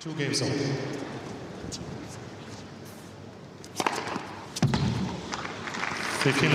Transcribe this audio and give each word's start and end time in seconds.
Two 0.00 0.12
games 0.12 0.42
on. 0.42 0.48
Fifteen 6.22 6.54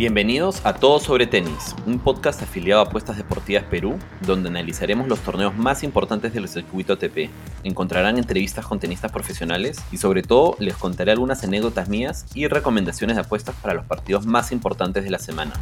Bienvenidos 0.00 0.64
a 0.64 0.72
Todo 0.72 0.98
sobre 0.98 1.26
Tenis, 1.26 1.76
un 1.84 1.98
podcast 1.98 2.40
afiliado 2.40 2.80
a 2.80 2.84
Apuestas 2.84 3.18
Deportivas 3.18 3.64
Perú, 3.64 3.98
donde 4.22 4.48
analizaremos 4.48 5.06
los 5.08 5.20
torneos 5.20 5.54
más 5.54 5.82
importantes 5.82 6.32
del 6.32 6.48
circuito 6.48 6.94
ATP. 6.94 7.28
Encontrarán 7.64 8.16
entrevistas 8.16 8.64
con 8.64 8.80
tenistas 8.80 9.12
profesionales 9.12 9.78
y 9.92 9.98
sobre 9.98 10.22
todo 10.22 10.56
les 10.58 10.74
contaré 10.74 11.12
algunas 11.12 11.44
anécdotas 11.44 11.90
mías 11.90 12.24
y 12.34 12.46
recomendaciones 12.46 13.16
de 13.16 13.20
apuestas 13.20 13.54
para 13.56 13.74
los 13.74 13.84
partidos 13.84 14.24
más 14.24 14.52
importantes 14.52 15.04
de 15.04 15.10
la 15.10 15.18
semana. 15.18 15.52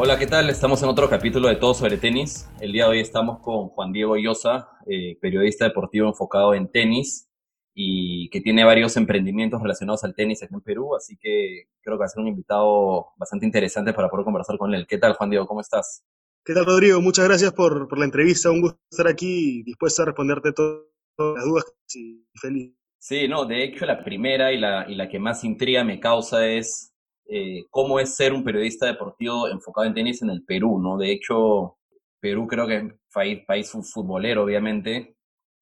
Hola, 0.00 0.16
¿qué 0.16 0.28
tal? 0.28 0.48
Estamos 0.48 0.80
en 0.84 0.88
otro 0.88 1.10
capítulo 1.10 1.48
de 1.48 1.56
Todo 1.56 1.74
sobre 1.74 1.96
Tenis. 1.96 2.48
El 2.60 2.70
día 2.70 2.84
de 2.84 2.90
hoy 2.90 3.00
estamos 3.00 3.40
con 3.40 3.66
Juan 3.70 3.90
Diego 3.90 4.16
Llosa, 4.16 4.68
eh, 4.86 5.18
periodista 5.20 5.64
deportivo 5.64 6.06
enfocado 6.06 6.54
en 6.54 6.70
tenis 6.70 7.28
y 7.74 8.30
que 8.30 8.40
tiene 8.40 8.64
varios 8.64 8.96
emprendimientos 8.96 9.60
relacionados 9.60 10.04
al 10.04 10.14
tenis 10.14 10.40
aquí 10.40 10.54
en 10.54 10.60
Perú, 10.60 10.94
así 10.94 11.16
que 11.20 11.64
creo 11.80 11.96
que 11.96 12.02
va 12.02 12.04
a 12.04 12.10
ser 12.10 12.22
un 12.22 12.28
invitado 12.28 13.08
bastante 13.16 13.44
interesante 13.44 13.92
para 13.92 14.08
poder 14.08 14.24
conversar 14.24 14.56
con 14.56 14.72
él. 14.72 14.86
¿Qué 14.86 14.98
tal, 14.98 15.14
Juan 15.14 15.30
Diego? 15.30 15.48
¿Cómo 15.48 15.62
estás? 15.62 16.04
¿Qué 16.44 16.54
tal, 16.54 16.66
Rodrigo? 16.66 17.00
Muchas 17.00 17.26
gracias 17.26 17.52
por, 17.52 17.88
por 17.88 17.98
la 17.98 18.04
entrevista. 18.04 18.52
Un 18.52 18.60
gusto 18.60 18.78
estar 18.88 19.08
aquí 19.08 19.58
y 19.58 19.62
dispuesto 19.64 20.02
a 20.02 20.04
responderte 20.04 20.52
todas 20.52 20.84
las 21.18 21.44
dudas 21.44 21.64
y 21.96 22.24
feliz. 22.40 22.72
Sí, 23.00 23.26
no, 23.26 23.46
de 23.46 23.64
hecho 23.64 23.84
la 23.84 24.04
primera 24.04 24.52
y 24.52 24.58
la, 24.58 24.88
y 24.88 24.94
la 24.94 25.08
que 25.08 25.18
más 25.18 25.42
intriga 25.42 25.82
me 25.82 25.98
causa 25.98 26.46
es 26.46 26.94
eh, 27.30 27.66
cómo 27.70 28.00
es 28.00 28.16
ser 28.16 28.32
un 28.32 28.42
periodista 28.42 28.86
deportivo 28.86 29.48
enfocado 29.48 29.86
en 29.86 29.94
tenis 29.94 30.22
en 30.22 30.30
el 30.30 30.44
Perú, 30.44 30.80
¿no? 30.80 30.96
De 30.96 31.12
hecho, 31.12 31.76
Perú 32.20 32.46
creo 32.46 32.66
que 32.66 32.76
es 32.76 32.84
país, 33.12 33.44
país 33.46 33.70
futbolero, 33.70 34.44
obviamente, 34.44 35.16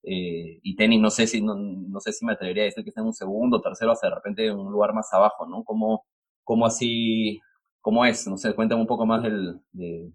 eh, 0.05 0.61
y 0.63 0.77
tenis 0.77 1.01
no 1.01 1.11
sé 1.11 1.27
si 1.27 1.43
no, 1.43 1.57
no, 1.57 2.01
sé 2.01 2.13
si 2.13 2.25
me 2.25 2.35
atrevería 2.35 2.63
a 2.63 2.67
decir 2.67 2.85
que 2.85 2.91
está 2.91 3.01
en 3.01 3.09
un 3.09 3.15
segundo, 3.15 3.61
tercero, 3.61 3.91
hasta 3.91 4.09
de 4.09 4.15
repente 4.15 4.47
en 4.47 4.57
un 4.57 4.71
lugar 4.71 4.95
más 4.95 5.13
abajo, 5.13 5.45
¿no? 5.47 5.65
¿Cómo, 5.65 6.07
cómo 6.45 6.67
así, 6.67 7.41
cómo 7.81 8.05
es? 8.05 8.27
No 8.29 8.39
sé, 8.39 8.55
cuéntame 8.55 8.83
un 8.83 8.87
poco 8.87 9.05
más 9.05 9.25
del, 9.25 9.61
de, 9.73 10.13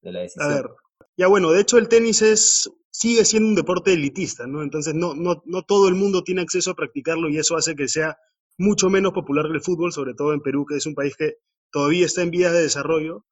de 0.00 0.12
la 0.12 0.20
decisión. 0.20 0.52
A 0.52 0.54
ver, 0.54 0.70
ya 1.16 1.26
bueno, 1.26 1.50
de 1.50 1.60
hecho 1.60 1.76
el 1.78 1.88
tenis 1.88 2.22
es 2.22 2.70
sigue 2.92 3.24
siendo 3.24 3.48
un 3.48 3.54
deporte 3.56 3.92
elitista, 3.92 4.46
¿no? 4.46 4.62
Entonces 4.62 4.94
no, 4.94 5.14
no, 5.14 5.42
no 5.44 5.62
todo 5.62 5.88
el 5.88 5.96
mundo 5.96 6.22
tiene 6.22 6.42
acceso 6.42 6.70
a 6.70 6.76
practicarlo 6.76 7.28
y 7.28 7.38
eso 7.38 7.56
hace 7.56 7.74
que 7.74 7.88
sea 7.88 8.16
mucho 8.58 8.90
menos 8.90 9.12
popular 9.12 9.46
que 9.46 9.54
el 9.54 9.62
fútbol, 9.62 9.92
sobre 9.92 10.14
todo 10.14 10.32
en 10.32 10.40
Perú, 10.40 10.66
que 10.66 10.76
es 10.76 10.86
un 10.86 10.94
país 10.94 11.16
que 11.16 11.36
todavía 11.70 12.06
está 12.06 12.22
en 12.22 12.30
vías 12.30 12.52
de 12.52 12.62
desarrollo, 12.62 13.24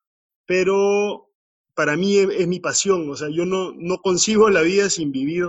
pero 0.46 1.28
para 1.74 1.96
mí 1.96 2.18
es, 2.18 2.48
mi 2.48 2.60
pasión, 2.60 3.08
o 3.08 3.16
sea, 3.16 3.28
yo 3.30 3.46
no, 3.46 3.72
no 3.76 3.98
concibo 3.98 4.50
la 4.50 4.62
vida 4.62 4.90
sin 4.90 5.12
vivir 5.12 5.46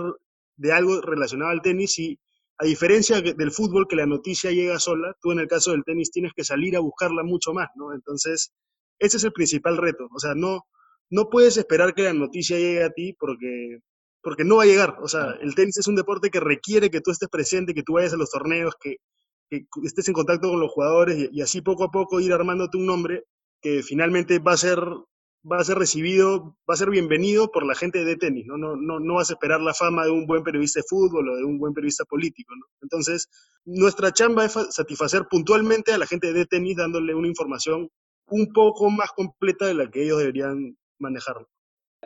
de 0.56 0.72
algo 0.72 1.00
relacionado 1.00 1.50
al 1.50 1.62
tenis 1.62 1.98
y 1.98 2.18
a 2.58 2.64
diferencia 2.64 3.20
del 3.20 3.50
fútbol, 3.50 3.88
que 3.88 3.96
la 3.96 4.06
noticia 4.06 4.52
llega 4.52 4.78
sola, 4.78 5.16
tú 5.20 5.32
en 5.32 5.40
el 5.40 5.48
caso 5.48 5.72
del 5.72 5.82
tenis 5.84 6.12
tienes 6.12 6.32
que 6.34 6.44
salir 6.44 6.76
a 6.76 6.80
buscarla 6.80 7.24
mucho 7.24 7.52
más, 7.52 7.68
¿no? 7.74 7.92
Entonces, 7.92 8.52
ese 9.00 9.16
es 9.16 9.24
el 9.24 9.32
principal 9.32 9.76
reto, 9.76 10.08
o 10.14 10.18
sea, 10.20 10.34
no, 10.34 10.62
no 11.10 11.28
puedes 11.30 11.56
esperar 11.56 11.94
que 11.94 12.02
la 12.02 12.12
noticia 12.12 12.56
llegue 12.56 12.84
a 12.84 12.90
ti 12.90 13.12
porque, 13.18 13.80
porque 14.22 14.44
no 14.44 14.56
va 14.56 14.62
a 14.62 14.66
llegar, 14.66 14.96
o 15.02 15.08
sea, 15.08 15.32
el 15.40 15.56
tenis 15.56 15.78
es 15.78 15.88
un 15.88 15.96
deporte 15.96 16.30
que 16.30 16.40
requiere 16.40 16.90
que 16.90 17.00
tú 17.00 17.10
estés 17.10 17.28
presente, 17.28 17.74
que 17.74 17.82
tú 17.82 17.94
vayas 17.94 18.14
a 18.14 18.16
los 18.16 18.30
torneos, 18.30 18.74
que, 18.80 18.98
que 19.50 19.66
estés 19.84 20.08
en 20.08 20.14
contacto 20.14 20.50
con 20.50 20.60
los 20.60 20.72
jugadores 20.72 21.30
y, 21.32 21.40
así 21.40 21.60
poco 21.60 21.84
a 21.84 21.90
poco 21.90 22.20
ir 22.20 22.32
armándote 22.32 22.76
un 22.76 22.86
nombre 22.86 23.24
que 23.60 23.82
finalmente 23.82 24.38
va 24.38 24.52
a 24.52 24.56
ser 24.56 24.80
va 25.50 25.58
a 25.58 25.64
ser 25.64 25.76
recibido, 25.76 26.56
va 26.68 26.74
a 26.74 26.76
ser 26.76 26.88
bienvenido 26.88 27.50
por 27.50 27.66
la 27.66 27.74
gente 27.74 28.02
de 28.04 28.16
tenis, 28.16 28.46
¿no? 28.46 28.56
No, 28.56 28.76
no, 28.76 28.98
no 28.98 29.14
vas 29.16 29.28
a 29.28 29.34
esperar 29.34 29.60
la 29.60 29.74
fama 29.74 30.06
de 30.06 30.10
un 30.10 30.26
buen 30.26 30.42
periodista 30.42 30.80
de 30.80 30.86
fútbol 30.88 31.28
o 31.28 31.36
de 31.36 31.44
un 31.44 31.58
buen 31.58 31.74
periodista 31.74 32.04
político, 32.04 32.54
¿no? 32.56 32.64
Entonces, 32.80 33.28
nuestra 33.66 34.10
chamba 34.10 34.46
es 34.46 34.52
satisfacer 34.70 35.26
puntualmente 35.28 35.92
a 35.92 35.98
la 35.98 36.06
gente 36.06 36.32
de 36.32 36.46
tenis 36.46 36.76
dándole 36.78 37.14
una 37.14 37.28
información 37.28 37.90
un 38.28 38.52
poco 38.54 38.88
más 38.88 39.10
completa 39.12 39.66
de 39.66 39.74
la 39.74 39.90
que 39.90 40.04
ellos 40.04 40.18
deberían 40.18 40.78
manejarlo. 40.98 41.46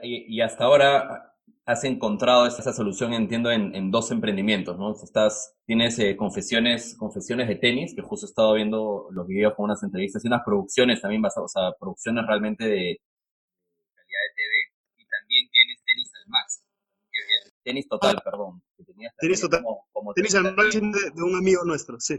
Y, 0.02 0.36
y 0.36 0.40
hasta 0.40 0.64
ahora, 0.64 1.32
has 1.68 1.84
encontrado 1.84 2.46
esa 2.46 2.72
solución, 2.72 3.12
entiendo, 3.12 3.50
en, 3.50 3.74
en 3.74 3.90
dos 3.90 4.10
emprendimientos, 4.10 4.78
¿no? 4.78 4.90
Estás, 4.90 5.54
tienes 5.66 5.98
eh, 5.98 6.16
confesiones, 6.16 6.96
confesiones 6.98 7.46
de 7.46 7.56
tenis, 7.56 7.94
que 7.94 8.00
justo 8.00 8.24
he 8.24 8.30
estado 8.30 8.54
viendo 8.54 9.08
los 9.10 9.26
videos 9.26 9.52
con 9.54 9.64
unas 9.64 9.82
entrevistas 9.82 10.24
y 10.24 10.28
unas 10.28 10.40
producciones 10.46 11.02
también 11.02 11.20
basadas, 11.20 11.54
o 11.54 11.60
sea, 11.60 11.72
producciones 11.78 12.26
realmente 12.26 12.64
de 12.64 12.96
calidad 13.94 14.22
de 14.24 14.32
TV, 14.34 14.54
y 14.96 15.06
también 15.08 15.48
tienes 15.50 15.84
tenis 15.84 16.10
al 16.14 16.30
máximo. 16.30 16.68
Tenis 17.62 17.86
total, 17.86 18.22
perdón. 18.24 18.62
Que 18.74 18.84
tenías 18.84 19.14
tenis 19.18 19.40
total. 19.42 19.62
Como, 19.62 19.86
como 19.92 20.14
tenis 20.14 20.34
al 20.36 20.56
máximo 20.56 20.96
de, 20.96 21.10
de 21.14 21.22
un 21.22 21.36
amigo 21.36 21.64
nuestro, 21.66 22.00
sí. 22.00 22.18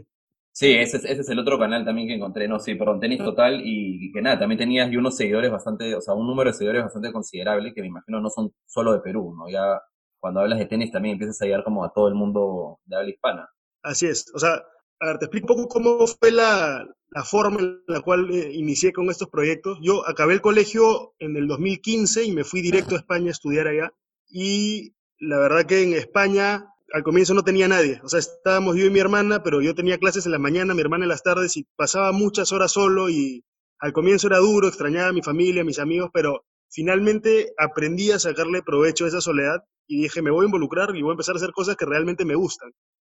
Sí, 0.52 0.72
ese 0.72 0.96
es, 0.98 1.04
ese 1.04 1.20
es 1.20 1.28
el 1.28 1.38
otro 1.38 1.58
canal 1.58 1.84
también 1.84 2.08
que 2.08 2.14
encontré, 2.14 2.48
no, 2.48 2.58
sí, 2.58 2.74
perdón, 2.74 3.00
Tenis 3.00 3.18
Total, 3.18 3.60
y, 3.64 4.12
que 4.12 4.20
nada, 4.20 4.40
también 4.40 4.58
tenías 4.58 4.90
unos 4.94 5.16
seguidores 5.16 5.50
bastante, 5.50 5.94
o 5.94 6.00
sea, 6.00 6.14
un 6.14 6.26
número 6.26 6.50
de 6.50 6.56
seguidores 6.56 6.82
bastante 6.82 7.12
considerable, 7.12 7.72
que 7.72 7.80
me 7.80 7.88
imagino 7.88 8.20
no 8.20 8.30
son 8.30 8.52
solo 8.66 8.92
de 8.92 9.00
Perú, 9.00 9.34
¿no? 9.36 9.48
Ya 9.48 9.80
cuando 10.18 10.40
hablas 10.40 10.58
de 10.58 10.66
tenis 10.66 10.90
también 10.90 11.14
empiezas 11.14 11.40
a 11.40 11.46
llegar 11.46 11.64
como 11.64 11.84
a 11.84 11.92
todo 11.92 12.08
el 12.08 12.14
mundo 12.14 12.78
de 12.84 12.96
habla 12.96 13.10
hispana. 13.10 13.48
Así 13.82 14.06
es, 14.06 14.30
o 14.34 14.38
sea, 14.38 14.62
a 15.00 15.06
ver, 15.06 15.18
te 15.18 15.26
explico 15.26 15.54
un 15.54 15.62
poco 15.62 15.68
cómo 15.68 16.06
fue 16.06 16.30
la, 16.30 16.86
la 17.10 17.24
forma 17.24 17.60
en 17.60 17.80
la 17.86 18.00
cual 18.02 18.30
eh, 18.30 18.50
inicié 18.52 18.92
con 18.92 19.08
estos 19.08 19.28
proyectos. 19.28 19.78
Yo 19.80 20.06
acabé 20.06 20.34
el 20.34 20.42
colegio 20.42 21.14
en 21.18 21.36
el 21.36 21.46
2015 21.46 22.24
y 22.24 22.32
me 22.32 22.44
fui 22.44 22.60
directo 22.60 22.94
a 22.94 22.98
España 22.98 23.28
a 23.28 23.30
estudiar 23.30 23.66
allá, 23.66 23.92
y 24.28 24.94
la 25.18 25.38
verdad 25.38 25.64
que 25.64 25.82
en 25.82 25.94
España 25.94 26.66
al 26.92 27.02
comienzo 27.02 27.34
no 27.34 27.42
tenía 27.42 27.68
nadie. 27.68 28.00
O 28.02 28.08
sea, 28.08 28.18
estábamos 28.18 28.76
yo 28.76 28.86
y 28.86 28.90
mi 28.90 29.00
hermana, 29.00 29.42
pero 29.42 29.60
yo 29.60 29.74
tenía 29.74 29.98
clases 29.98 30.26
en 30.26 30.32
la 30.32 30.38
mañana, 30.38 30.74
mi 30.74 30.80
hermana 30.80 31.04
en 31.04 31.08
las 31.08 31.22
tardes 31.22 31.56
y 31.56 31.66
pasaba 31.76 32.12
muchas 32.12 32.52
horas 32.52 32.72
solo 32.72 33.08
y 33.08 33.44
al 33.78 33.92
comienzo 33.92 34.26
era 34.26 34.38
duro, 34.38 34.68
extrañaba 34.68 35.08
a 35.08 35.12
mi 35.12 35.22
familia, 35.22 35.62
a 35.62 35.64
mis 35.64 35.78
amigos, 35.78 36.10
pero 36.12 36.44
finalmente 36.68 37.52
aprendí 37.58 38.10
a 38.10 38.18
sacarle 38.18 38.62
provecho 38.62 39.04
a 39.04 39.08
esa 39.08 39.20
soledad 39.20 39.62
y 39.86 40.02
dije, 40.02 40.22
me 40.22 40.30
voy 40.30 40.44
a 40.44 40.46
involucrar 40.46 40.94
y 40.94 41.02
voy 41.02 41.10
a 41.10 41.14
empezar 41.14 41.34
a 41.34 41.38
hacer 41.38 41.52
cosas 41.52 41.76
que 41.76 41.86
realmente 41.86 42.24
me 42.24 42.34
gustan. 42.34 42.72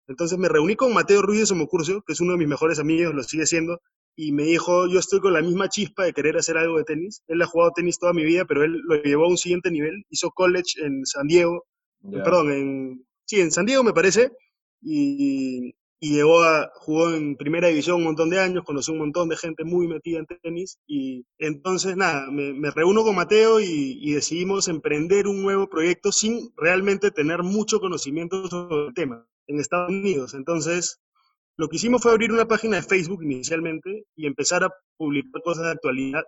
Entonces 0.08 0.38
me 0.38 0.50
reuní 0.50 0.76
con 0.76 0.94
Mateo 0.94 1.22
Ruiz 1.22 1.42
de 1.42 1.46
Somocurcio, 1.46 2.02
que 2.02 2.14
es 2.14 2.20
uno 2.20 2.34
de 2.34 2.38
mis 2.38 2.48
mejores 2.48 2.80
amigos, 2.80 3.14
lo 3.14 3.24
sigue 3.24 3.46
siendo, 3.46 3.80
y 4.16 4.32
me 4.32 4.44
dijo, 4.44 4.88
yo 4.88 5.00
estoy 5.00 5.20
con 5.20 5.34
la 5.34 5.42
misma 5.42 5.70
chispa 5.70 6.04
de 6.04 6.14
querer 6.14 6.38
hacer 6.38 6.58
algo 6.58 6.78
de 6.78 6.84
tenis. 6.84 7.24
Él 7.28 7.42
ha 7.42 7.46
jugado 7.46 7.72
tenis 7.76 7.98
toda 8.00 8.14
mi 8.14 8.24
vida, 8.24 8.46
pero 8.46 8.64
él 8.64 8.82
lo 8.86 9.02
llevó 9.02 9.26
a 9.26 9.30
un 9.30 9.38
siguiente 9.38 9.72
nivel. 9.72 10.04
Hizo 10.10 10.30
college 10.32 10.84
en 10.84 11.06
San 11.06 11.28
Diego, 11.28 11.66
yeah. 12.02 12.24
perdón, 12.24 12.52
en, 12.52 13.06
sí, 13.26 13.42
en 13.42 13.52
San 13.52 13.66
Diego 13.66 13.84
me 13.84 13.94
parece, 13.94 14.32
y, 14.82 15.76
y, 16.00 16.16
llegó 16.16 16.42
a, 16.44 16.72
jugó 16.76 17.14
en 17.14 17.36
primera 17.36 17.70
división 17.70 17.98
un 17.98 18.04
montón 18.04 18.30
de 18.30 18.40
años, 18.40 18.64
conocí 18.66 18.92
un 18.92 19.00
montón 19.00 19.30
de 19.30 19.38
gente 19.38 19.64
muy 19.64 19.88
metida 19.88 20.20
en 20.20 20.26
tenis, 20.26 20.78
y 20.88 21.26
entonces 21.38 21.96
nada, 21.96 22.30
me, 22.32 22.54
me 22.54 22.72
reúno 22.72 23.04
con 23.04 23.16
Mateo 23.16 23.60
y, 23.60 24.00
y, 24.02 24.14
decidimos 24.14 24.68
emprender 24.68 25.28
un 25.28 25.42
nuevo 25.42 25.70
proyecto 25.70 26.12
sin 26.12 26.52
realmente 26.58 27.12
tener 27.12 27.44
mucho 27.44 27.80
conocimiento 27.80 28.48
sobre 28.50 28.88
el 28.88 28.94
tema 28.94 29.26
en 29.48 29.60
Estados 29.60 29.90
Unidos. 29.90 30.34
Entonces, 30.34 31.00
lo 31.58 31.68
que 31.68 31.76
hicimos 31.76 32.02
fue 32.02 32.12
abrir 32.12 32.32
una 32.32 32.48
página 32.48 32.78
de 32.78 32.84
Facebook 32.84 33.24
inicialmente 33.24 34.06
y 34.16 34.26
empezar 34.26 34.64
a 34.64 34.74
publicar 34.98 35.42
cosas 35.44 35.66
de 35.66 35.72
actualidad 35.72 36.24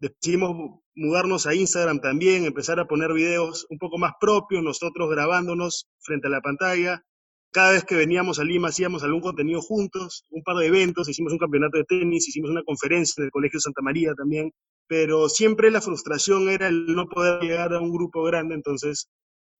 decidimos 0.00 0.80
mudarnos 0.94 1.46
a 1.46 1.54
Instagram 1.54 2.00
también, 2.00 2.44
empezar 2.44 2.80
a 2.80 2.86
poner 2.86 3.12
videos 3.12 3.66
un 3.70 3.78
poco 3.78 3.98
más 3.98 4.12
propios, 4.20 4.62
nosotros 4.62 5.10
grabándonos 5.10 5.88
frente 6.00 6.28
a 6.28 6.30
la 6.30 6.40
pantalla. 6.40 7.02
Cada 7.50 7.72
vez 7.72 7.84
que 7.84 7.94
veníamos 7.94 8.38
a 8.38 8.44
Lima 8.44 8.68
hacíamos 8.68 9.02
algún 9.02 9.20
contenido 9.22 9.60
juntos, 9.62 10.24
un 10.30 10.42
par 10.42 10.56
de 10.56 10.66
eventos, 10.66 11.08
hicimos 11.08 11.32
un 11.32 11.38
campeonato 11.38 11.78
de 11.78 11.84
tenis, 11.84 12.28
hicimos 12.28 12.50
una 12.50 12.62
conferencia 12.62 13.20
en 13.22 13.26
el 13.26 13.30
Colegio 13.30 13.60
Santa 13.60 13.80
María 13.80 14.12
también, 14.14 14.52
pero 14.86 15.28
siempre 15.28 15.70
la 15.70 15.80
frustración 15.80 16.48
era 16.48 16.68
el 16.68 16.86
no 16.94 17.06
poder 17.06 17.42
llegar 17.42 17.72
a 17.72 17.80
un 17.80 17.92
grupo 17.92 18.22
grande, 18.24 18.54
entonces 18.54 19.08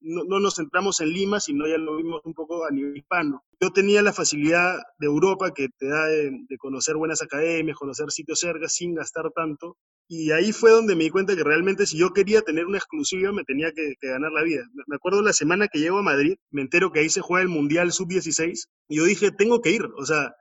no, 0.01 0.23
no, 0.23 0.39
nos 0.39 0.55
centramos 0.55 1.01
en 1.01 1.09
Lima, 1.09 1.39
sino 1.39 1.67
ya 1.67 1.77
lo 1.77 1.95
vimos 1.97 2.21
un 2.25 2.33
poco 2.33 2.65
a 2.65 2.71
nivel 2.71 2.97
hispano. 2.97 3.43
Yo 3.59 3.71
tenía 3.71 4.01
la 4.01 4.13
facilidad 4.13 4.77
de 4.97 5.07
Europa 5.07 5.51
que 5.51 5.69
te 5.77 5.87
da 5.87 6.05
de, 6.05 6.31
de 6.47 6.57
conocer 6.57 6.95
buenas 6.95 7.21
academias, 7.21 7.77
conocer 7.77 8.11
sitios 8.11 8.39
cerca 8.39 8.67
sin 8.69 8.95
gastar 8.95 9.31
tanto, 9.35 9.77
y 10.11 10.31
ahí 10.31 10.51
fue 10.53 10.71
donde 10.71 10.95
me 10.95 11.03
di 11.03 11.11
cuenta 11.11 11.35
que 11.35 11.43
realmente 11.43 11.85
si 11.85 11.95
yo 11.95 12.13
quería 12.13 12.41
tener 12.41 12.65
una 12.65 12.79
exclusiva 12.79 13.31
me 13.31 13.43
tenía 13.43 13.71
que, 13.73 13.93
que, 14.01 14.07
ganar 14.07 14.31
la 14.31 14.41
vida. 14.41 14.63
Me 14.87 14.95
acuerdo 14.95 15.21
la 15.21 15.33
semana 15.33 15.67
que 15.67 15.77
llego 15.77 15.99
a 15.99 16.01
Madrid, 16.01 16.35
me 16.49 16.63
entero 16.63 16.91
que 16.91 17.01
ahí 17.01 17.09
se 17.09 17.21
juega 17.21 17.43
el 17.43 17.49
Mundial 17.49 17.91
Sub-16 17.91 18.65
y 18.87 18.97
yo 18.97 19.03
dije, 19.05 19.29
tengo 19.29 19.61
que 19.61 19.69
ir. 19.69 19.83
O 19.97 20.05
sea, 20.07 20.33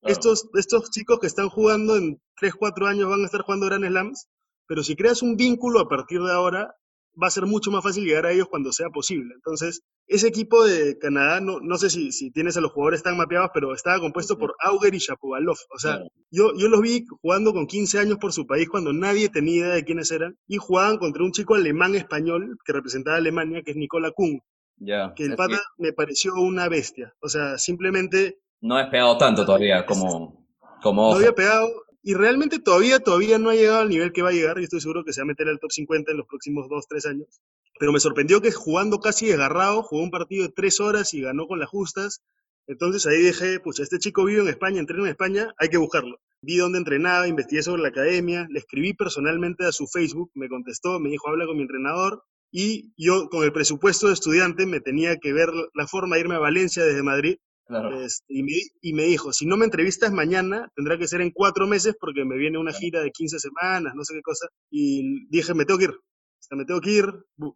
claro. 0.00 0.12
estos, 0.14 0.48
estos 0.54 0.90
chicos 0.90 1.18
que 1.20 1.26
están 1.26 1.50
jugando 1.50 1.96
en 1.96 2.18
3, 2.38 2.54
4 2.54 2.86
años 2.86 3.10
van 3.10 3.20
a 3.20 3.26
estar 3.26 3.42
jugando 3.42 3.66
Grand 3.66 3.84
Slams, 3.84 4.26
pero 4.66 4.82
si 4.82 4.96
creas 4.96 5.20
un 5.20 5.36
vínculo 5.36 5.80
a 5.80 5.88
partir 5.88 6.22
de 6.22 6.32
ahora, 6.32 6.74
va 7.20 7.26
a 7.26 7.30
ser 7.30 7.46
mucho 7.46 7.70
más 7.70 7.82
fácil 7.82 8.04
llegar 8.04 8.26
a 8.26 8.32
ellos 8.32 8.48
cuando 8.48 8.72
sea 8.72 8.88
posible. 8.90 9.34
Entonces, 9.34 9.82
ese 10.06 10.28
equipo 10.28 10.64
de 10.64 10.98
Canadá, 10.98 11.40
no, 11.40 11.60
no 11.60 11.76
sé 11.78 11.90
si, 11.90 12.12
si 12.12 12.30
tienes 12.30 12.56
a 12.56 12.60
los 12.60 12.72
jugadores 12.72 13.02
tan 13.02 13.16
mapeados, 13.16 13.50
pero 13.54 13.72
estaba 13.74 14.00
compuesto 14.00 14.38
por 14.38 14.54
Auger 14.60 14.94
y 14.94 14.98
Shapovalov. 14.98 15.56
O 15.74 15.78
sea, 15.78 15.96
Claro. 15.96 16.08
yo, 16.30 16.52
yo 16.56 16.68
los 16.68 16.80
vi 16.80 17.04
jugando 17.22 17.52
con 17.52 17.66
15 17.66 17.98
años 17.98 18.18
por 18.18 18.32
su 18.32 18.46
país 18.46 18.68
cuando 18.68 18.92
nadie 18.92 19.28
tenía 19.28 19.56
idea 19.66 19.74
de 19.74 19.84
quiénes 19.84 20.10
eran 20.10 20.36
y 20.46 20.56
jugaban 20.56 20.98
contra 20.98 21.22
un 21.24 21.32
chico 21.32 21.54
alemán-español 21.54 22.56
que 22.64 22.72
representaba 22.72 23.16
a 23.16 23.18
Alemania, 23.20 23.62
que 23.64 23.70
es 23.72 23.76
Nicola 23.76 24.10
Kuhn, 24.12 24.40
Ya. 24.76 25.12
que 25.14 25.24
el 25.24 25.30
es 25.32 25.36
pata 25.36 25.56
que 25.76 25.82
me 25.84 25.92
pareció 25.92 26.34
una 26.34 26.68
bestia. 26.68 27.12
O 27.20 27.28
sea, 27.28 27.58
simplemente 27.58 28.38
no 28.60 28.76
has 28.76 28.88
pegado 28.88 29.16
tanto 29.18 29.44
todavía 29.44 29.86
como, 29.86 30.46
como 30.82 31.02
no 31.02 31.08
Oja. 31.08 31.18
había 31.18 31.32
pegado 31.32 31.68
y 32.02 32.14
realmente 32.14 32.58
todavía, 32.58 33.00
todavía 33.00 33.38
no 33.38 33.50
ha 33.50 33.54
llegado 33.54 33.80
al 33.80 33.88
nivel 33.88 34.12
que 34.12 34.22
va 34.22 34.30
a 34.30 34.32
llegar 34.32 34.58
y 34.58 34.64
estoy 34.64 34.80
seguro 34.80 35.04
que 35.04 35.12
se 35.12 35.20
va 35.20 35.24
a 35.24 35.26
meter 35.26 35.48
al 35.48 35.58
top 35.58 35.70
50 35.70 36.10
en 36.10 36.16
los 36.16 36.26
próximos 36.26 36.68
2, 36.68 36.86
3 36.88 37.06
años. 37.06 37.40
Pero 37.78 37.92
me 37.92 38.00
sorprendió 38.00 38.40
que 38.40 38.52
jugando 38.52 39.00
casi 39.00 39.26
desgarrado, 39.26 39.82
jugó 39.82 40.02
un 40.02 40.10
partido 40.10 40.44
de 40.44 40.52
3 40.54 40.80
horas 40.80 41.12
y 41.14 41.20
ganó 41.20 41.46
con 41.46 41.58
las 41.58 41.68
justas. 41.68 42.22
Entonces 42.66 43.06
ahí 43.06 43.20
dije, 43.20 43.60
pucha, 43.60 43.82
este 43.82 43.98
chico 43.98 44.24
vive 44.24 44.42
en 44.42 44.48
España, 44.48 44.80
entrena 44.80 45.04
en 45.04 45.10
España, 45.10 45.54
hay 45.58 45.68
que 45.68 45.76
buscarlo. 45.76 46.20
Vi 46.42 46.56
dónde 46.56 46.78
entrenaba, 46.78 47.28
investigué 47.28 47.62
sobre 47.62 47.82
la 47.82 47.88
academia, 47.88 48.46
le 48.50 48.60
escribí 48.60 48.94
personalmente 48.94 49.66
a 49.66 49.72
su 49.72 49.86
Facebook, 49.86 50.30
me 50.34 50.48
contestó, 50.48 51.00
me 51.00 51.10
dijo, 51.10 51.28
habla 51.28 51.46
con 51.46 51.56
mi 51.56 51.62
entrenador. 51.62 52.22
Y 52.52 52.92
yo, 52.96 53.28
con 53.28 53.44
el 53.44 53.52
presupuesto 53.52 54.08
de 54.08 54.14
estudiante, 54.14 54.66
me 54.66 54.80
tenía 54.80 55.18
que 55.18 55.32
ver 55.32 55.50
la 55.74 55.86
forma 55.86 56.16
de 56.16 56.22
irme 56.22 56.34
a 56.34 56.40
Valencia 56.40 56.84
desde 56.84 57.02
Madrid 57.02 57.36
Claro. 57.70 58.00
este, 58.02 58.24
y, 58.28 58.42
me, 58.42 58.52
y 58.82 58.92
me 58.92 59.04
dijo, 59.04 59.32
si 59.32 59.46
no 59.46 59.56
me 59.56 59.64
entrevistas 59.64 60.12
mañana, 60.12 60.68
tendrá 60.74 60.98
que 60.98 61.06
ser 61.08 61.20
en 61.20 61.30
cuatro 61.30 61.66
meses 61.66 61.94
porque 62.00 62.24
me 62.24 62.36
viene 62.36 62.58
una 62.58 62.72
gira 62.72 63.00
de 63.00 63.10
15 63.12 63.38
semanas, 63.38 63.94
no 63.94 64.04
sé 64.04 64.14
qué 64.14 64.22
cosa. 64.22 64.46
Y 64.70 65.26
dije, 65.28 65.54
me 65.54 65.64
tengo 65.64 65.78
que 65.78 65.84
ir. 65.84 65.90
O 65.92 66.42
sea, 66.42 66.56
me 66.58 66.64
tengo 66.64 66.80
que 66.80 66.90
ir. 66.90 67.06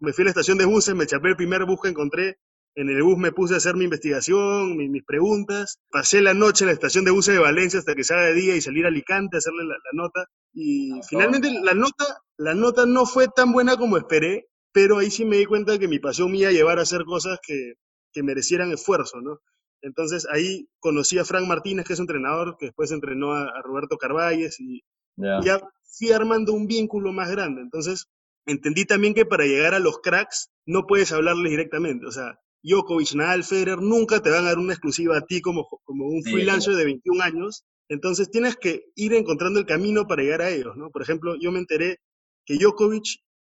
Me 0.01 0.13
fui 0.13 0.23
a 0.23 0.27
la 0.27 0.31
estación 0.31 0.59
de 0.59 0.65
buses, 0.67 0.95
me 0.95 1.07
chapé 1.07 1.29
el 1.31 1.37
primer 1.37 1.65
bus 1.65 1.81
que 1.83 1.89
encontré. 1.89 2.37
En 2.77 2.89
el 2.89 3.03
bus 3.03 3.17
me 3.19 3.31
puse 3.33 3.55
a 3.55 3.57
hacer 3.59 3.77
mi 3.77 3.85
investigación, 3.85 4.77
mi- 4.77 4.89
mis 4.89 5.05
preguntas. 5.05 5.79
Pasé 5.91 6.21
la 6.21 6.35
noche 6.35 6.65
en 6.65 6.69
la 6.69 6.73
estación 6.75 7.05
de 7.05 7.11
buses 7.13 7.35
de 7.35 7.41
Valencia 7.41 7.79
hasta 7.79 7.95
que 7.95 8.05
se 8.05 8.15
haga 8.15 8.27
de 8.27 8.35
día 8.35 8.57
y 8.57 8.61
salir 8.61 8.85
a 8.85 8.89
Alicante 8.89 9.37
a 9.37 9.39
hacerle 9.39 9.65
la, 9.65 9.75
la 9.75 9.91
nota. 10.03 10.27
Y 10.53 10.93
Ah, 10.93 11.01
finalmente 11.09 11.51
la 11.63 11.75
nota, 11.75 12.05
la 12.37 12.55
nota 12.55 12.85
no 12.87 13.07
fue 13.07 13.29
tan 13.35 13.53
buena 13.53 13.77
como 13.77 13.97
esperé, 13.97 14.47
pero 14.73 14.99
ahí 14.99 15.11
sí 15.11 15.25
me 15.25 15.37
di 15.39 15.45
cuenta 15.47 15.79
que 15.79 15.89
mi 15.89 15.99
pasión 16.01 16.31
me 16.33 16.39
iba 16.39 16.49
a 16.49 16.53
llevar 16.53 16.79
a 16.79 16.83
hacer 16.83 17.05
cosas 17.05 17.39
que, 17.47 17.75
que 18.13 18.23
merecieran 18.25 18.73
esfuerzo, 18.73 19.21
¿no? 19.21 19.39
Entonces 19.85 20.27
ahí 20.31 20.69
conocí 20.81 21.19
a 21.19 21.25
Frank 21.25 21.47
Martínez, 21.47 21.87
que 21.87 21.93
es 21.93 21.99
un 22.01 22.05
entrenador, 22.05 22.57
que 22.59 22.67
después 22.67 22.91
entrenó 22.91 23.33
a, 23.33 23.43
a 23.45 23.63
Roberto 23.63 23.97
Carvalles 23.99 24.59
y 24.61 24.83
Ya. 25.17 25.41
ya 25.45 25.61
fui 25.99 26.11
armando 26.13 26.53
un 26.53 26.67
vínculo 26.67 27.13
más 27.13 27.31
grande. 27.31 27.63
Entonces 27.63 28.07
entendí 28.47 28.85
también 28.85 29.15
que 29.15 29.25
para 29.27 29.45
llegar 29.47 29.75
a 29.75 29.79
los 29.79 29.99
cracks 30.01 30.51
no 30.67 30.87
puedes 30.87 31.13
hablarles 31.13 31.51
directamente. 31.51 32.07
O 32.07 32.11
sea, 32.11 32.39
Djokovic, 32.63 33.15
Nadal, 33.15 33.45
Federer 33.45 33.79
nunca 33.81 34.21
te 34.21 34.31
van 34.31 34.45
a 34.45 34.49
dar 34.49 34.59
una 34.59 34.73
exclusiva 34.73 35.19
a 35.19 35.21
ti 35.27 35.41
como, 35.43 35.69
como 35.85 36.07
un 36.09 36.23
Sí, 36.23 36.33
freelancer 36.33 36.75
de 36.75 36.85
21 36.85 37.21
años. 37.23 37.65
Entonces 37.89 38.31
tienes 38.31 38.57
que 38.57 38.87
ir 38.97 39.13
encontrando 39.15 39.61
el 39.61 39.67
camino 39.67 40.07
para 40.07 40.23
llegar 40.23 40.43
a 40.43 40.51
ellos, 40.51 40.75
¿no? 40.77 40.91
Por 40.91 41.03
ejemplo, 41.03 41.37
yo 41.39 41.53
me 41.53 41.59
enteré 41.59 41.99
que 42.47 42.57
Djokovic 42.57 43.05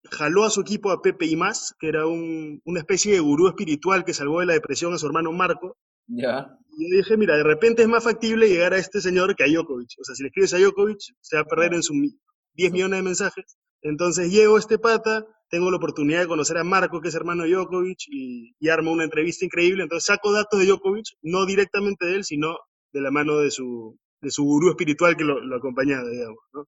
jaló 0.09 0.45
a 0.45 0.49
su 0.49 0.61
equipo 0.61 0.91
a 0.91 1.01
Pepe 1.01 1.25
Imaz, 1.27 1.73
que 1.79 1.87
era 1.89 2.07
un- 2.07 2.61
una 2.65 2.79
especie 2.79 3.13
de 3.13 3.19
gurú 3.19 3.47
espiritual 3.49 4.03
que 4.05 4.13
salvó 4.13 4.39
de 4.39 4.45
la 4.47 4.53
depresión 4.53 4.93
a 4.93 4.97
su 4.97 5.05
hermano 5.05 5.31
Marco, 5.31 5.77
Ya. 6.07 6.57
y 6.77 6.89
yo 6.91 6.97
dije, 6.97 7.17
mira, 7.17 7.35
de 7.37 7.43
repente 7.43 7.81
es 7.83 7.87
más 7.87 8.03
factible 8.03 8.47
llegar 8.49 8.73
a 8.73 8.77
este 8.77 9.01
señor 9.01 9.35
que 9.35 9.43
a 9.43 9.47
Djokovic. 9.47 9.89
O 9.99 10.03
sea, 10.03 10.15
si 10.15 10.23
le 10.23 10.27
escribes 10.29 10.53
a 10.53 10.57
Djokovic, 10.59 10.99
se 11.21 11.35
va 11.35 11.41
a 11.43 11.45
perder 11.45 11.73
en 11.73 11.83
sus 11.83 11.95
mi- 11.95 12.17
10 12.55 12.71
millones 12.71 12.99
de 12.99 13.03
mensajes. 13.03 13.57
Entonces 13.81 14.31
llego 14.31 14.55
a 14.55 14.59
este 14.59 14.77
pata, 14.77 15.25
tengo 15.49 15.69
la 15.71 15.77
oportunidad 15.77 16.21
de 16.21 16.27
conocer 16.27 16.57
a 16.57 16.63
Marco, 16.63 17.01
que 17.01 17.09
es 17.09 17.15
hermano 17.15 17.43
de 17.43 17.49
Djokovic, 17.51 17.99
y, 18.07 18.55
y 18.59 18.69
armo 18.69 18.91
una 18.91 19.03
entrevista 19.03 19.45
increíble. 19.45 19.83
Entonces 19.83 20.05
saco 20.05 20.31
datos 20.31 20.59
de 20.59 20.65
Djokovic, 20.65 21.05
no 21.23 21.45
directamente 21.45 22.05
de 22.05 22.15
él, 22.15 22.23
sino 22.23 22.57
de 22.93 23.01
la 23.01 23.11
mano 23.11 23.37
de 23.37 23.51
su, 23.51 23.97
de 24.21 24.31
su 24.31 24.43
gurú 24.43 24.69
espiritual 24.69 25.15
que 25.17 25.23
lo, 25.23 25.39
lo 25.39 25.55
acompañaba, 25.57 26.07
digamos. 26.09 26.39
¿no? 26.53 26.65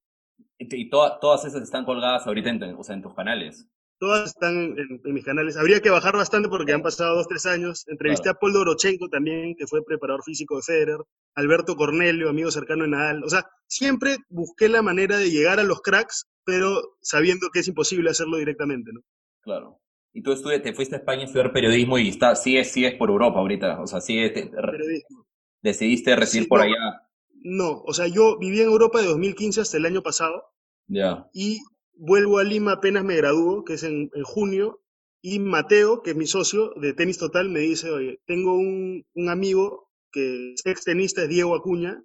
Y, 0.58 0.74
y 0.74 0.88
toda- 0.90 1.18
todas 1.20 1.44
esas 1.44 1.62
están 1.62 1.84
colgadas 1.84 2.26
ahorita 2.26 2.50
en, 2.50 2.62
o 2.76 2.82
sea, 2.84 2.94
en 2.94 3.02
tus 3.02 3.14
canales. 3.14 3.66
Todas 3.98 4.30
están 4.30 4.56
en, 4.56 4.78
en- 4.78 5.00
en 5.04 5.14
mis 5.14 5.24
canales. 5.24 5.56
Habría 5.56 5.80
que 5.80 5.90
bajar 5.90 6.16
bastante 6.16 6.48
porque 6.48 6.72
han 6.72 6.82
pasado 6.82 7.16
dos, 7.16 7.28
tres 7.28 7.46
años. 7.46 7.84
Entrevisté 7.88 8.24
Claro. 8.24 8.36
a 8.36 8.40
Paul 8.40 8.52
Dorochenko 8.52 9.08
también, 9.08 9.54
que 9.56 9.66
fue 9.66 9.84
preparador 9.84 10.22
físico 10.24 10.56
de 10.56 10.62
Federer. 10.62 10.98
Alberto 11.36 11.76
Cornelio, 11.76 12.28
amigo 12.28 12.50
cercano 12.50 12.84
de 12.84 12.90
Nadal. 12.90 13.22
O 13.24 13.28
sea, 13.28 13.44
siempre 13.66 14.16
busqué 14.28 14.68
la 14.68 14.82
manera 14.82 15.16
de 15.18 15.30
llegar 15.30 15.58
a 15.60 15.64
los 15.64 15.80
cracks, 15.80 16.26
pero 16.44 16.96
sabiendo 17.00 17.48
que 17.52 17.60
es 17.60 17.68
imposible 17.68 18.10
hacerlo 18.10 18.36
directamente, 18.38 18.90
¿no? 18.92 19.00
Claro. 19.42 19.80
Y 20.12 20.22
tú 20.22 20.32
estudi- 20.32 20.62
te 20.62 20.74
fuiste 20.74 20.94
a 20.94 20.98
España 20.98 21.22
a 21.22 21.24
estudiar 21.24 21.52
periodismo 21.52 21.98
y 21.98 22.08
está, 22.08 22.36
sigues, 22.36 22.70
sigues 22.72 22.94
por 22.94 23.10
Europa 23.10 23.38
ahorita. 23.40 23.80
O 23.80 23.86
sea, 23.86 24.00
sigues, 24.00 24.32
te- 24.34 24.46
Periodismo. 24.48 25.26
decidiste 25.62 26.14
residir 26.16 26.44
Sí, 26.44 26.48
por 26.48 26.58
no. 26.60 26.64
allá. 26.66 27.00
No, 27.46 27.82
o 27.84 27.92
sea, 27.92 28.06
yo 28.06 28.38
viví 28.38 28.60
en 28.60 28.68
Europa 28.68 29.00
de 29.00 29.06
2015 29.08 29.60
hasta 29.60 29.76
el 29.76 29.86
año 29.86 30.02
pasado 30.02 30.44
Ya. 30.86 31.28
y 31.32 31.58
vuelvo 31.96 32.38
a 32.38 32.44
Lima 32.44 32.72
apenas 32.72 33.04
me 33.04 33.16
gradúo, 33.16 33.64
que 33.64 33.74
es 33.74 33.82
en, 33.82 34.10
junio, 34.24 34.80
y 35.22 35.38
Mateo, 35.38 36.02
que 36.02 36.10
es 36.10 36.16
mi 36.16 36.26
socio 36.26 36.72
de 36.76 36.92
Tenis 36.92 37.18
Total, 37.18 37.48
me 37.48 37.60
dice, 37.60 37.90
oye, 37.90 38.20
tengo 38.26 38.54
un, 38.54 39.04
un 39.14 39.28
amigo 39.28 39.88
que 40.12 40.52
es 40.52 40.66
ex 40.66 40.84
tenista, 40.84 41.22
es 41.22 41.28
Diego 41.28 41.54
Acuña, 41.54 42.02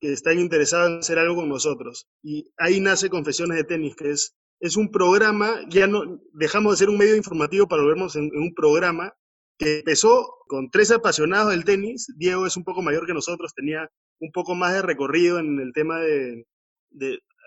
que 0.00 0.12
está 0.12 0.32
interesado 0.32 0.88
en 0.88 0.98
hacer 0.98 1.18
algo 1.18 1.36
con 1.36 1.48
nosotros. 1.48 2.06
Y 2.22 2.50
ahí 2.56 2.80
nace 2.80 3.10
Confesiones 3.10 3.56
de 3.56 3.64
Tenis, 3.64 3.94
que 3.94 4.10
es, 4.10 4.34
es 4.60 4.76
un 4.76 4.90
programa, 4.90 5.60
ya 5.68 5.86
no 5.86 6.20
dejamos 6.32 6.72
de 6.72 6.76
ser 6.78 6.88
un 6.88 6.98
medio 6.98 7.16
informativo 7.16 7.68
para 7.68 7.82
volvernos 7.82 8.16
en, 8.16 8.30
un 8.34 8.54
programa 8.54 9.14
que 9.58 9.78
empezó 9.78 10.26
con 10.48 10.70
tres 10.70 10.90
apasionados 10.90 11.50
del 11.50 11.64
tenis. 11.64 12.06
Diego 12.16 12.46
es 12.46 12.56
un 12.56 12.64
poco 12.64 12.82
mayor 12.82 13.06
que 13.06 13.14
nosotros, 13.14 13.54
tenía 13.54 13.90
un 14.20 14.30
poco 14.32 14.54
más 14.54 14.74
de 14.74 14.82
recorrido 14.82 15.38
en 15.38 15.58
el 15.60 15.72
tema 15.72 16.00
de- 16.00 16.44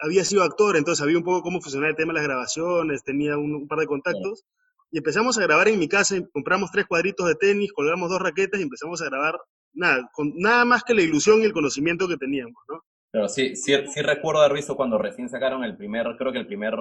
había 0.01 0.23
sido 0.23 0.43
actor, 0.43 0.77
entonces 0.77 0.99
sabía 0.99 1.17
un 1.17 1.23
poco 1.23 1.41
cómo 1.41 1.61
funcionaba 1.61 1.89
el 1.89 1.95
tema 1.95 2.13
de 2.13 2.19
las 2.19 2.27
grabaciones, 2.27 3.03
tenía 3.03 3.37
un, 3.37 3.67
par 3.67 3.79
de 3.79 3.87
contactos. 3.87 4.45
Y 4.91 4.97
empezamos 4.97 5.37
a 5.37 5.43
grabar 5.43 5.67
en 5.67 5.77
mi 5.77 5.87
casa, 5.87 6.15
compramos 6.33 6.71
tres 6.71 6.87
cuadritos 6.87 7.27
de 7.27 7.35
tenis, 7.35 7.71
colgamos 7.71 8.09
dos 8.09 8.19
raquetas 8.19 8.59
y 8.59 8.63
empezamos 8.63 9.01
a 9.01 9.05
grabar 9.05 9.39
nada, 9.73 10.09
con 10.13 10.33
nada 10.35 10.65
más 10.65 10.83
que 10.83 10.95
la 10.95 11.03
ilusión 11.03 11.41
y 11.41 11.45
el 11.45 11.53
conocimiento 11.53 12.07
que 12.07 12.17
teníamos, 12.17 12.55
¿no? 12.67 12.81
Pero 13.11 13.27
sí, 13.27 13.55
sí, 13.55 13.73
sí 13.87 14.01
recuerdo 14.01 14.41
haber 14.41 14.57
visto 14.57 14.75
cuando 14.75 14.97
recién 14.97 15.29
sacaron 15.29 15.63
el 15.63 15.77
primer, 15.77 16.15
creo 16.17 16.31
que 16.31 16.39
el 16.39 16.47
primer, 16.47 16.73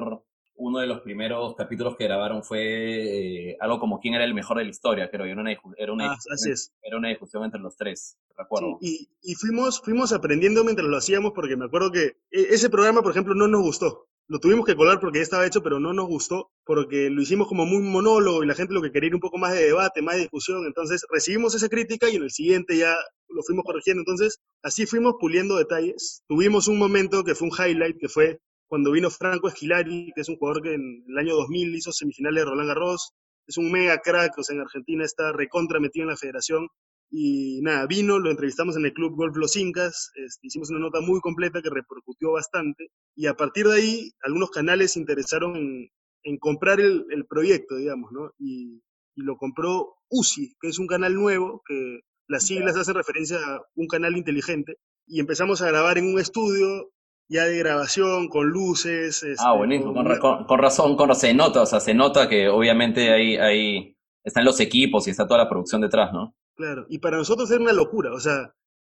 uno 0.59 0.81
de 0.81 0.87
los 0.87 1.01
primeros 1.01 1.55
capítulos 1.55 1.97
que 1.97 2.05
grabaron 2.05 2.43
fue 2.43 3.51
eh, 3.53 3.57
algo 3.61 3.79
como 3.79 4.01
quién 4.01 4.15
era 4.15 4.25
el 4.25 4.35
mejor 4.35 4.59
de 4.59 4.65
la 4.65 4.71
historia, 4.71 5.09
creo. 5.11 5.27
y 5.27 5.31
Era 5.31 5.41
una, 5.41 5.53
era 5.77 5.93
una, 5.93 6.07
Ah, 6.07 6.11
discusión, 6.15 6.35
así 6.35 6.51
es. 6.51 6.73
era 6.83 6.99
una 6.99 7.09
discusión 7.09 7.45
entre 7.45 7.61
los 7.61 7.77
tres, 7.77 8.17
Sí, 8.19 8.35
recuerdo. 8.37 8.79
y, 8.81 9.09
y 9.23 9.35
fuimos, 9.35 9.81
fuimos 9.81 10.13
aprendiendo 10.13 10.65
mientras 10.65 10.87
lo 10.89 10.97
hacíamos, 10.97 11.33
porque 11.35 11.57
me 11.57 11.67
acuerdo 11.67 11.91
que 11.93 12.05
e- 12.31 12.49
ese 12.51 12.71
programa, 12.71 13.03
por 13.03 13.13
ejemplo, 13.13 13.35
no 13.35 13.49
nos 13.49 13.63
gustó. 13.63 14.07
Lo 14.31 14.41
tuvimos 14.41 14.67
que 14.67 14.77
colar 14.77 15.01
porque 15.01 15.21
ya 15.21 15.23
estaba 15.23 15.47
hecho, 15.47 15.63
pero 15.63 15.81
no 15.81 15.95
nos 15.95 16.07
gustó, 16.07 16.51
porque 16.65 17.09
lo 17.09 17.23
hicimos 17.23 17.49
como 17.49 17.65
muy 17.65 17.81
monólogo 17.81 18.45
y 18.45 18.47
la 18.47 18.55
gente 18.55 18.75
lo 18.75 18.83
que 18.83 18.93
quería 18.93 19.07
era 19.09 19.17
un 19.17 19.23
poco 19.23 19.39
más 19.39 19.55
de 19.55 19.65
debate, 19.65 20.03
más 20.03 20.17
de 20.17 20.21
discusión. 20.23 20.67
Entonces 20.67 21.03
recibimos 21.11 21.55
esa 21.55 21.69
crítica 21.71 22.11
y 22.11 22.17
en 22.17 22.25
el 22.25 22.31
siguiente 22.31 22.77
ya 22.77 22.95
lo 23.29 23.43
fuimos 23.43 23.65
corrigiendo. 23.65 24.03
Entonces 24.03 24.39
así 24.63 24.85
fuimos 24.85 25.15
puliendo 25.19 25.57
detalles. 25.57 26.25
Tuvimos 26.29 26.69
un 26.69 26.77
momento 26.79 27.25
que 27.25 27.35
fue 27.35 27.49
un 27.49 27.55
highlight, 27.57 27.97
que 27.99 28.09
fue 28.11 28.39
cuando 28.69 28.93
vino 28.93 29.11
Franco 29.11 29.49
Esquilari, 29.49 30.13
que 30.15 30.21
es 30.21 30.29
un 30.29 30.37
jugador 30.37 30.63
que 30.63 30.75
en 30.75 31.05
el 31.09 31.19
año 31.19 31.35
2000 31.35 31.75
hizo 31.75 31.93
semifinales 31.93 32.45
de 32.45 32.51
Roland 32.51 32.69
Garros. 32.69 33.13
Es 33.47 33.57
un 33.57 33.73
mega 33.73 33.99
crack, 33.99 34.37
o 34.39 34.43
sea, 34.43 34.55
en 34.55 34.61
Argentina 34.61 35.05
está 35.05 35.33
recontra 35.33 35.81
metido 35.81 36.05
en 36.05 36.11
la 36.11 36.17
federación. 36.17 36.69
Y 37.11 37.61
nada, 37.63 37.87
vino, 37.87 38.19
lo 38.19 38.31
entrevistamos 38.31 38.77
en 38.77 38.85
el 38.85 38.93
Club 38.93 39.17
Golf 39.17 39.35
Los 39.37 39.57
Incas, 39.57 40.11
este, 40.15 40.47
hicimos 40.47 40.69
una 40.69 40.81
nota 40.81 41.01
muy 41.01 41.21
completa 41.21 41.63
que 41.63 41.71
repercutió 41.71 42.33
bastante. 42.33 42.91
Y 43.17 43.27
a 43.27 43.35
partir 43.35 43.67
de 43.67 43.75
ahí, 43.75 44.11
algunos 44.23 44.51
canales 44.51 44.93
se 44.93 45.01
interesaron 45.01 45.57
en, 45.57 45.89
en 46.25 46.39
comprar 46.39 46.81
el, 46.81 47.07
el 47.09 47.27
proyecto, 47.27 47.77
digamos, 47.77 48.13
¿no? 48.13 48.33
Y, 48.39 48.83
y 49.15 49.23
lo 49.23 49.39
compró 49.39 49.97
UCI, 50.11 50.57
que 50.61 50.69
es 50.69 50.79
un 50.79 50.87
canal 50.87 51.15
nuevo, 51.15 51.63
que 51.67 52.01
las 52.29 52.47
siglas 52.47 52.77
hacen 52.77 52.95
referencia 52.95 53.39
a 53.39 53.63
un 53.75 53.87
canal 53.87 54.17
inteligente. 54.17 54.77
Y 55.07 55.21
empezamos 55.21 55.63
a 55.63 55.69
grabar 55.69 55.97
en 55.97 56.13
un 56.13 56.21
estudio 56.21 56.91
ya 57.29 57.45
de 57.45 57.59
grabación, 57.59 58.29
con 58.29 58.49
luces. 58.49 59.23
Ah, 59.25 59.29
este, 59.33 59.57
buenísimo, 59.57 59.93
con, 59.93 60.07
una- 60.07 60.15
ra- 60.15 60.21
con- 60.21 60.45
con 60.45 60.59
razón, 60.59 60.97
con 60.97 61.09
razón, 61.09 61.21
se 61.29 61.35
nota, 61.35 61.63
o 61.63 61.67
sea, 61.67 61.81
se 61.81 61.95
nota 61.95 62.29
que 62.29 62.49
obviamente 62.49 63.11
ahí, 63.13 63.37
ahí 63.37 63.97
están 64.25 64.45
los 64.45 64.61
equipos 64.61 65.07
y 65.07 65.11
está 65.11 65.27
toda 65.27 65.39
la 65.45 65.49
producción 65.49 65.81
detrás, 65.81 66.13
¿no? 66.13 66.35
Claro, 66.57 66.87
y 66.89 66.99
para 66.99 67.17
nosotros 67.19 67.51
era 67.51 67.61
una 67.61 67.73
locura, 67.73 68.13
o 68.13 68.21
sea, 68.21 68.53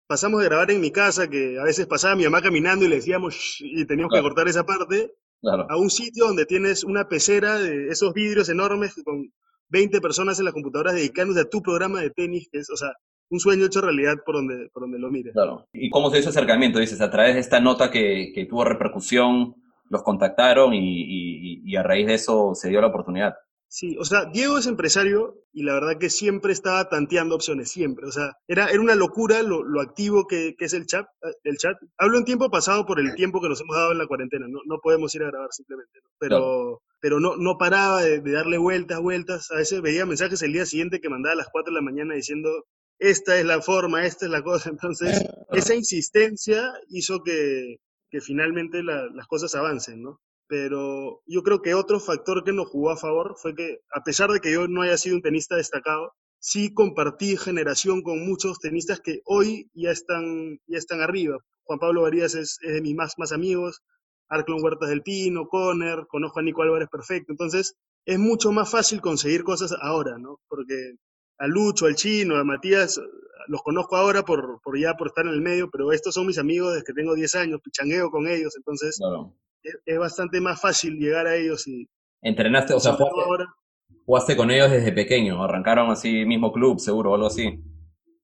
pasamos 0.07 0.41
de 0.41 0.47
grabar 0.47 0.69
en 0.71 0.81
mi 0.81 0.91
casa, 0.91 1.29
que 1.29 1.57
a 1.59 1.63
veces 1.63 1.87
pasaba 1.87 2.15
mi 2.15 2.23
mamá 2.25 2.41
caminando 2.41 2.85
y 2.85 2.89
le 2.89 2.95
decíamos 2.97 3.57
y 3.59 3.85
teníamos 3.85 4.09
Claro. 4.11 4.23
que 4.23 4.29
cortar 4.29 4.47
esa 4.47 4.65
parte, 4.65 5.13
Claro. 5.41 5.65
a 5.69 5.77
un 5.77 5.89
sitio 5.89 6.25
donde 6.25 6.45
tienes 6.45 6.83
una 6.83 7.07
pecera 7.07 7.57
de 7.59 7.87
esos 7.89 8.13
vidrios 8.13 8.49
enormes 8.49 8.95
con 9.03 9.31
20 9.69 10.01
personas 10.01 10.37
en 10.39 10.45
las 10.45 10.53
computadoras 10.53 10.93
dedicándose 10.95 11.39
a 11.41 11.49
tu 11.49 11.61
programa 11.61 12.01
de 12.01 12.09
tenis, 12.11 12.47
que 12.51 12.59
es, 12.59 12.69
o 12.69 12.75
sea, 12.77 12.91
un 13.29 13.39
sueño 13.39 13.65
hecho 13.65 13.81
realidad 13.81 14.15
por 14.25 14.35
donde, 14.35 14.69
por 14.73 14.83
donde 14.83 14.99
lo 14.99 15.09
mires. 15.09 15.33
Claro. 15.33 15.67
¿Y 15.73 15.89
cómo 15.89 16.09
se 16.09 16.19
hizo 16.19 16.29
ese 16.29 16.39
acercamiento? 16.39 16.79
Dices, 16.79 17.01
a 17.01 17.09
través 17.09 17.33
de 17.33 17.39
esta 17.39 17.59
nota 17.59 17.89
que, 17.89 18.31
que 18.33 18.45
tuvo 18.45 18.63
repercusión, 18.63 19.55
los 19.89 20.03
contactaron 20.03 20.73
y, 20.73 20.79
y, 20.79 21.61
y 21.65 21.75
a 21.75 21.83
raíz 21.83 22.07
de 22.07 22.15
eso 22.15 22.53
se 22.55 22.69
dio 22.69 22.81
la 22.81 22.87
oportunidad. 22.87 23.35
Sí, 23.75 23.97
o 23.99 24.05
sea, 24.05 24.25
Diego 24.25 24.59
es 24.59 24.67
empresario 24.67 25.33
y 25.51 25.63
la 25.63 25.73
verdad 25.73 25.97
que 25.97 26.11
siempre 26.11 26.53
estaba 26.53 26.89
tanteando 26.89 27.33
opciones, 27.33 27.71
siempre. 27.71 28.05
O 28.05 28.11
sea, 28.11 28.37
era, 28.47 28.67
era 28.67 28.79
una 28.79 28.93
locura 28.93 29.41
lo, 29.41 29.63
lo 29.63 29.81
activo 29.81 30.27
que, 30.27 30.53
que, 30.55 30.65
es 30.65 30.73
el 30.73 30.85
chat, 30.85 31.07
el 31.43 31.57
chat. 31.57 31.75
Hablo 31.97 32.19
en 32.19 32.23
tiempo 32.23 32.51
pasado 32.51 32.85
por 32.85 32.99
el 32.99 33.15
tiempo 33.15 33.41
que 33.41 33.49
nos 33.49 33.59
hemos 33.61 33.75
dado 33.75 33.91
en 33.91 33.97
la 33.97 34.05
cuarentena, 34.05 34.45
no, 34.47 34.59
no 34.67 34.77
podemos 34.79 35.15
ir 35.15 35.23
a 35.23 35.31
grabar 35.31 35.51
simplemente, 35.51 35.99
¿no? 36.03 36.09
pero, 36.19 36.37
claro. 36.37 36.81
pero 36.99 37.19
no, 37.19 37.35
no 37.35 37.57
paraba 37.57 38.03
de, 38.03 38.21
de, 38.21 38.31
darle 38.31 38.59
vueltas, 38.59 39.01
vueltas. 39.01 39.49
A 39.49 39.55
veces 39.55 39.81
veía 39.81 40.05
mensajes 40.05 40.43
el 40.43 40.53
día 40.53 40.67
siguiente 40.67 41.01
que 41.01 41.09
mandaba 41.09 41.33
a 41.33 41.37
las 41.37 41.49
4 41.51 41.73
de 41.73 41.79
la 41.79 41.83
mañana 41.83 42.13
diciendo, 42.13 42.51
esta 42.99 43.37
es 43.37 43.45
la 43.45 43.61
forma, 43.61 44.05
esta 44.05 44.25
es 44.25 44.31
la 44.31 44.43
cosa. 44.43 44.69
Entonces, 44.69 45.23
esa 45.51 45.75
insistencia 45.75 46.73
hizo 46.89 47.23
que, 47.23 47.77
que 48.09 48.21
finalmente 48.21 48.83
la, 48.83 49.07
las 49.13 49.27
cosas 49.27 49.55
avancen, 49.55 50.01
¿no? 50.01 50.19
pero 50.53 51.23
yo 51.25 51.41
creo 51.41 51.63
que 51.63 51.73
otro 51.73 51.99
factor 51.99 52.43
que 52.43 52.53
nos 52.53 52.67
jugó 52.67 52.91
a 52.91 52.97
favor 52.97 53.35
fue 53.37 53.55
que, 53.55 53.79
a 53.91 54.03
pesar 54.03 54.29
de 54.29 54.39
que 54.39 54.51
yo 54.51 54.67
no 54.67 54.83
haya 54.83 54.97
sido 54.99 55.15
un 55.15 55.23
tenista 55.23 55.55
destacado, 55.55 56.13
sí 56.37 56.73
compartí 56.75 57.37
generación 57.37 58.03
con 58.03 58.23
muchos 58.23 58.59
tenistas 58.59 58.99
que 58.99 59.21
hoy 59.25 59.71
ya 59.73 59.89
están, 59.89 60.59
ya 60.67 60.77
están 60.77 61.01
arriba. 61.01 61.37
Juan 61.63 61.79
Pablo 61.79 62.03
Varías 62.03 62.35
es, 62.35 62.59
es 62.61 62.73
de 62.73 62.81
mis 62.81 62.93
más, 62.93 63.15
más 63.17 63.31
amigos, 63.31 63.81
Arclon 64.29 64.63
Huertas 64.63 64.89
del 64.89 65.01
Pino, 65.01 65.47
Conner, 65.47 66.05
conozco 66.07 66.39
a 66.39 66.43
Nico 66.43 66.61
Álvarez 66.61 66.89
perfecto. 66.91 67.31
Entonces, 67.31 67.75
es 68.05 68.19
mucho 68.19 68.51
más 68.51 68.69
fácil 68.69 69.01
conseguir 69.01 69.43
cosas 69.43 69.73
ahora, 69.81 70.19
¿no? 70.19 70.39
Porque 70.49 70.97
a 71.43 71.47
Lucho, 71.47 71.85
al 71.85 71.95
Chino, 71.95 72.37
a 72.37 72.43
Matías, 72.43 73.01
los 73.47 73.61
conozco 73.61 73.97
ahora 73.97 74.23
por, 74.23 74.61
por 74.61 74.79
ya 74.79 74.95
por 74.95 75.07
estar 75.07 75.25
en 75.25 75.33
el 75.33 75.41
medio, 75.41 75.69
pero 75.69 75.91
estos 75.91 76.13
son 76.13 76.27
mis 76.27 76.37
amigos 76.37 76.73
desde 76.73 76.85
que 76.85 76.93
tengo 76.93 77.13
10 77.13 77.35
años, 77.35 77.61
pichangueo 77.61 78.09
con 78.09 78.27
ellos, 78.27 78.55
entonces 78.55 78.97
claro 78.97 79.33
es 79.85 79.97
bastante 79.97 80.41
más 80.41 80.59
fácil 80.59 80.97
llegar 80.97 81.27
a 81.27 81.35
ellos 81.35 81.67
y... 81.67 81.87
¿Entrenaste, 82.21 82.73
o 82.73 82.79
sea, 82.79 82.93
jugaste, 82.93 83.21
ahora, 83.21 83.55
jugaste 84.05 84.37
con 84.37 84.51
ellos 84.51 84.71
desde 84.71 84.91
pequeño? 84.91 85.43
¿Arrancaron 85.43 85.91
así 85.91 86.25
mismo 86.25 86.53
club, 86.53 86.79
seguro, 86.79 87.11
o 87.11 87.15
algo 87.15 87.27
así? 87.27 87.59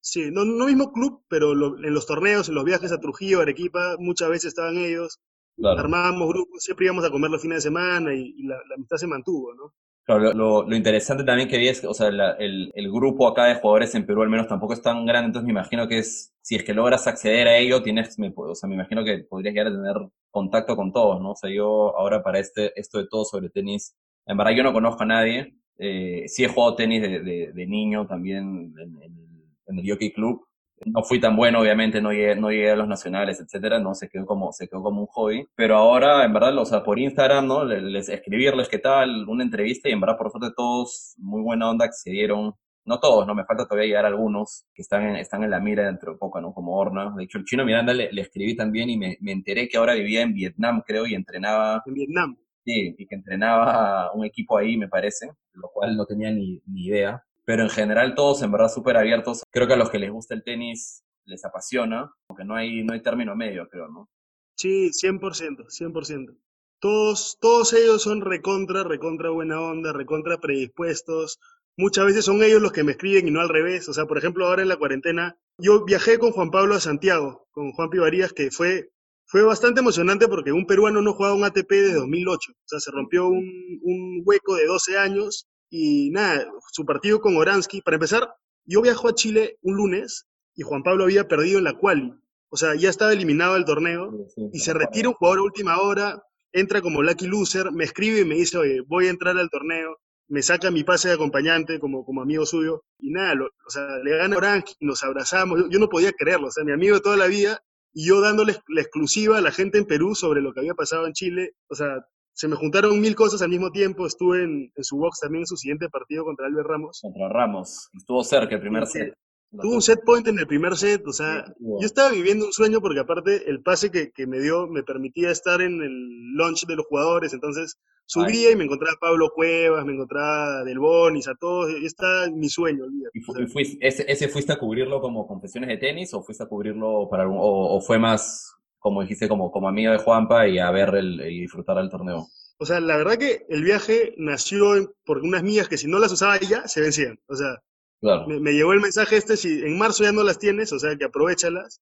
Sí, 0.02 0.32
no, 0.32 0.46
no 0.46 0.66
mismo 0.66 0.94
club, 0.94 1.24
pero 1.28 1.54
lo, 1.54 1.78
en 1.78 1.94
los 1.94 2.06
torneos, 2.06 2.48
en 2.48 2.56
los 2.56 2.64
viajes 2.64 2.92
a 2.94 3.00
Trujillo, 3.00 3.42
Arequipa, 3.42 3.98
muchas 4.00 4.30
veces 4.30 4.46
estaban 4.46 4.78
ellos. 4.78 5.20
Claro. 5.58 5.82
Armábamos 5.82 6.30
grupos, 6.30 6.64
siempre 6.64 6.86
íbamos 6.86 7.04
a 7.04 7.12
comer 7.12 7.30
los 7.30 7.42
fines 7.42 7.58
de 7.58 7.62
semana 7.70 8.14
y, 8.14 8.34
y 8.38 8.44
la, 8.44 8.56
la, 8.56 8.76
amistad 8.76 8.96
se 8.96 9.08
mantuvo, 9.08 9.54
¿no? 9.54 9.74
Lo, 10.18 10.64
lo, 10.66 10.76
interesante 10.76 11.24
también 11.24 11.48
que 11.48 11.60
vi 11.60 11.68
es 11.68 11.82
que, 11.82 11.88
o 11.88 11.94
sea, 11.94 12.10
la, 12.10 12.32
el, 12.34 12.72
el, 12.74 12.92
grupo 12.92 13.28
acá 13.28 13.46
de 13.46 13.56
jugadores 13.56 13.94
en 13.94 14.08
Perú 14.08 14.24
al 14.24 14.30
menos 14.30 14.48
tampoco 14.48 14.74
es 14.74 14.82
tan 14.82 15.06
grande, 15.06 15.28
entonces 15.28 15.46
me 15.46 15.52
imagino 15.52 15.88
que 15.88 16.00
es, 16.00 16.34
si 16.42 16.56
es 16.56 16.64
que 16.64 16.74
logras 16.74 17.06
acceder 17.06 17.48
a 17.48 17.58
ello, 17.58 17.84
tienes, 17.84 18.18
me, 18.18 18.34
o 18.36 18.56
sea, 18.56 18.68
me 18.68 18.74
imagino 18.74 19.04
que 19.04 19.20
podrías 19.20 19.54
llegar 19.54 19.68
a 19.68 19.76
tener 19.76 20.10
contacto 20.32 20.76
con 20.76 20.92
todos, 20.92 21.22
¿no? 21.22 21.32
O 21.32 21.36
sea, 21.36 21.52
yo 21.52 21.96
ahora 21.96 22.24
para 22.24 22.40
este, 22.40 22.72
esto 22.80 22.98
de 22.98 23.08
todo 23.08 23.24
sobre 23.24 23.50
tenis, 23.50 23.96
en 24.26 24.36
verdad 24.36 24.54
yo 24.56 24.64
no 24.64 24.74
conozco 24.74 25.04
a 25.04 25.06
nadie, 25.06 25.54
eh, 25.78 26.24
sí 26.28 26.44
he 26.44 26.48
jugado 26.48 26.76
tenis 26.76 27.04
de, 27.04 27.20
de, 27.20 27.52
de 27.54 27.68
niño 27.68 28.08
también 28.08 28.74
en, 28.80 29.02
en, 29.04 29.20
en 29.68 29.80
el 29.80 29.90
Jockey 29.90 30.12
Club, 30.12 30.49
no 30.86 31.04
fui 31.04 31.20
tan 31.20 31.36
bueno, 31.36 31.62
obviamente, 31.62 32.02
no 32.02 32.12
llegué, 32.12 32.36
no 32.36 32.50
llegué 32.50 32.72
a 32.72 32.76
los 32.76 32.88
nacionales, 32.88 33.40
etcétera, 33.40 33.80
no, 33.80 33.94
se 33.94 34.10
quedó 34.10 34.26
como, 34.26 34.52
se 34.52 34.68
quedó 34.68 34.82
como 34.82 35.02
un 35.02 35.08
hobby. 35.08 35.46
Pero 35.56 35.78
ahora, 35.78 36.26
en 36.26 36.34
verdad, 36.34 36.58
o 36.58 36.66
sea, 36.66 36.84
por 36.84 37.00
Instagram, 37.00 37.48
¿no? 37.48 37.66
Les, 37.66 38.10
escribirles 38.10 38.70
qué 38.70 38.80
tal, 38.80 39.28
una 39.28 39.44
entrevista, 39.44 39.90
y 39.90 39.94
en 39.94 40.02
verdad, 40.02 40.18
por 40.18 40.32
suerte, 40.32 40.54
todos 40.56 41.16
muy 41.18 41.42
buena 41.42 41.70
onda 41.70 41.86
accedieron. 41.86 42.54
No 42.86 43.00
todos, 43.00 43.28
¿no? 43.28 43.36
Me 43.36 43.46
falta 43.46 43.66
todavía 43.66 43.88
llegar 43.88 44.06
a 44.06 44.08
algunos 44.08 44.66
que 44.74 44.82
están 44.82 45.04
en, 45.04 45.16
están 45.18 45.44
en 45.44 45.52
la 45.52 45.60
mira 45.60 45.86
dentro 45.86 46.14
de 46.14 46.18
poco, 46.18 46.42
¿no? 46.42 46.54
Como 46.54 46.76
Horna. 46.76 47.14
De 47.16 47.24
hecho, 47.26 47.38
el 47.38 47.44
chino 47.46 47.64
Miranda 47.64 47.94
le, 47.94 48.12
le 48.12 48.22
escribí 48.22 48.56
también 48.56 48.90
y 48.90 48.98
me, 48.98 49.18
me 49.22 49.32
enteré 49.32 49.68
que 49.68 49.78
ahora 49.78 49.94
vivía 49.94 50.22
en 50.22 50.34
Vietnam, 50.34 50.82
creo, 50.86 51.06
y 51.06 51.14
entrenaba. 51.14 51.84
En 51.86 51.94
Vietnam. 51.94 52.38
Sí, 52.66 52.96
y 52.98 53.06
que 53.06 53.16
entrenaba 53.16 54.12
un 54.14 54.26
equipo 54.26 54.58
ahí, 54.58 54.76
me 54.78 54.88
parece, 54.88 55.30
lo 55.54 55.70
cual 55.72 55.96
no 55.96 56.06
tenía 56.06 56.32
ni, 56.32 56.62
ni 56.66 56.86
idea 56.88 57.24
pero 57.50 57.64
en 57.64 57.70
general 57.72 58.14
todos 58.14 58.44
en 58.44 58.52
verdad 58.52 58.70
súper 58.70 58.96
abiertos. 58.96 59.42
Creo 59.50 59.66
que 59.66 59.74
a 59.74 59.76
los 59.76 59.90
que 59.90 59.98
les 59.98 60.12
gusta 60.12 60.36
el 60.36 60.44
tenis 60.44 61.04
les 61.26 61.44
apasiona, 61.44 62.14
porque 62.28 62.46
no 62.46 62.54
hay, 62.54 62.84
no 62.84 62.94
hay 62.94 63.02
término 63.02 63.36
medio, 63.36 63.68
creo, 63.70 63.88
¿no? 63.88 64.08
Sí, 64.56 64.92
100%, 64.92 65.66
100%. 65.68 66.38
Todos, 66.80 67.40
todos 67.42 67.74
ellos 67.74 68.04
son 68.04 68.22
recontra, 68.22 68.84
recontra 68.84 69.32
buena 69.32 69.60
onda, 69.62 69.94
recontra 69.94 70.38
predispuestos. 70.38 71.40
Muchas 71.76 72.06
veces 72.06 72.26
son 72.26 72.44
ellos 72.44 72.62
los 72.62 72.72
que 72.72 72.84
me 72.84 72.92
escriben 72.92 73.28
y 73.28 73.32
no 73.32 73.42
al 73.42 73.50
revés. 73.50 73.90
O 73.90 73.94
sea, 73.94 74.06
por 74.06 74.20
ejemplo, 74.20 74.46
ahora 74.46 74.62
en 74.62 74.68
la 74.68 74.78
cuarentena, 74.78 75.36
yo 75.58 75.84
viajé 75.86 76.20
con 76.20 76.34
Juan 76.34 76.52
Pablo 76.52 76.76
a 76.76 76.80
Santiago, 76.80 77.48
con 77.50 77.72
Juan 77.72 77.90
Pivarías, 77.90 78.32
que 78.32 78.52
fue, 78.52 78.92
fue 79.26 79.42
bastante 79.42 79.80
emocionante 79.80 80.28
porque 80.28 80.52
un 80.52 80.68
peruano 80.68 81.02
no 81.02 81.14
jugaba 81.14 81.34
un 81.34 81.46
ATP 81.46 81.68
desde 81.68 81.96
2008. 81.96 82.52
O 82.52 82.68
sea, 82.68 82.80
se 82.80 82.92
rompió 82.92 83.28
un, 83.28 84.22
hueco 84.24 84.54
de 84.54 84.68
12 84.68 85.00
años 85.00 85.48
y 85.70 86.10
nada, 86.12 86.48
su 86.72 86.86
partido 86.86 87.22
con 87.22 87.38
Oransky, 87.38 87.82
para 87.82 87.96
empezar, 87.96 88.34
yo 88.66 88.82
viajo 88.82 89.08
a 89.08 89.16
Chile 89.16 89.58
un 89.62 89.76
lunes 89.76 90.28
y 90.56 90.64
Juan 90.64 90.84
Pablo 90.84 91.06
había 91.06 91.28
perdido 91.28 91.60
en 91.60 91.66
la 91.66 91.78
quali. 91.78 92.14
O 92.50 92.58
sea, 92.58 92.76
ya 92.76 92.90
estaba 92.90 93.14
eliminado 93.14 93.54
del 93.54 93.66
torneo 93.66 94.12
sí, 94.34 94.50
y 94.54 94.60
se 94.60 94.74
retira 94.74 95.10
un 95.10 95.16
jugador 95.16 95.40
a 95.40 95.44
última 95.44 95.80
hora, 95.80 96.24
entra 96.52 96.82
como 96.82 97.04
lucky 97.04 97.28
loser, 97.28 97.72
me 97.72 97.84
escribe 97.84 98.22
y 98.22 98.26
me 98.26 98.36
dice, 98.36 98.58
oye, 98.58 98.82
voy 98.88 99.08
a 99.08 99.12
entrar 99.12 99.38
al 99.38 99.50
torneo, 99.50 99.98
me 100.28 100.42
saca 100.42 100.72
mi 100.72 100.84
pase 100.84 101.10
de 101.10 101.16
acompañante 101.16 101.80
como, 101.80 102.04
como 102.06 102.22
amigo 102.22 102.46
suyo 102.46 102.84
y 103.00 103.12
nada, 103.12 103.36
lo, 103.36 103.46
o 103.46 103.70
sea, 103.70 103.98
le 104.04 104.18
gana 104.18 104.38
Oransky, 104.38 104.74
nos 104.80 105.04
abrazamos, 105.04 105.60
yo, 105.60 105.70
yo, 105.70 105.80
no 105.80 105.90
podía 105.90 106.12
creerlo, 106.12 106.48
o 106.48 106.52
sea, 106.52 106.64
mi 106.64 106.72
amigo 106.72 106.96
de 106.96 107.02
toda 107.02 107.18
la 107.18 107.28
vida 107.28 107.62
y 107.94 108.08
yo 108.08 108.22
dándole 108.22 108.56
la 108.68 108.82
exclusiva 108.82 109.38
a 109.38 109.42
la 109.42 109.52
gente 109.52 109.78
en 109.78 109.86
Perú 109.86 110.16
sobre 110.16 110.42
lo 110.42 110.54
que 110.54 110.62
había 110.62 110.74
pasado 110.74 111.06
en 111.06 111.14
Chile, 111.14 111.54
o 111.68 111.76
sea, 111.76 112.06
se 112.40 112.48
me 112.48 112.56
juntaron 112.56 113.02
mil 113.02 113.16
cosas 113.16 113.42
al 113.42 113.50
mismo 113.50 113.70
tiempo. 113.70 114.08
Estuve 114.08 114.46
en, 114.46 114.72
en, 114.74 114.84
su 114.86 114.96
box 114.96 115.20
también 115.20 115.42
en 115.42 115.46
su 115.46 115.58
siguiente 115.58 115.90
partido 115.90 116.24
contra 116.24 116.46
Albert 116.46 116.70
Ramos. 116.70 117.00
Contra 117.02 117.28
Ramos. 117.28 117.90
Estuvo 117.94 118.24
cerca 118.24 118.56
el 118.56 118.62
primer 118.62 118.88
set. 118.88 119.14
Tuvo 119.52 119.74
un 119.74 119.82
set 119.82 120.00
point 120.06 120.26
en 120.26 120.40
el 120.40 120.48
primer 120.48 120.78
set. 120.78 121.06
O 121.06 121.12
sea, 121.12 121.46
sí, 121.46 121.54
yo 121.60 121.86
estaba 121.86 122.12
viviendo 122.12 122.46
un 122.46 122.54
sueño 122.54 122.80
porque 122.80 123.02
aparte 123.02 123.50
el 123.50 123.62
pase 123.62 123.92
que, 123.92 124.12
que, 124.12 124.26
me 124.26 124.40
dio 124.40 124.68
me 124.68 124.84
permitía 124.84 125.32
estar 125.32 125.62
en 125.62 125.82
el 125.82 126.34
launch 126.38 126.66
de 126.66 126.78
los 126.78 126.86
jugadores. 126.86 127.34
Entonces 127.34 127.78
subía 128.06 128.48
Ay. 128.48 128.54
y 128.54 128.56
me 128.56 128.64
encontraba 128.64 128.94
a 128.94 129.00
Pablo 129.02 129.32
Cuevas, 129.36 129.84
me 129.84 129.92
encontraba 129.92 130.62
a 130.62 130.64
Del 130.64 130.80
Bonis, 130.80 131.28
a 131.28 131.36
todos. 131.36 131.70
Y 131.78 131.86
está 131.86 132.32
mi 132.34 132.48
sueño. 132.48 132.86
¿Y, 133.14 133.20
fu 133.20 133.34
fuiste, 133.52 133.86
ese, 133.86 134.10
ese, 134.10 134.30
fuiste 134.30 134.54
a 134.54 134.60
cubrirlo 134.60 135.02
como 135.02 135.28
confesiones 135.28 135.68
de 135.68 135.78
tenis 135.78 136.14
o 136.14 136.24
fuiste 136.24 136.46
a 136.46 136.48
cubrirlo 136.48 137.10
para 137.10 137.24
algún, 137.24 137.38
o, 137.38 137.76
o 137.76 137.82
fue 137.82 138.00
más 138.00 138.56
como 138.80 139.02
dijiste, 139.02 139.28
como, 139.28 139.52
como 139.52 139.68
amigo 139.68 139.92
de 139.92 140.00
Juanpa 140.00 140.48
y 140.48 140.58
a 140.58 140.72
ver 140.72 140.96
el, 140.96 141.22
y 141.22 141.42
disfrutar 141.42 141.78
el 141.78 141.90
torneo? 141.90 142.28
O 142.58 142.66
sea, 142.66 142.80
la 142.80 142.98
verdad 142.98 143.18
que 143.18 143.46
el 143.50 143.64
viaje 143.64 144.14
nació 144.18 144.94
por 145.06 145.20
unas 145.20 145.44
millas 145.44 145.70
que 145.70 145.78
si 145.78 145.88
no 145.88 146.00
las 146.00 146.12
usaba 146.12 146.40
ya, 146.40 146.68
se 146.68 146.82
vencían. 146.82 147.18
O 147.28 147.36
sea, 147.36 147.58
claro. 148.02 148.28
me, 148.28 148.40
me, 148.40 148.52
llegó 148.52 148.74
el 148.74 148.82
mensaje 148.82 149.18
este, 149.18 149.38
si 149.38 149.62
en 149.62 149.78
marzo 149.78 150.04
ya 150.04 150.12
no 150.12 150.24
las 150.24 150.40
tienes, 150.40 150.74
o 150.74 150.80
sea, 150.80 150.96
que 150.98 151.06
aprovechalas. 151.06 151.82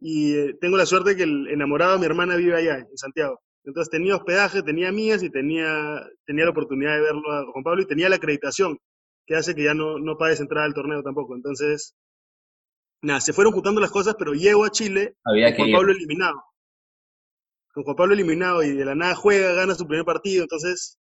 Y 0.00 0.34
eh, 0.34 0.54
tengo 0.60 0.76
la 0.76 0.86
suerte 0.86 1.16
que 1.16 1.24
el 1.24 1.48
enamorado 1.48 1.94
de 1.94 1.98
mi 1.98 2.06
hermana 2.06 2.36
vive 2.36 2.56
allá, 2.56 2.78
en 2.78 2.96
Santiago. 2.96 3.40
Entonces 3.64 3.90
tenía 3.90 4.16
hospedaje, 4.16 4.62
tenía 4.62 4.90
mías 4.90 5.22
y 5.22 5.30
tenía, 5.30 6.02
tenía 6.24 6.44
la 6.44 6.50
oportunidad 6.50 6.94
de 6.94 7.02
verlo 7.02 7.30
a 7.32 7.44
Juan 7.52 7.64
Pablo 7.64 7.82
y 7.82 7.86
tenía 7.86 8.08
la 8.08 8.16
acreditación, 8.16 8.78
que 9.26 9.36
hace 9.36 9.54
que 9.54 9.64
ya 9.64 9.74
no, 9.74 9.98
no 9.98 10.16
pagues 10.16 10.40
entrar 10.40 10.64
al 10.64 10.74
torneo 10.74 11.02
tampoco. 11.02 11.34
Entonces, 11.36 11.94
nada, 13.02 13.20
se 13.20 13.32
fueron 13.32 13.52
juntando 13.52 13.80
las 13.80 13.90
cosas, 13.90 14.16
pero 14.18 14.32
llego 14.32 14.64
a 14.64 14.70
Chile 14.70 15.16
Había 15.24 15.54
con 15.56 15.66
Juan 15.66 15.72
Pablo 15.72 15.92
eliminado. 15.92 16.42
Con 17.72 17.84
Juan 17.84 17.96
Pablo 17.96 18.14
eliminado 18.14 18.62
y 18.62 18.72
de 18.72 18.84
la 18.84 18.94
nada 18.94 19.14
juega, 19.14 19.52
gana 19.52 19.74
su 19.74 19.86
primer 19.86 20.04
partido. 20.04 20.42
Entonces, 20.42 20.98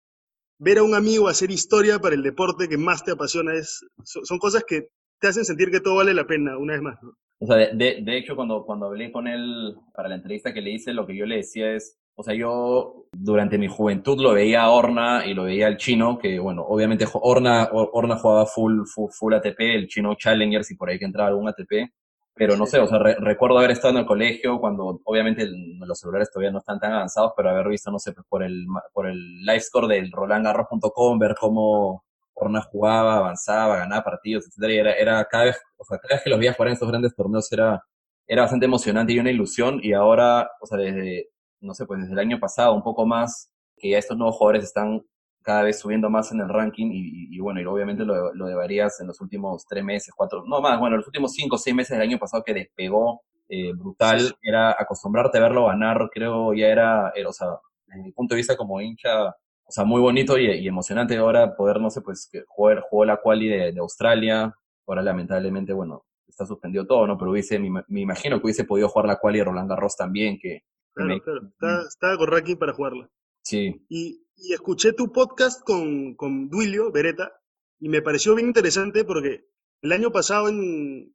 ver 0.59 0.79
a 0.79 0.83
un 0.83 0.95
amigo 0.95 1.29
hacer 1.29 1.51
historia 1.51 1.99
para 1.99 2.15
el 2.15 2.23
deporte 2.23 2.69
que 2.69 2.79
más 2.79 3.05
te 3.05 3.13
apasiona 3.13 3.55
es, 3.55 3.81
son, 4.05 4.39
cosas 4.39 4.65
que 4.65 4.89
te 5.21 5.29
hacen 5.29 5.45
sentir 5.45 5.71
que 5.71 5.81
todo 5.81 5.97
vale 5.97 6.15
la 6.15 6.27
pena, 6.27 6.59
una 6.59 6.75
vez 6.75 6.83
más. 6.83 6.99
¿no? 7.03 7.13
O 7.41 7.47
sea, 7.47 7.57
de, 7.57 7.71
de, 7.75 8.03
de, 8.03 8.19
hecho, 8.19 8.37
cuando, 8.37 8.65
cuando 8.65 8.87
hablé 8.87 9.13
con 9.13 9.27
él 9.27 9.77
para 9.95 10.09
la 10.09 10.17
entrevista 10.17 10.53
que 10.53 10.61
le 10.61 10.73
hice, 10.73 10.93
lo 10.93 11.07
que 11.07 11.17
yo 11.17 11.27
le 11.27 11.37
decía 11.37 11.73
es, 11.75 11.98
o 12.19 12.23
sea, 12.25 12.35
yo 12.35 13.07
durante 13.13 13.59
mi 13.59 13.69
juventud 13.69 14.21
lo 14.21 14.33
veía 14.33 14.63
a 14.63 14.71
Horna 14.71 15.25
y 15.25 15.35
lo 15.35 15.45
veía 15.45 15.69
al 15.69 15.77
chino, 15.77 16.19
que 16.19 16.41
bueno, 16.41 16.63
obviamente 16.63 17.07
Horna, 17.13 17.69
Horna 17.73 18.17
jugaba 18.17 18.45
full, 18.45 18.83
full, 18.93 19.11
full 19.13 19.35
ATP, 19.35 19.61
el 19.61 19.87
chino 19.87 20.17
Challengers 20.17 20.69
y 20.73 20.77
por 20.77 20.91
ahí 20.91 20.99
que 20.99 21.05
entraba 21.05 21.29
algún 21.29 21.49
ATP, 21.49 21.93
pero 22.35 22.57
no 22.57 22.67
sé, 22.67 22.81
o 22.81 22.89
sea, 22.89 22.99
re, 22.99 23.15
recuerdo 23.21 23.59
haber 23.59 23.71
estado 23.71 23.95
en 23.95 24.01
el 24.01 24.07
colegio 24.07 24.59
cuando 24.59 25.01
obviamente 25.05 25.43
el, 25.43 25.79
los 25.79 26.01
celulares 26.01 26.29
todavía 26.33 26.51
no 26.51 26.59
están 26.59 26.81
tan 26.81 26.93
avanzados, 26.93 27.35
pero 27.37 27.51
haber 27.51 27.69
visto, 27.69 27.89
no 27.93 28.01
sé, 28.01 28.13
pues, 28.13 28.27
por 28.29 28.43
el, 28.43 28.67
por 28.93 29.07
el 29.07 29.45
live 29.45 29.61
score 29.61 29.87
del 29.87 30.11
rolandgarros.com, 30.11 31.21
ver 31.21 31.37
cómo 31.39 32.05
Horna 32.35 32.63
jugaba, 32.63 33.19
avanzaba, 33.19 33.77
ganaba 33.77 34.03
partidos, 34.03 34.45
etcétera, 34.49 34.73
y 34.73 34.79
era, 34.79 34.93
era 34.95 35.25
cada 35.27 35.45
vez, 35.45 35.63
o 35.77 35.85
sea, 35.85 35.99
cada 35.99 36.17
vez 36.17 36.25
que 36.25 36.31
los 36.31 36.41
veía 36.41 36.53
jugar 36.53 36.69
en 36.69 36.73
estos 36.73 36.89
grandes 36.89 37.15
torneos 37.15 37.53
era, 37.53 37.81
era 38.27 38.43
bastante 38.43 38.67
emocionante 38.67 39.13
y 39.13 39.21
una 39.21 39.31
ilusión, 39.31 39.79
y 39.81 39.93
ahora, 39.93 40.51
o 40.61 40.67
sea, 40.67 40.79
desde, 40.79 41.29
no 41.61 41.75
sé, 41.75 41.87
pues 41.87 42.01
desde 42.01 42.13
el 42.13 42.19
año 42.19 42.39
pasado, 42.41 42.75
un 42.75 42.83
poco 42.83 43.07
más, 43.07 43.51
que 43.77 43.91
ya 43.91 43.99
estos 43.99 44.17
nuevos 44.17 44.37
jugadores 44.37 44.65
están 44.65 45.03
cada 45.43 45.63
vez 45.63 45.79
subiendo 45.79 46.11
más 46.11 46.31
en 46.33 46.41
el 46.41 46.49
ranking 46.49 46.91
y, 46.93 46.99
y, 46.99 47.37
y 47.37 47.41
bueno, 47.41 47.61
y 47.61 47.65
obviamente 47.65 48.05
lo, 48.05 48.35
lo 48.35 48.47
de 48.47 48.55
Varías 48.55 49.01
en 49.01 49.07
los 49.07 49.21
últimos 49.21 49.65
tres 49.67 49.85
meses, 49.85 50.13
cuatro, 50.17 50.45
no 50.47 50.61
más, 50.61 50.79
bueno, 50.79 50.97
los 50.97 51.07
últimos 51.07 51.33
cinco 51.33 51.57
o 51.57 51.59
seis 51.59 51.75
meses 51.75 51.97
del 51.97 52.07
año 52.07 52.19
pasado 52.19 52.43
que 52.45 52.53
despegó 52.55 53.23
eh, 53.49 53.73
brutal, 53.75 54.37
era 54.43 54.73
acostumbrarte 54.79 55.39
a 55.39 55.43
verlo 55.43 55.67
ganar, 55.67 56.11
creo 56.13 56.53
ya 56.55 56.67
era, 56.69 57.13
era, 57.15 57.29
o 57.31 57.33
sea, 57.33 57.49
desde 57.87 58.03
mi 58.03 58.13
punto 58.13 58.35
de 58.35 58.39
vista 58.39 58.57
como 58.57 58.81
hincha, 58.81 59.29
o 59.31 59.71
sea, 59.71 59.85
muy 59.85 60.01
bonito 60.01 60.39
y, 60.39 60.51
y 60.51 60.69
emocionante 60.69 61.17
ahora 61.17 61.57
poder, 61.57 61.81
no 61.81 61.89
sé, 61.91 62.03
pues, 62.03 62.31
jugar, 62.47 62.83
jugó 62.91 63.05
la 63.07 63.17
quali 63.19 63.49
de, 63.49 63.73
de 63.73 63.81
Australia, 63.81 64.55
ahora 64.87 65.03
lamentablemente, 65.03 65.73
bueno, 65.73 66.05
está 66.27 66.45
suspendido 66.45 66.87
todo, 66.87 67.07
¿no? 67.07 67.17
Pero 67.17 67.31
hubiese, 67.31 67.59
me, 67.59 67.83
me 67.89 68.01
imagino 68.01 68.39
que 68.39 68.45
hubiese 68.47 68.65
podido 68.65 68.89
jugar 68.89 69.07
la 69.07 69.17
quali 69.19 69.39
de 69.39 69.45
Roland 69.45 69.71
Garros 69.71 69.97
también, 69.97 70.39
que... 70.39 70.63
Claro, 70.99 71.15
me- 71.15 71.23
claro. 71.23 71.49
Estaba, 71.49 71.83
estaba 71.89 72.19
con 72.19 72.29
ranking 72.29 72.57
para 72.57 72.73
jugarla. 72.75 73.11
Sí, 73.43 73.83
Y, 73.89 74.21
y 74.37 74.53
escuché 74.53 74.93
tu 74.93 75.11
podcast 75.13 75.63
con, 75.65 76.15
con 76.15 76.49
Duilio 76.51 76.93
Beretta 76.93 77.33
y 77.81 77.89
me 77.89 78.03
pareció 78.03 78.35
bien 78.35 78.49
interesante 78.49 79.05
porque 79.05 79.47
el 79.83 79.93
año 79.93 80.11
pasado, 80.13 80.49
en 80.49 81.15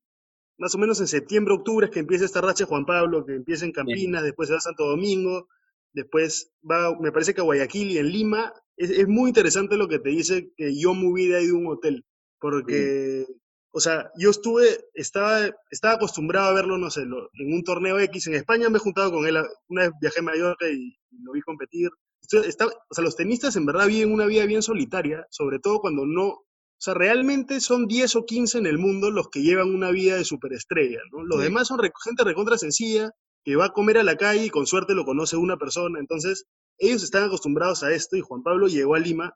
más 0.58 0.74
o 0.76 0.78
menos 0.78 1.00
en 1.02 1.08
septiembre, 1.08 1.54
octubre, 1.54 1.86
es 1.88 1.92
que 1.92 2.00
empieza 2.00 2.26
esta 2.26 2.42
racha 2.42 2.66
Juan 2.66 2.86
Pablo, 2.86 3.26
que 3.26 3.34
empieza 3.36 3.66
en 3.66 3.72
Campinas, 3.72 4.24
después 4.24 4.48
se 4.48 4.54
va 4.54 4.58
a 4.60 4.62
Santo 4.62 4.86
Domingo, 4.88 5.48
después 5.94 6.52
va, 6.70 6.98
me 7.00 7.12
parece 7.12 7.34
que 7.34 7.42
a 7.42 7.44
Guayaquil 7.44 7.92
y 7.92 7.98
en 7.98 8.10
Lima. 8.12 8.54
Es, 8.78 8.90
es 8.90 9.08
muy 9.08 9.30
interesante 9.30 9.78
lo 9.78 9.88
que 9.88 10.00
te 10.00 10.10
dice 10.10 10.52
que 10.56 10.80
yo 10.80 10.94
me 10.96 11.08
hubiera 11.08 11.42
ido 11.42 11.56
a 11.56 11.60
un 11.60 11.68
hotel, 11.68 12.06
porque, 12.40 13.26
o 13.76 13.80
sea, 13.80 14.12
yo 14.18 14.30
estuve, 14.30 14.86
estaba, 14.94 15.50
estaba 15.72 15.96
acostumbrado 15.96 16.50
a 16.50 16.54
verlo, 16.54 16.78
no 16.78 16.90
sé, 16.92 17.06
lo- 17.06 17.30
en 17.34 17.54
un 17.54 17.64
torneo 17.64 18.00
X. 18.00 18.28
En 18.28 18.36
España 18.36 18.70
me 18.70 18.78
he 18.78 18.82
juntado 18.82 19.12
con 19.12 19.26
él, 19.26 19.38
una 19.68 19.82
vez 19.84 19.92
viajé 20.00 20.20
a 20.20 20.24
Mallorca 20.24 20.70
y, 20.70 20.96
y 21.12 21.24
lo 21.24 21.32
vi 21.34 21.42
competir. 21.42 21.90
O 21.90 22.28
sea, 22.94 23.04
los 23.04 23.16
tenistas 23.16 23.56
en 23.56 23.66
verdad 23.66 23.88
viven 23.88 24.12
una 24.14 24.26
vida 24.28 24.46
bien 24.46 24.62
solitaria, 24.62 25.26
sobre 25.30 25.60
todo 25.60 25.80
cuando 25.80 26.06
no, 26.06 26.28
o 26.30 26.46
sea, 26.78 26.94
realmente 26.94 27.60
son 27.60 27.88
10 27.88 28.16
o 28.16 28.26
15 28.26 28.58
en 28.60 28.66
el 28.66 28.78
mundo 28.78 29.12
los 29.12 29.30
que 29.30 29.42
llevan 29.42 29.74
una 29.74 29.92
vida 29.92 30.16
de 30.18 30.24
superestrella, 30.26 31.00
¿no? 31.12 31.24
Los 31.24 31.38
Sí. 31.40 31.44
demás 31.44 31.68
son 31.68 31.80
gente 32.04 32.24
recontra 32.24 32.58
sencilla, 32.58 33.12
que 33.44 33.56
va 33.58 33.66
a 33.66 33.74
comer 33.74 33.98
a 33.98 34.04
la 34.04 34.16
calle 34.16 34.46
y 34.46 34.50
con 34.50 34.66
suerte 34.68 34.94
lo 34.94 35.04
conoce 35.04 35.36
una 35.36 35.58
persona. 35.58 36.00
Entonces, 36.00 36.46
ellos 36.78 37.04
están 37.04 37.24
acostumbrados 37.24 37.84
a 37.84 37.92
esto 37.92 38.16
y 38.16 38.22
Juan 38.22 38.42
Pablo 38.44 38.68
llegó 38.68 38.96
a 38.96 39.00
Lima. 39.00 39.34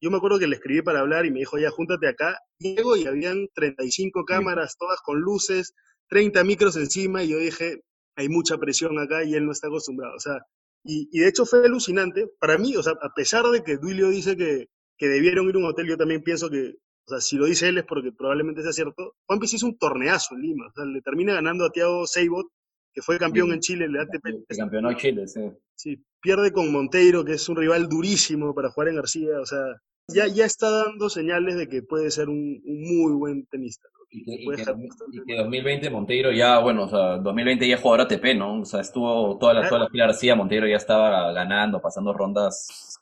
Yo 0.00 0.10
me 0.10 0.16
acuerdo 0.18 0.38
que 0.38 0.46
le 0.46 0.56
escribí 0.56 0.82
para 0.82 1.00
hablar 1.00 1.26
y 1.26 1.30
me 1.30 1.40
dijo, 1.40 1.58
ya, 1.58 1.70
júntate 1.70 2.08
acá. 2.08 2.38
Llego 2.58 2.96
y 2.96 3.06
habían 3.06 3.48
35 3.54 4.24
cámaras, 4.24 4.76
todas 4.78 5.00
con 5.02 5.20
luces, 5.20 5.74
30 6.08 6.44
micros 6.44 6.76
encima, 6.76 7.22
y 7.24 7.28
yo 7.30 7.38
dije, 7.38 7.82
hay 8.16 8.28
mucha 8.28 8.56
presión 8.58 8.98
acá 8.98 9.24
y 9.24 9.34
él 9.34 9.44
no 9.46 9.52
está 9.52 9.66
acostumbrado. 9.68 10.14
O 10.16 10.20
sea, 10.20 10.38
y, 10.84 11.08
y 11.12 11.20
de 11.20 11.28
hecho 11.28 11.44
fue 11.46 11.64
alucinante. 11.64 12.28
Para 12.40 12.58
mí, 12.58 12.76
o 12.76 12.82
sea, 12.82 12.94
a 13.00 13.12
pesar 13.14 13.44
de 13.46 13.62
que 13.62 13.76
Duilio 13.76 14.08
dice 14.08 14.36
que, 14.36 14.66
que 14.96 15.08
debieron 15.08 15.48
ir 15.48 15.56
a 15.56 15.58
un 15.58 15.64
hotel, 15.66 15.86
yo 15.88 15.96
también 15.96 16.22
pienso 16.22 16.48
que, 16.48 16.74
o 17.06 17.10
sea, 17.10 17.20
si 17.20 17.36
lo 17.36 17.46
dice 17.46 17.68
él 17.68 17.78
es 17.78 17.84
porque 17.84 18.12
probablemente 18.12 18.62
sea 18.62 18.72
cierto. 18.72 19.14
Juan 19.26 19.38
Piz 19.40 19.54
hizo 19.54 19.66
un 19.66 19.78
torneazo 19.78 20.34
en 20.34 20.42
Lima. 20.42 20.66
O 20.68 20.72
sea, 20.74 20.84
le 20.84 21.00
termina 21.02 21.34
ganando 21.34 21.64
a 21.64 21.70
Thiago 21.70 22.06
Seibot, 22.06 22.46
que 22.94 23.02
fue 23.02 23.18
campeón 23.18 23.48
Sí. 23.48 23.54
en 23.54 23.60
Chile, 23.60 23.88
le 23.88 24.00
ATP. 24.00 24.44
que 24.48 24.56
campeonó 24.56 24.92
Chile, 24.94 25.26
sí. 25.28 25.40
Sí, 25.76 26.04
pierde 26.20 26.52
con 26.52 26.72
Monteiro, 26.72 27.24
que 27.24 27.32
es 27.32 27.48
un 27.48 27.56
rival 27.56 27.88
durísimo 27.88 28.54
para 28.54 28.70
jugar 28.70 28.88
en 28.88 28.96
García. 28.96 29.40
O 29.40 29.46
sea, 29.46 29.62
ya, 30.08 30.26
ya 30.26 30.44
está 30.44 30.70
dando 30.70 31.08
señales 31.08 31.56
de 31.56 31.68
que 31.68 31.82
puede 31.82 32.10
ser 32.10 32.28
un, 32.28 32.60
un 32.64 32.80
muy 33.02 33.12
buen 33.12 33.46
tenista. 33.46 33.88
¿no? 33.92 33.98
Y 34.10 34.24
que, 34.24 34.42
y 34.42 34.44
puede 34.46 34.58
que 34.58 34.64
2000 34.64 34.88
bastante 34.88 35.16
y 35.16 35.24
que 35.24 35.36
2020 35.36 35.90
Monteiro 35.90 36.32
ya, 36.32 36.58
bueno, 36.60 36.84
o 36.84 36.88
sea, 36.88 37.18
2020 37.18 37.68
ya 37.68 37.76
jugador 37.78 38.00
ATP, 38.06 38.34
¿no? 38.36 38.60
O 38.60 38.64
sea, 38.64 38.80
estuvo 38.80 39.36
toda 39.38 39.54
la, 39.54 39.68
toda 39.68 39.80
la 39.80 39.88
fila 39.88 40.06
García, 40.06 40.34
Monteiro 40.34 40.66
ya 40.66 40.76
estaba 40.76 41.32
ganando, 41.32 41.80
pasando 41.80 42.12
rondas 42.12 42.98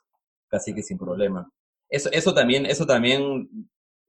casi 0.49 0.73
que 0.73 0.83
sin 0.83 0.97
problema. 0.97 1.49
Eso, 1.89 2.09
eso 2.11 2.33
también, 2.33 2.65
eso 2.65 2.85
también, 2.85 3.49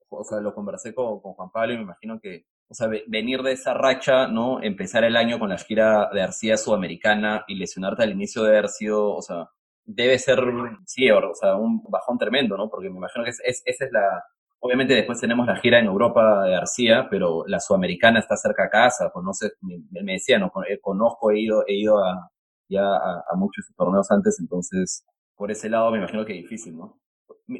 o 0.08 0.24
sea, 0.24 0.40
lo 0.40 0.54
conversé 0.54 0.92
con, 0.94 1.20
con 1.20 1.34
Juan 1.34 1.50
Pablo 1.52 1.74
y 1.74 1.76
me 1.76 1.82
imagino 1.84 2.18
que, 2.20 2.46
o 2.68 2.74
sea, 2.74 2.88
ve- 2.88 3.04
venir 3.06 3.42
de 3.42 3.52
esa 3.52 3.74
racha, 3.74 4.26
¿no? 4.26 4.60
Empezar 4.62 5.04
el 5.04 5.16
año 5.16 5.38
con 5.38 5.50
la 5.50 5.58
gira 5.58 6.10
de 6.12 6.18
García 6.20 6.56
Sudamericana 6.56 7.44
y 7.46 7.54
lesionarte 7.54 8.02
al 8.02 8.10
inicio 8.12 8.42
de 8.42 8.50
haber 8.50 8.68
sido, 8.68 9.14
o 9.14 9.22
sea, 9.22 9.48
debe 9.88 10.18
ser, 10.18 10.40
sí, 10.86 11.10
o 11.10 11.34
sea, 11.34 11.56
un 11.56 11.82
bajón 11.88 12.18
tremendo, 12.18 12.56
¿no? 12.56 12.68
Porque 12.70 12.90
me 12.90 12.96
imagino 12.98 13.24
que 13.24 13.30
es, 13.30 13.40
es- 13.44 13.62
esa 13.64 13.84
es 13.86 13.92
la, 13.92 14.24
Obviamente 14.60 14.92
después 14.94 15.20
tenemos 15.20 15.46
la 15.46 15.54
gira 15.56 15.78
en 15.78 15.86
Europa 15.86 16.42
de 16.44 16.50
García, 16.50 17.06
pero 17.08 17.44
la 17.46 17.60
sudamericana 17.60 18.18
está 18.18 18.36
cerca 18.36 18.64
a 18.64 18.68
casa, 18.70 19.08
conoce, 19.12 19.52
me, 19.60 19.78
me 20.02 20.14
decía, 20.14 20.36
no, 20.40 20.50
eh, 20.68 20.80
conozco, 20.80 21.30
he 21.30 21.38
ido, 21.40 21.62
he 21.68 21.74
ido 21.76 22.02
a, 22.04 22.28
ya 22.68 22.82
a, 22.82 23.22
a 23.30 23.36
muchos 23.36 23.66
torneos 23.76 24.10
antes, 24.10 24.38
entonces 24.40 25.04
por 25.36 25.52
ese 25.52 25.68
lado 25.70 25.92
me 25.92 25.98
imagino 25.98 26.24
que 26.26 26.32
difícil, 26.32 26.76
¿no? 26.76 26.98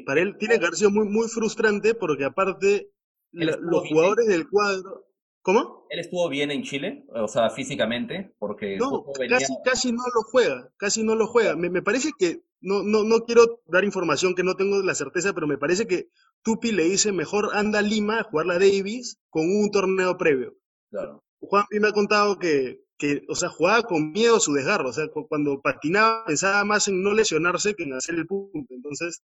Para 0.05 0.21
él 0.21 0.37
tiene 0.37 0.59
que 0.59 0.65
haber 0.65 0.75
sido 0.75 0.91
muy, 0.91 1.07
muy 1.07 1.27
frustrante 1.29 1.93
porque 1.95 2.25
aparte 2.25 2.91
la- 3.31 3.57
los 3.59 3.87
jugadores 3.87 4.27
del 4.27 4.49
cuadro... 4.49 5.05
¿Cómo? 5.41 5.89
Él 5.89 5.99
estuvo 5.99 6.29
bien 6.29 6.51
en 6.51 6.63
Chile, 6.63 7.05
o 7.13 7.27
sea, 7.27 7.49
físicamente, 7.49 8.33
porque 8.39 8.81
No, 8.81 9.03
venía, 9.17 9.47
casi, 9.47 9.53
casi 9.63 9.91
no 9.91 10.03
lo 10.15 10.23
juega, 10.23 10.71
casi 10.77 11.03
no 11.03 11.15
lo 11.15 11.27
juega. 11.27 11.55
Me, 11.55 11.69
me 11.69 11.81
parece 11.81 12.11
que, 12.17 12.43
no, 12.61 12.83
no, 12.83 13.03
no 13.03 13.25
quiero 13.25 13.61
dar 13.67 13.83
información 13.83 14.35
que 14.35 14.43
no 14.43 14.55
tengo 14.55 14.81
la 14.81 14.95
certeza, 14.95 15.33
pero 15.33 15.47
me 15.47 15.57
parece 15.57 15.87
que 15.87 16.09
Tupi 16.43 16.71
le 16.71 16.83
dice 16.85 17.11
mejor 17.11 17.49
anda 17.53 17.79
a 17.79 17.81
Lima 17.81 18.19
a 18.19 18.23
jugar 18.23 18.45
la 18.45 18.53
Davis 18.59 19.17
con 19.29 19.43
un 19.49 19.71
torneo 19.71 20.17
previo. 20.17 20.55
claro, 20.91 21.23
Juanpi 21.41 21.79
me 21.81 21.89
ha 21.89 21.93
contado 21.93 22.39
que, 22.39 22.81
que, 22.97 23.23
o 23.29 23.35
sea, 23.35 23.49
jugaba 23.49 23.83
con 23.83 24.11
miedo 24.13 24.37
a 24.37 24.39
su 24.41 24.53
desgarro, 24.53 24.89
o 24.89 24.93
sea, 24.93 25.07
cu- 25.09 25.27
cuando 25.27 25.61
patinaba 25.61 26.25
pensaba 26.25 26.65
más 26.65 26.87
en 26.87 27.03
no 27.03 27.13
lesionarse 27.13 27.75
que 27.75 27.83
en 27.83 27.93
hacer 27.93 28.15
el 28.15 28.27
punto. 28.27 28.73
Entonces, 28.73 29.21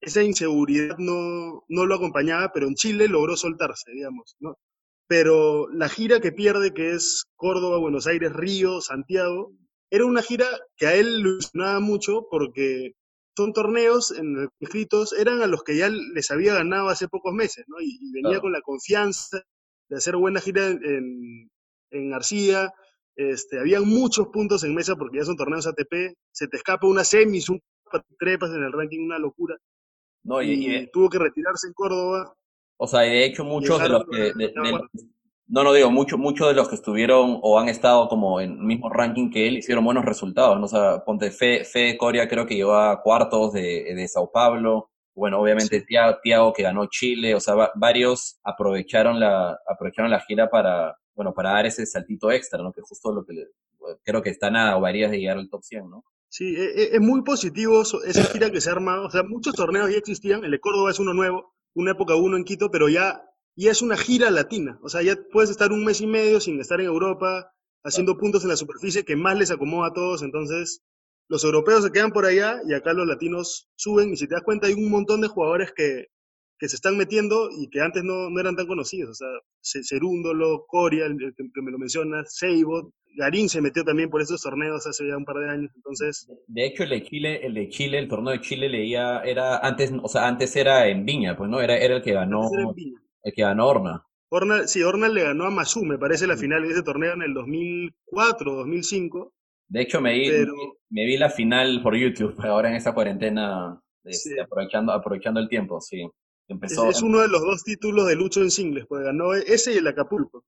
esa 0.00 0.22
inseguridad 0.22 0.96
no, 0.98 1.64
no 1.68 1.86
lo 1.86 1.94
acompañaba, 1.96 2.52
pero 2.52 2.68
en 2.68 2.74
Chile 2.76 3.08
logró 3.08 3.36
soltarse, 3.36 3.90
digamos, 3.92 4.36
¿no? 4.40 4.58
Pero 5.08 5.68
la 5.70 5.88
gira 5.88 6.20
que 6.20 6.32
pierde, 6.32 6.74
que 6.74 6.90
es 6.92 7.24
Córdoba, 7.36 7.78
Buenos 7.78 8.06
Aires, 8.06 8.32
Río, 8.32 8.80
Santiago, 8.80 9.52
era 9.90 10.04
una 10.04 10.22
gira 10.22 10.46
que 10.76 10.86
a 10.86 10.94
él 10.94 11.22
le 11.22 11.28
ilusionaba 11.30 11.78
mucho 11.80 12.26
porque 12.30 12.92
son 13.36 13.52
torneos 13.52 14.10
en 14.12 14.34
los 14.34 14.48
inscritos, 14.60 15.12
eran 15.12 15.42
a 15.42 15.46
los 15.46 15.62
que 15.62 15.76
ya 15.76 15.88
les 15.90 16.30
había 16.30 16.54
ganado 16.54 16.88
hace 16.88 17.06
pocos 17.06 17.32
meses, 17.34 17.64
¿no? 17.68 17.80
Y, 17.80 17.98
y 18.00 18.12
venía 18.12 18.30
Claro. 18.30 18.42
con 18.42 18.52
la 18.52 18.60
confianza 18.62 19.42
de 19.88 19.96
hacer 19.96 20.16
buena 20.16 20.40
gira 20.40 20.66
en, 20.68 21.48
en, 21.90 22.10
García, 22.10 22.72
este, 23.14 23.60
habían 23.60 23.86
muchos 23.86 24.28
puntos 24.28 24.64
en 24.64 24.74
mesa 24.74 24.96
porque 24.96 25.18
ya 25.18 25.24
son 25.24 25.36
torneos 25.36 25.66
ATP, 25.66 26.14
se 26.32 26.48
te 26.48 26.56
escapa 26.56 26.86
una 26.88 27.04
semis, 27.04 27.48
un 27.48 27.60
trepas 28.18 28.50
en 28.50 28.64
el 28.64 28.72
ranking, 28.72 29.04
una 29.04 29.18
locura, 29.18 29.56
no, 30.24 30.42
y, 30.42 30.50
y, 30.52 30.66
y 30.66 30.70
de- 30.80 30.86
tuvo 30.92 31.08
que 31.08 31.18
retirarse 31.20 31.68
en 31.68 31.74
Córdoba. 31.74 32.34
O 32.76 32.86
sea, 32.86 33.06
y 33.06 33.10
de 33.10 33.24
hecho 33.24 33.44
muchos 33.44 33.80
de 33.82 33.88
los 33.88 34.04
que, 34.10 34.16
de- 34.38 34.52
de 34.62 34.72
no, 35.48 35.62
no 35.62 35.72
digo, 35.72 35.90
muchos 35.92 36.18
muchos 36.18 36.48
de 36.48 36.54
los 36.54 36.68
que 36.68 36.74
estuvieron 36.74 37.38
o 37.40 37.58
han 37.58 37.68
estado 37.68 38.08
como 38.08 38.40
en 38.40 38.52
el 38.52 38.58
mismo 38.58 38.90
ranking 38.90 39.30
que 39.30 39.46
él 39.46 39.58
hicieron 39.58 39.84
buenos 39.84 40.04
resultados, 40.04 40.58
¿no? 40.58 40.64
O 40.64 40.68
sea, 40.68 41.04
ponte 41.04 41.30
Fe, 41.30 41.64
Fe 41.64 41.96
Coria 41.96 42.26
creo 42.28 42.46
que 42.46 42.56
llegó 42.56 42.74
a 42.74 43.00
cuartos 43.00 43.52
de, 43.52 43.94
de 43.94 44.08
Sao 44.08 44.30
Paulo, 44.32 44.90
bueno, 45.14 45.40
obviamente 45.40 45.80
Tiago, 45.82 46.18
Tiago 46.22 46.52
que 46.52 46.64
ganó 46.64 46.86
Chile, 46.86 47.34
o 47.36 47.40
sea, 47.40 47.54
va- 47.54 47.70
varios 47.76 48.38
aprovecharon 48.42 49.20
la, 49.20 49.56
aprovecharon 49.68 50.10
la 50.10 50.20
gira 50.20 50.50
para, 50.50 50.98
bueno, 51.14 51.32
para 51.32 51.50
dar 51.52 51.66
ese 51.66 51.86
saltito 51.86 52.30
extra, 52.32 52.60
¿no? 52.62 52.72
Que 52.72 52.80
justo 52.82 53.12
lo 53.12 53.24
que 53.24 53.32
le- 53.32 53.46
creo 54.02 54.20
que 54.20 54.30
están 54.30 54.56
a 54.56 54.76
varias 54.78 55.12
de 55.12 55.20
llegar 55.20 55.38
al 55.38 55.48
top 55.48 55.62
100, 55.62 55.88
¿no? 55.88 56.04
Sí, 56.28 56.56
e- 56.56 56.82
e- 56.82 56.96
es 56.96 57.00
muy 57.00 57.22
positivo 57.22 57.82
esa 57.82 58.24
gira 58.24 58.50
que 58.50 58.60
se 58.60 58.68
ha 58.68 58.72
armado. 58.72 59.06
O 59.06 59.10
sea, 59.10 59.22
muchos 59.22 59.54
torneos 59.54 59.88
ya 59.90 59.96
existían. 59.96 60.44
El 60.44 60.50
de 60.50 60.58
Córdoba 60.58 60.90
es 60.90 60.98
uno 60.98 61.14
nuevo, 61.14 61.54
una 61.76 61.92
época 61.92 62.16
uno 62.16 62.36
en 62.36 62.44
Quito, 62.44 62.70
pero 62.70 62.88
ya, 62.88 63.22
ya 63.56 63.70
es 63.70 63.82
una 63.82 63.96
gira 63.96 64.30
latina. 64.30 64.78
O 64.82 64.88
sea, 64.88 65.02
ya 65.02 65.16
puedes 65.32 65.50
estar 65.50 65.72
un 65.72 65.84
mes 65.84 66.00
y 66.00 66.06
medio 66.08 66.40
sin 66.40 66.60
estar 66.60 66.80
en 66.80 66.86
Europa, 66.86 67.52
haciendo 67.84 68.16
puntos 68.18 68.42
en 68.44 68.50
la 68.50 68.56
superficie 68.56 69.04
que 69.04 69.16
más 69.16 69.38
les 69.38 69.50
acomoda 69.52 69.88
a 69.88 69.92
todos. 69.92 70.22
Entonces, 70.22 70.82
los 71.28 71.44
europeos 71.44 71.84
se 71.84 71.92
quedan 71.92 72.12
por 72.12 72.26
allá 72.26 72.60
y 72.68 72.74
acá 72.74 72.92
los 72.94 73.06
latinos 73.06 73.68
suben. 73.76 74.12
Y 74.12 74.16
si 74.16 74.26
te 74.28 74.34
das 74.34 74.44
cuenta, 74.44 74.66
hay 74.68 74.74
un 74.74 74.90
montón 74.90 75.20
de 75.20 75.28
jugadores 75.28 75.72
que, 75.76 76.06
que 76.58 76.68
se 76.68 76.76
están 76.76 76.96
metiendo 76.96 77.48
y 77.50 77.68
que 77.70 77.80
antes 77.80 78.02
no, 78.04 78.30
no 78.30 78.40
eran 78.40 78.56
tan 78.56 78.66
conocidos. 78.66 79.10
O 79.10 79.14
sea, 79.14 79.28
Ce- 79.60 79.84
Cerúndolo, 79.84 80.64
Coria, 80.66 81.06
el 81.06 81.16
que, 81.18 81.32
que 81.54 81.62
me 81.62 81.70
lo 81.72 81.78
mencionas, 81.78 82.34
Seibot, 82.36 82.90
Garín 83.16 83.48
se 83.48 83.60
metió 83.60 83.82
también 83.82 84.10
por 84.10 84.20
esos 84.20 84.40
torneos 84.42 84.86
hace 84.86 85.08
ya 85.08 85.16
un 85.16 85.24
par 85.24 85.36
de 85.36 85.48
años. 85.50 85.70
Entonces, 85.74 86.28
De 86.46 86.66
hecho, 86.66 86.82
el 86.84 86.90
de 86.90 87.02
Chile, 87.02 87.46
el 87.46 87.54
de 87.54 87.68
Chile, 87.68 87.98
el 87.98 88.08
torneo 88.08 88.32
de 88.32 88.40
Chile 88.40 88.68
leía, 88.68 89.20
era 89.22 89.58
antes, 89.58 89.92
o 90.02 90.08
sea, 90.08 90.28
antes 90.28 90.54
era 90.54 90.86
en 90.88 91.04
Viña, 91.04 91.36
pues, 91.36 91.48
¿no? 91.50 91.60
Era, 91.60 91.76
era 91.78 91.96
el 91.96 92.02
que 92.02 92.12
ganó, 92.12 92.42
el 93.22 93.32
que 93.34 93.42
ganó 93.42 93.66
Horna. 93.66 94.02
Hornal, 94.28 94.68
sí, 94.68 94.82
Hornal 94.82 95.14
le 95.14 95.22
ganó 95.22 95.44
a 95.44 95.50
Mazú, 95.50 95.84
me 95.84 95.98
parece, 95.98 96.26
la 96.26 96.36
final 96.36 96.62
de 96.62 96.68
ese 96.72 96.82
torneo 96.82 97.14
en 97.14 97.22
el 97.22 97.32
2004, 97.34 98.52
2005. 98.54 99.32
De 99.68 99.82
hecho, 99.82 100.00
me 100.00 100.12
vi, 100.14 100.28
Pero- 100.30 100.52
me 100.90 101.04
vi 101.06 101.16
la 101.16 101.30
final 101.30 101.80
por 101.82 101.96
YouTube, 101.96 102.34
ahora 102.52 102.68
en 102.68 102.76
esta 102.76 102.92
cuarentena, 102.92 103.80
este, 104.04 104.40
aprovechando, 104.40 104.92
aprovechando 104.92 105.40
el 105.40 105.48
tiempo, 105.48 105.80
sí. 105.80 106.06
Es, 106.48 106.78
es 106.78 107.02
uno 107.02 107.22
de 107.22 107.28
los 107.28 107.40
dos 107.40 107.64
títulos 107.64 108.06
de 108.06 108.14
Lucho 108.14 108.40
en 108.40 108.52
singles, 108.52 108.86
pues 108.88 109.02
ganó 109.02 109.34
ese 109.34 109.74
y 109.74 109.78
el 109.78 109.86
Acapulco. 109.88 110.44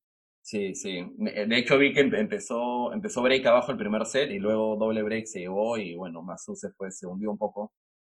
Sí, 0.51 0.75
sí. 0.75 1.05
Me- 1.19 1.47
De 1.47 1.59
hecho, 1.59 1.79
vi 1.79 1.93
que 1.93 2.01
empe- 2.05 2.19
empezó, 2.19 2.93
empezó 2.93 3.23
break 3.23 3.45
abajo 3.47 3.73
el 3.73 3.79
primer 3.79 4.07
set 4.07 4.31
y 4.31 4.39
luego 4.39 4.77
doble 4.77 5.03
break 5.03 5.27
se 5.27 5.41
llevó 5.41 5.77
y 5.79 5.95
bueno, 5.97 6.23
Masu 6.23 6.55
se 6.57 6.71
fue, 6.73 6.91
se 6.91 7.07
hundió 7.07 7.31
un 7.31 7.39
poco. 7.39 7.73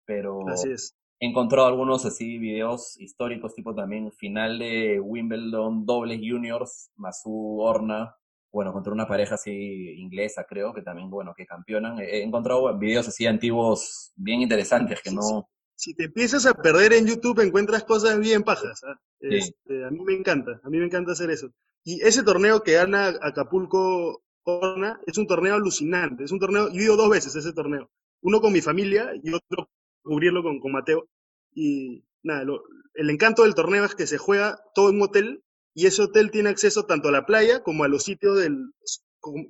Pero 0.06 0.48
Así 0.50 0.72
es. 0.72 0.96
he 1.20 1.28
encontrado 1.28 1.68
algunos 1.68 2.06
así 2.06 2.38
videos 2.40 3.00
históricos, 3.00 3.54
tipo 3.56 3.76
también 3.76 4.12
final 4.14 4.60
de 4.60 5.00
Wimbledon, 5.00 5.86
dobles 5.86 6.20
juniors, 6.20 6.92
Masu 6.96 7.60
Horna. 7.60 8.16
bueno, 8.54 8.74
contra 8.74 8.92
una 8.94 9.08
pareja 9.08 9.36
así 9.36 9.52
inglesa, 9.98 10.46
creo, 10.46 10.74
que 10.74 10.82
también, 10.82 11.10
bueno, 11.10 11.34
que 11.36 11.46
campeonan. 11.46 12.00
He 12.00 12.24
encontrado 12.24 12.78
videos 12.78 13.08
así 13.08 13.26
antiguos 13.26 14.12
bien 14.16 14.42
interesantes 14.42 15.02
que 15.02 15.12
no... 15.12 15.48
Si 15.76 15.96
te 15.96 16.04
empiezas 16.06 16.46
a 16.46 16.54
perder 16.54 16.94
en 16.94 17.08
YouTube, 17.08 17.40
encuentras 17.40 17.84
cosas 17.86 18.20
bien 18.20 18.44
pajas. 18.44 18.84
¿ah? 18.84 19.00
Este, 19.20 19.86
a 19.86 19.90
mí 19.90 20.04
me 20.04 20.14
encanta, 20.14 20.60
a 20.64 20.70
mí 20.70 20.78
me 20.78 20.86
encanta 20.86 21.14
hacer 21.14 21.32
eso. 21.32 21.50
Y 21.84 22.02
ese 22.02 22.24
torneo 22.24 22.64
que 22.64 22.74
gana 22.74 23.14
Acapulco 23.22 24.24
es 25.06 25.18
un 25.18 25.28
torneo 25.28 25.56
alucinante. 25.56 26.24
Es 26.24 26.32
un 26.32 26.40
torneo, 26.40 26.70
yo 26.70 26.80
he 26.80 26.84
ido 26.84 26.96
dos 26.96 27.10
veces 27.10 27.36
a 27.36 27.40
ese 27.40 27.54
torneo. 27.54 27.90
Uno 28.22 28.42
con 28.42 28.54
mi 28.54 28.62
familia 28.62 29.12
y 29.22 29.34
otro 29.34 29.70
cubrirlo 30.04 30.44
con, 30.44 30.60
con 30.60 30.72
Mateo. 30.72 31.08
Y 31.54 32.04
nada, 32.24 32.44
el 32.94 33.10
encanto 33.10 33.44
del 33.44 33.56
torneo 33.56 33.86
es 33.86 33.96
que 33.96 34.08
se 34.08 34.18
juega 34.18 34.60
todo 34.76 34.90
en 34.90 34.96
un 34.96 35.04
hotel 35.04 35.44
y 35.74 35.86
ese 35.86 36.04
hotel 36.04 36.32
tiene 36.32 36.50
acceso 36.50 36.86
tanto 36.86 37.10
a 37.10 37.12
la 37.12 37.26
playa 37.26 37.64
como 37.64 37.84
a 37.84 37.88
los 37.88 38.04
sitios 38.04 38.38
del, 38.38 38.74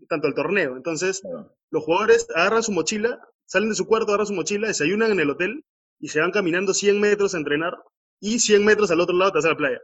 tanto 0.08 0.28
al 0.28 0.36
torneo. 0.36 0.76
Entonces, 0.76 1.22
los 1.70 1.84
jugadores 1.84 2.28
agarran 2.36 2.63
su 2.63 2.72
mochila, 2.72 3.20
salen 3.46 3.70
de 3.70 3.76
su 3.76 3.88
cuarto, 3.88 4.10
agarran 4.10 4.28
su 4.28 4.34
mochila, 4.34 4.67
desayunan 4.67 5.12
en 5.12 5.20
el 5.20 5.30
hotel 5.30 5.65
y 6.00 6.10
se 6.10 6.20
van 6.20 6.32
caminando 6.32 6.74
100 6.74 7.00
metros 7.00 7.34
a 7.34 7.38
entrenar 7.38 7.78
y 8.20 8.39
100 8.39 8.63
metros 8.65 8.91
al 8.91 9.02
otro 9.02 9.15
lado 9.15 9.32
te 9.32 9.39
a 9.39 9.52
la 9.52 9.58
playa. 9.58 9.82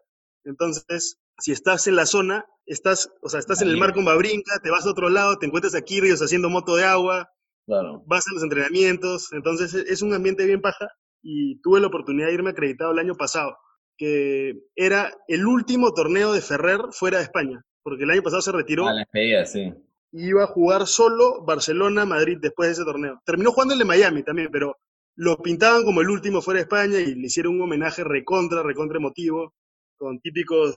Entonces, 0.48 1.20
si 1.40 1.52
estás 1.52 1.88
en 1.88 1.96
la 1.96 2.06
zona, 2.06 2.46
estás, 2.66 3.12
o 3.22 3.30
sea, 3.30 3.40
estás 3.40 3.62
en 3.62 3.68
el 3.68 3.78
mar 3.78 3.94
con 3.94 4.06
Babrinca, 4.06 4.60
te 4.64 4.72
vas 4.72 4.86
a 4.86 4.92
otro 4.92 5.10
lado, 5.10 5.38
te 5.38 5.46
encuentras 5.46 5.76
a 5.76 5.82
Kirrios 5.82 6.22
haciendo 6.22 6.50
moto 6.50 6.76
de 6.76 6.86
agua, 6.86 7.30
vas 7.68 8.28
a 8.28 8.34
los 8.34 8.44
entrenamientos, 8.44 9.34
entonces 9.34 9.74
e, 9.74 9.92
es 9.92 10.02
un 10.02 10.14
ambiente 10.14 10.46
bien 10.46 10.62
paja 10.62 10.88
y 11.22 11.60
tuve 11.62 11.82
la 11.82 11.88
oportunidad 11.88 12.28
de 12.28 12.34
irme 12.34 12.52
acreditado 12.52 12.92
el 12.92 13.00
año 13.00 13.16
pasado, 13.16 13.58
que 13.98 14.62
era 14.76 15.14
el 15.28 15.46
último 15.46 15.94
torneo 15.94 16.32
de 16.32 16.42
Ferrer 16.42 16.80
fuera 16.92 17.18
de 17.18 17.26
España, 17.26 17.62
porque 17.84 18.06
el 18.06 18.12
año 18.12 18.24
pasado 18.24 18.42
se 18.42 18.54
retiró. 18.54 18.86
La 18.86 18.96
despedida, 18.96 19.46
sí. 19.46 19.74
Iba 20.14 20.46
a 20.46 20.48
jugar 20.48 20.88
solo 20.88 21.44
Barcelona, 21.44 22.06
Madrid 22.06 22.38
después 22.42 22.70
de 22.70 22.74
ese 22.74 22.86
torneo. 22.86 23.20
Terminó 23.26 23.52
jugando 23.52 23.74
el 23.74 23.80
de 23.80 23.86
Miami 23.86 24.24
también, 24.24 24.48
pero 24.50 24.78
lo 25.18 25.38
pintaban 25.42 25.84
como 25.84 26.00
el 26.00 26.10
último 26.10 26.42
fuera 26.42 26.60
de 26.60 26.64
España 26.64 27.00
y 27.00 27.16
le 27.16 27.28
hicieron 27.28 27.56
un 27.56 27.64
homenaje 27.64 28.06
recontra, 28.06 28.64
recontra 28.64 28.98
emotivo 28.98 29.54
con 29.98 30.20
típicos 30.20 30.76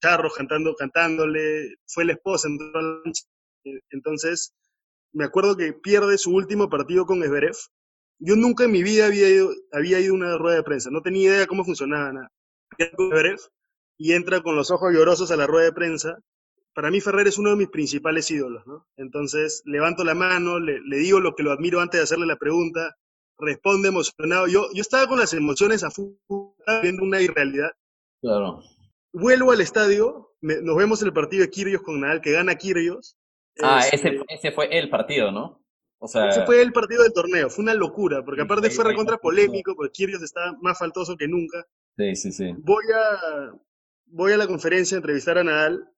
charros 0.00 0.34
cantando, 0.34 0.74
cantándole, 0.74 1.74
fue 1.86 2.04
la 2.04 2.12
esposa, 2.12 2.48
entonces 3.90 4.52
me 5.12 5.24
acuerdo 5.24 5.56
que 5.56 5.72
pierde 5.72 6.18
su 6.18 6.34
último 6.34 6.68
partido 6.68 7.06
con 7.06 7.22
Esberef. 7.22 7.58
Yo 8.18 8.36
nunca 8.36 8.64
en 8.64 8.72
mi 8.72 8.82
vida 8.82 9.06
había 9.06 9.28
ido, 9.28 9.50
había 9.72 10.00
ido 10.00 10.14
a 10.14 10.16
una 10.16 10.38
rueda 10.38 10.56
de 10.56 10.62
prensa, 10.62 10.90
no 10.90 11.02
tenía 11.02 11.30
idea 11.30 11.46
cómo 11.46 11.64
funcionaba 11.64 12.12
nada. 12.12 12.32
y 13.98 14.12
entra 14.12 14.42
con 14.42 14.56
los 14.56 14.70
ojos 14.70 14.92
llorosos 14.92 15.30
a 15.30 15.36
la 15.36 15.46
rueda 15.46 15.66
de 15.66 15.72
prensa. 15.72 16.18
Para 16.74 16.90
mí 16.90 17.00
Ferrer 17.00 17.26
es 17.26 17.38
uno 17.38 17.50
de 17.50 17.56
mis 17.56 17.68
principales 17.68 18.30
ídolos. 18.30 18.62
Entonces 18.96 19.62
levanto 19.64 20.04
la 20.04 20.14
mano, 20.14 20.60
le, 20.60 20.80
le 20.82 20.98
digo 20.98 21.20
lo 21.20 21.34
que 21.34 21.42
lo 21.42 21.52
admiro 21.52 21.80
antes 21.80 22.00
de 22.00 22.04
hacerle 22.04 22.26
la 22.26 22.36
pregunta, 22.36 22.94
responde 23.38 23.88
emocionado. 23.88 24.46
Yo, 24.46 24.68
yo 24.74 24.80
estaba 24.80 25.06
con 25.06 25.18
las 25.18 25.32
emociones 25.34 25.82
a 25.84 25.90
full, 25.90 26.14
viendo 26.82 27.02
una 27.02 27.20
irrealidad. 27.20 27.70
Claro. 28.20 28.62
Vuelvo 29.12 29.52
al 29.52 29.60
estadio, 29.60 30.34
nos 30.40 30.76
vemos 30.76 31.00
en 31.02 31.08
el 31.08 31.14
partido 31.14 31.42
de 31.42 31.50
Kirrios 31.50 31.82
con 31.82 32.00
Nadal, 32.00 32.20
que 32.20 32.32
gana 32.32 32.56
Kirrios. 32.56 33.16
Ah, 33.62 33.80
ese, 33.80 33.96
este 33.96 34.24
ese 34.28 34.52
fue 34.52 34.68
el 34.78 34.90
partido, 34.90 35.32
¿no? 35.32 35.64
O 35.98 36.08
sea... 36.08 36.28
Ese 36.28 36.44
fue 36.44 36.60
el 36.60 36.72
partido 36.72 37.02
del 37.02 37.12
torneo, 37.12 37.48
fue 37.48 37.62
una 37.62 37.74
locura, 37.74 38.22
porque 38.24 38.42
aparte 38.42 38.70
fue 38.70 38.84
recontra 38.84 39.16
polémico, 39.16 39.74
porque 39.74 39.92
Kirrios 39.92 40.22
está 40.22 40.54
más 40.60 40.78
faltoso 40.78 41.16
que 41.16 41.26
nunca. 41.26 41.64
Sí, 41.96 42.14
sí, 42.16 42.32
sí. 42.32 42.52
Voy 42.58 42.84
a, 42.94 43.52
voy 44.06 44.32
a 44.32 44.36
la 44.36 44.46
conferencia 44.46 44.96
a 44.96 44.98
entrevistar 44.98 45.38
a 45.38 45.44
Nadal, 45.44 45.88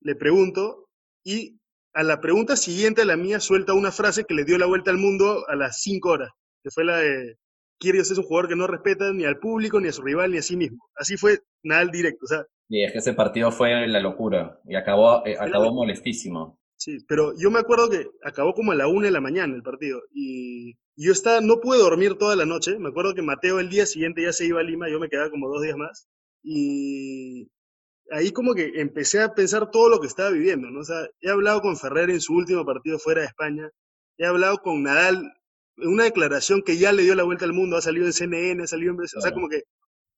le 0.00 0.14
pregunto, 0.14 0.88
y 1.24 1.58
a 1.94 2.02
la 2.02 2.20
pregunta 2.20 2.56
siguiente 2.56 3.02
a 3.02 3.06
la 3.06 3.16
mía 3.16 3.40
suelta 3.40 3.72
una 3.72 3.90
frase 3.90 4.24
que 4.24 4.34
le 4.34 4.44
dio 4.44 4.58
la 4.58 4.66
vuelta 4.66 4.90
al 4.90 4.98
mundo 4.98 5.44
a 5.48 5.56
las 5.56 5.80
5 5.80 6.08
horas, 6.08 6.30
que 6.62 6.70
fue 6.70 6.84
la 6.84 6.98
de 6.98 7.38
Kyrgios 7.78 8.10
es 8.10 8.18
un 8.18 8.24
jugador 8.24 8.48
que 8.48 8.56
no 8.56 8.66
respeta 8.66 9.12
ni 9.12 9.24
al 9.24 9.38
público, 9.38 9.80
ni 9.80 9.88
a 9.88 9.92
su 9.92 10.02
rival, 10.02 10.32
ni 10.32 10.38
a 10.38 10.42
sí 10.42 10.56
mismo. 10.56 10.88
Así 10.96 11.16
fue 11.16 11.40
Nadal 11.62 11.90
directo. 11.90 12.24
O 12.24 12.28
sea, 12.28 12.44
y 12.68 12.84
es 12.84 12.92
que 12.92 12.98
ese 12.98 13.14
partido 13.14 13.50
fue 13.50 13.86
la 13.86 14.00
locura 14.00 14.60
y 14.66 14.76
acabó, 14.76 15.24
eh, 15.26 15.36
acabó 15.38 15.72
molestísimo. 15.72 16.58
Sí, 16.76 16.98
pero 17.08 17.32
yo 17.36 17.50
me 17.50 17.58
acuerdo 17.58 17.88
que 17.88 18.06
acabó 18.22 18.54
como 18.54 18.72
a 18.72 18.74
la 18.74 18.86
una 18.86 19.06
de 19.06 19.12
la 19.12 19.20
mañana 19.20 19.54
el 19.54 19.62
partido 19.62 20.00
y 20.12 20.76
yo 20.96 21.12
estaba, 21.12 21.40
no 21.40 21.60
pude 21.60 21.78
dormir 21.78 22.14
toda 22.14 22.36
la 22.36 22.44
noche. 22.44 22.78
Me 22.78 22.90
acuerdo 22.90 23.14
que 23.14 23.22
Mateo 23.22 23.58
el 23.58 23.70
día 23.70 23.86
siguiente 23.86 24.22
ya 24.22 24.32
se 24.32 24.46
iba 24.46 24.60
a 24.60 24.62
Lima, 24.62 24.88
yo 24.88 25.00
me 25.00 25.08
quedaba 25.08 25.30
como 25.30 25.48
dos 25.48 25.62
días 25.62 25.76
más 25.76 26.08
y 26.42 27.50
ahí 28.10 28.30
como 28.32 28.54
que 28.54 28.72
empecé 28.76 29.22
a 29.22 29.34
pensar 29.34 29.70
todo 29.70 29.88
lo 29.88 30.00
que 30.00 30.06
estaba 30.06 30.30
viviendo, 30.30 30.70
¿no? 30.70 30.80
O 30.80 30.84
sea, 30.84 31.08
he 31.20 31.30
hablado 31.30 31.60
con 31.62 31.76
Ferrer 31.76 32.10
en 32.10 32.20
su 32.20 32.34
último 32.34 32.64
partido 32.64 32.98
fuera 32.98 33.22
de 33.22 33.26
España, 33.26 33.70
he 34.18 34.26
hablado 34.26 34.58
con 34.58 34.82
Nadal 34.82 35.32
una 35.82 36.04
declaración 36.04 36.62
que 36.62 36.76
ya 36.76 36.92
le 36.92 37.02
dio 37.02 37.14
la 37.14 37.24
vuelta 37.24 37.44
al 37.44 37.52
mundo, 37.52 37.76
ha 37.76 37.82
salido 37.82 38.06
en 38.06 38.12
CNN, 38.12 38.62
ha 38.62 38.66
salido 38.66 38.92
en... 38.92 39.00
O 39.00 39.20
sea, 39.20 39.32
como 39.32 39.48
que 39.48 39.62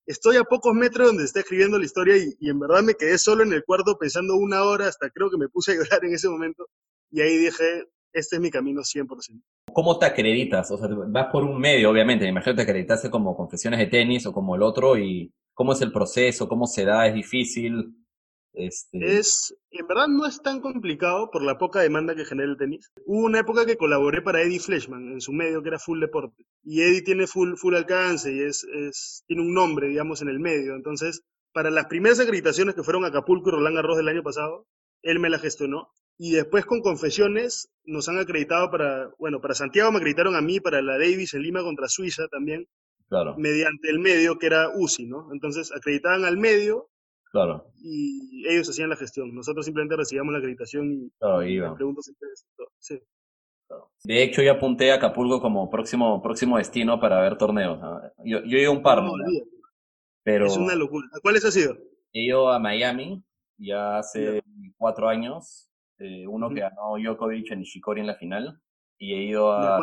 estoy 0.07 0.37
a 0.37 0.45
pocos 0.45 0.75
metros 0.75 1.09
donde 1.09 1.25
está 1.25 1.41
escribiendo 1.41 1.79
la 1.79 1.85
historia 1.85 2.17
y, 2.17 2.49
en 2.49 2.59
verdad 2.59 2.83
me 2.83 2.95
quedé 2.95 3.19
solo 3.19 3.43
en 3.43 3.53
el 3.53 3.65
cuarto 3.65 3.97
pensando 3.99 4.37
una 4.37 4.65
hora, 4.65 4.89
hasta 4.89 5.11
creo 5.11 5.31
que 5.31 5.37
me 5.37 5.49
puse 5.49 5.73
a 5.73 5.75
llorar 5.77 6.05
en 6.05 6.15
ese 6.15 6.29
momento 6.29 6.67
y 7.11 7.21
ahí 7.21 7.37
dije, 7.37 7.85
este 8.13 8.37
es 8.37 8.43
mi 8.43 8.51
camino 8.51 8.81
100%. 8.81 9.43
¿Cómo 9.73 9.99
te 9.99 10.07
acreditas? 10.07 10.71
O 10.71 10.79
sea, 10.79 10.89
vas 11.09 11.27
por 11.31 11.45
un 11.45 11.61
medio, 11.61 11.91
obviamente, 11.91 12.25
me 12.25 12.31
imagino 12.31 12.55
que 12.55 12.65
te 12.65 12.71
acreditaste 12.71 13.11
como 13.11 13.37
confesiones 13.37 13.79
de 13.79 13.87
tenis 13.87 14.27
o 14.27 14.33
como 14.33 14.57
el 14.57 14.63
otro 14.63 14.99
y 14.99 15.33
cómo 15.55 15.73
es 15.73 15.81
el 15.83 15.93
proceso, 15.93 16.49
cómo 16.49 16.67
se 16.67 16.85
da, 16.85 17.07
es 17.07 17.15
difícil. 17.15 17.95
Este... 18.53 19.19
Es, 19.19 19.55
en 19.71 19.87
verdad 19.87 20.09
no 20.09 20.27
es 20.27 20.43
tan 20.43 20.61
complicado 20.61 21.31
por 21.31 21.43
la 21.43 21.59
poca 21.59 21.81
demanda 21.81 22.15
que 22.15 22.25
genera 22.25 22.51
el 22.51 22.57
tenis. 22.57 22.91
Hubo 23.07 23.27
una 23.27 23.41
época 23.41 23.65
que 23.65 23.77
colaboré 23.77 24.23
para 24.23 24.43
Eddie 24.43 24.61
Fleshman 24.61 25.13
en 25.13 25.21
su 25.21 25.33
medio 25.33 25.63
que 25.63 25.69
era 25.69 25.79
Full 25.79 26.01
Deporte. 26.01 26.45
Y 26.63 26.83
Eddie 26.83 27.03
tiene 27.03 27.27
full, 27.27 27.55
full 27.57 27.75
alcance 27.75 28.33
y 28.33 28.41
es, 28.41 28.65
es, 28.65 29.25
tiene 29.27 29.43
un 29.43 29.55
nombre, 29.55 29.89
digamos, 29.89 30.23
en 30.23 30.29
el 30.29 30.41
medio. 30.41 30.75
Entonces, 30.75 31.23
para 31.53 31.71
las 31.71 31.87
primeras 31.87 32.21
acreditaciones 32.21 32.75
que 32.75 32.83
fueron 32.83 33.05
a 33.05 33.09
Acapulco 33.09 33.51
y 33.51 33.53
Roland 33.53 33.77
Garros 33.77 33.97
del 33.97 34.09
año 34.09 34.23
pasado, 34.23 34.67
él 35.03 35.19
me 35.21 35.31
la 35.31 35.39
gestionó. 35.39 35.89
Y 36.19 36.33
después 36.33 36.67
con 36.67 36.83
confesiones 36.83 37.71
nos 37.85 38.09
han 38.09 38.19
acreditado 38.19 38.71
para, 38.71 39.11
bueno, 39.19 39.41
para 39.41 39.55
Santiago 39.55 39.91
me 39.91 39.99
acreditaron 39.99 40.37
a 40.37 40.43
mí, 40.43 40.61
para 40.61 40.83
la 40.83 40.99
Davis 40.99 41.33
en 41.33 41.43
Lima 41.43 41.63
contra 41.63 41.89
Suiza 41.89 42.29
también. 42.29 42.67
Claro. 43.09 43.37
Mediante 43.39 43.89
el 43.91 43.99
medio 43.99 44.39
que 44.39 44.47
era 44.47 44.69
UCI, 44.69 45.07
¿no? 45.07 45.33
Entonces 45.33 45.73
acreditaban 45.73 46.25
al 46.25 46.37
medio 46.37 46.90
Claro. 47.31 47.67
Y 47.77 48.45
ellos 48.49 48.69
hacían 48.69 48.91
la 48.91 48.97
gestión. 48.97 49.35
Nosotros 49.35 49.65
simplemente 49.65 49.97
recibíamos 49.97 50.33
la 50.33 50.39
acreditación 50.39 50.93
y, 50.93 51.11
claro, 51.19 51.43
Sí. 52.79 53.01
De 54.03 54.23
hecho, 54.23 54.43
yo 54.43 54.53
apunté 54.53 54.91
a 54.91 54.97
Acapulco 54.97 55.41
como 55.41 55.71
próximo, 55.71 56.21
próximo 56.21 56.59
destino 56.59 56.99
para 56.99 57.21
ver 57.21 57.39
torneos. 57.39 57.79
Yo, 58.25 58.43
yo 58.45 58.59
he 58.59 58.63
ido 58.63 58.73
a 58.73 58.75
un 58.75 58.83
par, 58.83 59.03
no, 59.03 59.13
pero 60.25 60.47
es 60.47 60.57
una 60.57 60.75
locura. 60.75 61.07
¿A 61.15 61.21
cuáles 61.21 61.45
has 61.45 61.57
ido? 61.57 61.77
He 62.13 62.25
ido 62.25 62.51
a 62.51 62.59
Miami 62.59 63.23
ya 63.59 63.99
hace 63.99 64.43
cuatro 64.77 65.09
años. 65.09 65.71
Eh, 65.99 66.27
uno 66.27 66.49
que 66.49 66.61
ganó 66.61 66.97
Djokovic 66.97 67.53
en 67.53 67.61
Ishikori 67.61 68.01
en 68.01 68.07
la 68.09 68.17
final. 68.17 68.61
Y 68.99 69.15
he 69.15 69.23
ido 69.23 69.53
a, 69.53 69.81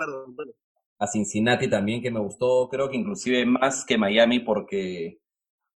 a 1.00 1.08
Cincinnati 1.08 1.70
también, 1.70 2.02
que 2.02 2.12
me 2.12 2.20
gustó, 2.20 2.68
creo 2.70 2.90
que 2.90 2.98
inclusive 2.98 3.46
más 3.46 3.86
que 3.86 3.98
Miami, 3.98 4.40
porque 4.40 5.20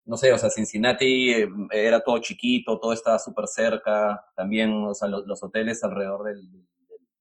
no 0.08 0.16
sé, 0.16 0.32
o 0.32 0.38
sea, 0.38 0.50
Cincinnati 0.50 1.32
eh, 1.32 1.50
era 1.72 2.00
todo 2.00 2.18
chiquito, 2.20 2.80
todo 2.80 2.94
estaba 2.94 3.20
súper 3.20 3.46
cerca, 3.48 4.26
también, 4.36 4.72
o 4.86 4.94
sea, 4.94 5.10
los, 5.10 5.44
hoteles 5.44 5.84
alrededor 5.84 6.24
del, 6.24 6.50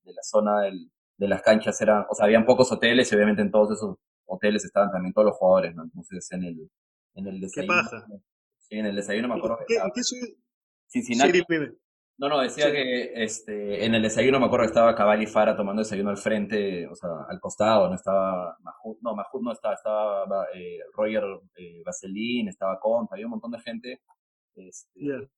de 0.05 0.13
la 0.15 0.23
zona 0.23 0.61
del, 0.63 0.91
de 1.17 1.29
las 1.29 1.43
canchas 1.43 1.81
eran, 1.81 2.07
o 2.09 2.15
sea, 2.15 2.27
habían 2.27 2.47
pocos 2.47 2.71
hoteles 2.71 3.11
y 3.11 3.17
obviamente 3.17 3.43
en 3.43 3.51
todos 3.51 3.73
esos 3.73 3.97
hoteles 4.25 4.65
estaban 4.65 4.93
también 4.93 5.13
todos 5.13 5.27
los 5.27 5.37
jugadores, 5.37 5.75
¿no? 5.75 5.83
Entonces 5.83 6.31
en 6.31 6.45
el, 6.45 6.71
en 7.15 7.27
el 7.27 7.41
desayuno. 7.41 7.75
¿Qué 7.75 7.83
pasa? 7.83 8.07
Sí, 8.59 8.77
en 8.77 8.87
el 8.87 8.97
desayuno 8.97 9.29
me 9.29 9.35
acuerdo 9.35 9.59
que 9.67 9.75
estaba, 9.75 9.91
¿qué 9.93 10.03
soy? 10.03 10.39
Cincinnati. 10.87 11.43
No, 12.19 12.31
no, 12.31 12.41
decía 12.41 12.73
que 12.73 13.13
este, 13.23 13.85
en 13.85 13.95
el 13.95 14.03
desayuno 14.03 14.41
me 14.41 14.47
acuerdo 14.47 14.65
que 14.65 14.71
estaba 14.71 14.95
Cabal 14.95 15.23
y 15.23 15.27
Fara 15.27 15.55
tomando 15.55 15.83
desayuno 15.83 16.09
al 16.09 16.17
frente, 16.17 16.87
o 16.89 16.95
sea, 16.95 17.11
al 17.29 17.39
costado, 17.41 17.89
no 17.89 17.95
estaba 17.95 18.57
Mahut, 18.61 18.99
no, 19.03 19.15
Mahut 19.15 19.43
no 19.43 19.53
estaba, 19.53 19.75
estaba 19.75 20.47
eh, 20.55 20.79
Roger 20.95 21.25
eh, 21.57 21.83
Vaseline, 21.85 22.49
estaba 22.49 22.81
Conta, 22.81 23.15
había 23.15 23.27
un 23.27 23.33
montón 23.33 23.51
de 23.51 23.61
gente. 23.61 24.01
Este, 24.55 25.29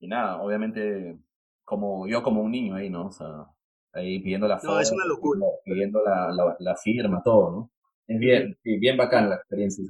Y 0.00 0.06
nada, 0.06 0.42
obviamente, 0.42 1.18
como 1.64 2.06
yo 2.06 2.22
como 2.22 2.42
un 2.42 2.50
niño 2.50 2.74
ahí, 2.76 2.90
¿no? 2.90 3.06
O 3.06 3.12
sea, 3.12 3.46
ahí 3.94 4.18
pidiendo 4.18 4.46
la 4.46 4.58
foto, 4.58 4.74
no, 4.74 4.80
es 4.80 4.92
una 4.92 5.06
locura. 5.06 5.40
pidiendo 5.64 6.02
la, 6.04 6.30
la, 6.32 6.56
la, 6.58 6.76
firma, 6.76 7.22
todo, 7.22 7.50
¿no? 7.50 7.70
Es 8.06 8.18
bien, 8.18 8.58
bien 8.62 8.98
bacán 8.98 9.30
la 9.30 9.36
experiencia. 9.36 9.84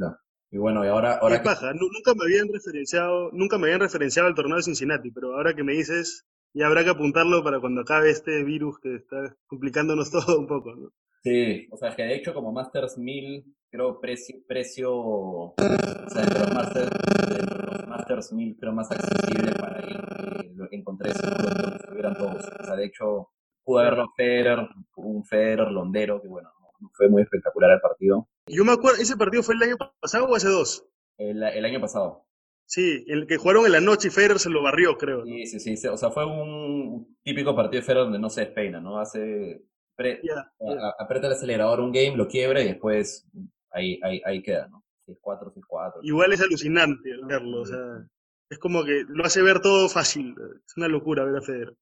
Y 0.55 0.59
bueno, 0.59 0.85
y 0.85 0.89
ahora... 0.89 1.15
ahora 1.15 1.43
nunca 1.75 2.15
me 2.15 2.27
habían 2.27 2.47
referenciado, 2.47 3.29
nunca 3.33 3.59
me 3.59 3.65
habían 3.65 3.81
referenciado 3.81 4.29
al 4.29 4.37
torneo 4.37 4.57
de 4.57 4.63
Cincinnati, 4.63 5.11
pero 5.11 5.35
ahora 5.35 5.53
que 5.53 5.65
me 5.65 5.73
dices, 5.73 6.29
ya 6.55 6.69
habrá 6.69 6.85
que 6.85 6.91
apuntarlo 6.91 7.43
para 7.43 7.59
cuando 7.59 7.81
acabe 7.81 8.11
este 8.11 8.45
virus 8.45 8.79
que 8.79 8.95
está 8.95 9.35
complicándonos 9.49 10.11
todo 10.13 10.39
un 10.39 10.47
poco, 10.47 10.77
¿no? 10.77 10.91
Sí, 11.25 11.67
o 11.73 11.77
sea, 11.77 11.97
que 11.97 12.05
de 12.05 12.15
hecho 12.15 12.33
como 12.33 12.53
Masters 12.53 12.99
1000, 12.99 13.45
creo 13.69 13.99
precio, 13.99 14.37
precio, 14.47 14.95
o 14.95 15.55
sea, 15.57 16.23
entre 16.23 16.39
los 16.39 16.55
Masters, 16.55 17.89
Masters 17.89 18.33
1000 18.33 18.57
creo 18.57 18.73
más 18.73 18.93
accesible 18.93 19.53
para 19.59 19.81
ir. 19.81 19.97
eh, 19.97 20.53
lo 20.55 20.69
que 20.69 20.77
encontré 20.77 21.11
es 21.11 21.21
donde 21.21 21.77
estuvieran 21.79 22.15
todos. 22.15 22.47
O 22.61 22.65
sea, 22.65 22.77
de 22.77 22.85
hecho, 22.85 23.31
verlo 23.67 24.07
Federer, 24.17 24.69
un 24.99 25.25
Federer 25.25 25.73
londero, 25.73 26.23
que 26.23 26.29
bueno, 26.29 26.51
no 26.51 26.54
fue 26.93 27.09
muy 27.09 27.23
espectacular 27.23 27.71
el 27.73 27.81
partido. 27.81 28.29
Yo 28.47 28.65
me 28.65 28.73
acuerdo, 28.73 29.01
¿ese 29.01 29.17
partido 29.17 29.43
fue 29.43 29.55
el 29.55 29.63
año 29.63 29.77
pasado 30.01 30.27
o 30.27 30.35
hace 30.37 30.49
dos? 30.49 30.87
El, 31.19 31.43
el 31.43 31.65
año 31.65 31.81
pasado. 31.81 32.27
Sí, 32.67 33.05
el 33.09 33.27
que 33.27 33.37
jugaron 33.37 33.67
en 33.67 33.73
la 33.73 33.81
noche 33.81 34.09
y 34.09 34.11
Federer 34.11 34.39
se 34.39 34.49
lo 34.51 34.63
barrió, 34.63 34.97
creo. 34.97 35.19
¿no? 35.19 35.25
Sí, 35.27 35.47
sí, 35.47 35.77
sí, 35.77 35.87
O 35.89 35.97
sea, 35.97 36.11
fue 36.11 36.25
un 36.25 37.17
típico 37.23 37.55
partido 37.55 37.81
de 37.81 37.87
Federer 37.87 38.05
donde 38.05 38.19
no 38.19 38.31
se 38.31 38.41
despeina, 38.43 38.81
¿no? 38.81 38.99
Hace. 38.99 39.63
pre- 39.97 40.21
a- 40.61 40.95
aprieta 41.03 41.27
el 41.29 41.35
acelerador 41.35 41.81
un 41.81 41.93
game, 41.93 42.17
lo 42.17 42.27
quiebra 42.27 42.63
y 42.63 42.69
después 42.69 43.27
ahí, 43.71 44.01
ahí, 44.03 44.21
ahí 44.25 44.43
queda, 44.43 44.67
¿no? 44.69 44.83
6-4, 45.07 45.53
6-4. 45.53 45.93
Igual 46.03 46.33
es 46.33 46.41
alucinante 46.41 47.11
verlo, 47.29 47.61
o 47.61 47.67
sea, 47.67 48.07
es 48.49 48.59
como 48.59 48.83
que 48.85 49.05
lo 49.09 49.25
hace 49.25 49.43
ver 49.43 49.61
todo 49.61 49.89
fácil. 49.91 50.35
Es 50.67 50.77
una 50.79 50.89
locura 50.89 51.25
ver 51.25 51.37
a 51.37 51.43
Federer. 51.43 51.75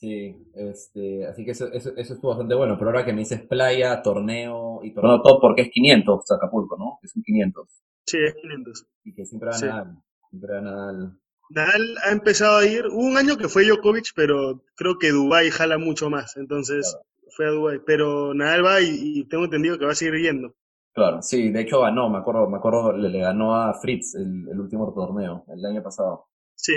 Sí, 0.00 0.34
este, 0.54 1.26
así 1.26 1.44
que 1.44 1.50
eso, 1.50 1.70
eso, 1.72 1.90
eso 1.94 2.14
estuvo 2.14 2.30
bastante 2.30 2.54
bueno, 2.54 2.76
pero 2.78 2.90
ahora 2.90 3.04
que 3.04 3.12
me 3.12 3.18
dices 3.20 3.42
playa, 3.46 4.00
torneo 4.00 4.80
y 4.82 4.94
torneo 4.94 5.20
top 5.20 5.42
porque 5.42 5.62
es 5.62 5.68
500 5.70 6.30
Acapulco, 6.30 6.78
¿no? 6.78 6.98
Es 7.02 7.14
un 7.16 7.22
500 7.22 7.68
Sí, 8.06 8.16
es 8.24 8.34
500. 8.34 8.86
y 9.04 9.14
que 9.14 9.26
siempre 9.26 9.50
va 9.50 9.52
Sí. 9.52 9.66
Nadal, 9.66 9.98
siempre 10.30 10.54
va 10.54 10.60
Nadal. 10.62 11.18
Nadal 11.50 11.96
ha 12.04 12.12
empezado 12.12 12.58
a 12.58 12.64
ir, 12.66 12.86
hubo 12.86 13.04
un 13.04 13.18
año 13.18 13.36
que 13.36 13.48
fue 13.48 13.66
Djokovic, 13.66 14.12
pero 14.14 14.62
creo 14.74 14.96
que 14.98 15.10
Dubái 15.10 15.50
jala 15.50 15.76
mucho 15.76 16.08
más, 16.08 16.36
entonces 16.38 16.96
fue 17.36 17.46
a 17.48 17.50
Dubái. 17.50 17.80
Pero 17.84 18.32
Nadal 18.32 18.64
va 18.64 18.80
y, 18.80 18.88
y 19.20 19.24
tengo 19.28 19.44
entendido 19.44 19.78
que 19.78 19.84
va 19.84 19.92
a 19.92 19.96
seguir 19.96 20.22
yendo. 20.22 20.54
Claro, 20.94 21.20
sí, 21.20 21.50
de 21.50 21.60
hecho 21.60 21.80
ganó, 21.80 22.08
me 22.08 22.18
acuerdo, 22.18 22.48
me 22.48 22.56
acuerdo, 22.56 22.92
le, 22.96 23.10
le 23.10 23.20
ganó 23.20 23.54
a 23.54 23.74
Fritz 23.74 24.14
el, 24.14 24.48
el 24.50 24.60
último 24.60 24.92
torneo, 24.94 25.44
el 25.48 25.64
año 25.66 25.82
pasado. 25.82 26.28
Sí, 26.54 26.74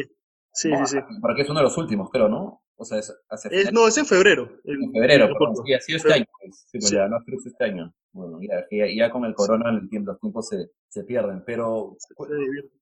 sí, 0.52 0.70
No, 0.70 0.86
sí, 0.86 0.98
sí. 0.98 1.04
Porque 1.22 1.44
es 1.44 1.50
uno 1.50 1.60
de 1.60 1.64
los 1.64 1.78
últimos, 1.78 2.10
creo, 2.12 2.28
¿no? 2.28 2.63
O 2.76 2.86
sea, 2.86 2.98
es 3.00 3.14
hace 3.30 3.50
Es, 3.52 3.72
no, 3.72 3.88
es 3.88 3.98
en 3.98 4.06
febrero. 4.06 4.50
el- 4.64 4.84
En 4.84 4.92
febrero, 4.92 5.26
el 5.26 5.34
perdón, 5.34 5.56
sí, 5.66 5.74
ha 5.74 5.80
sido 5.80 5.98
este 5.98 6.14
año. 6.14 6.26
pues. 6.42 6.66
Sí, 6.72 6.78
pues 6.80 6.90
Sí. 6.90 6.96
ya 6.96 7.08
no 7.08 7.20
Fritz 7.26 7.46
este 7.46 7.64
año. 7.66 7.94
Bueno, 8.12 8.40
ya, 8.42 8.66
ya, 8.72 8.86
ya 8.96 9.10
con 9.12 9.26
el 9.26 9.34
corona 9.36 9.70
el 9.72 9.90
tiempo, 9.90 10.12
los 10.12 10.20
tiempos 10.20 10.48
se, 10.48 10.70
se 10.90 11.04
pierden, 11.04 11.44
pero. 11.46 11.96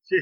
Sí. 0.02 0.16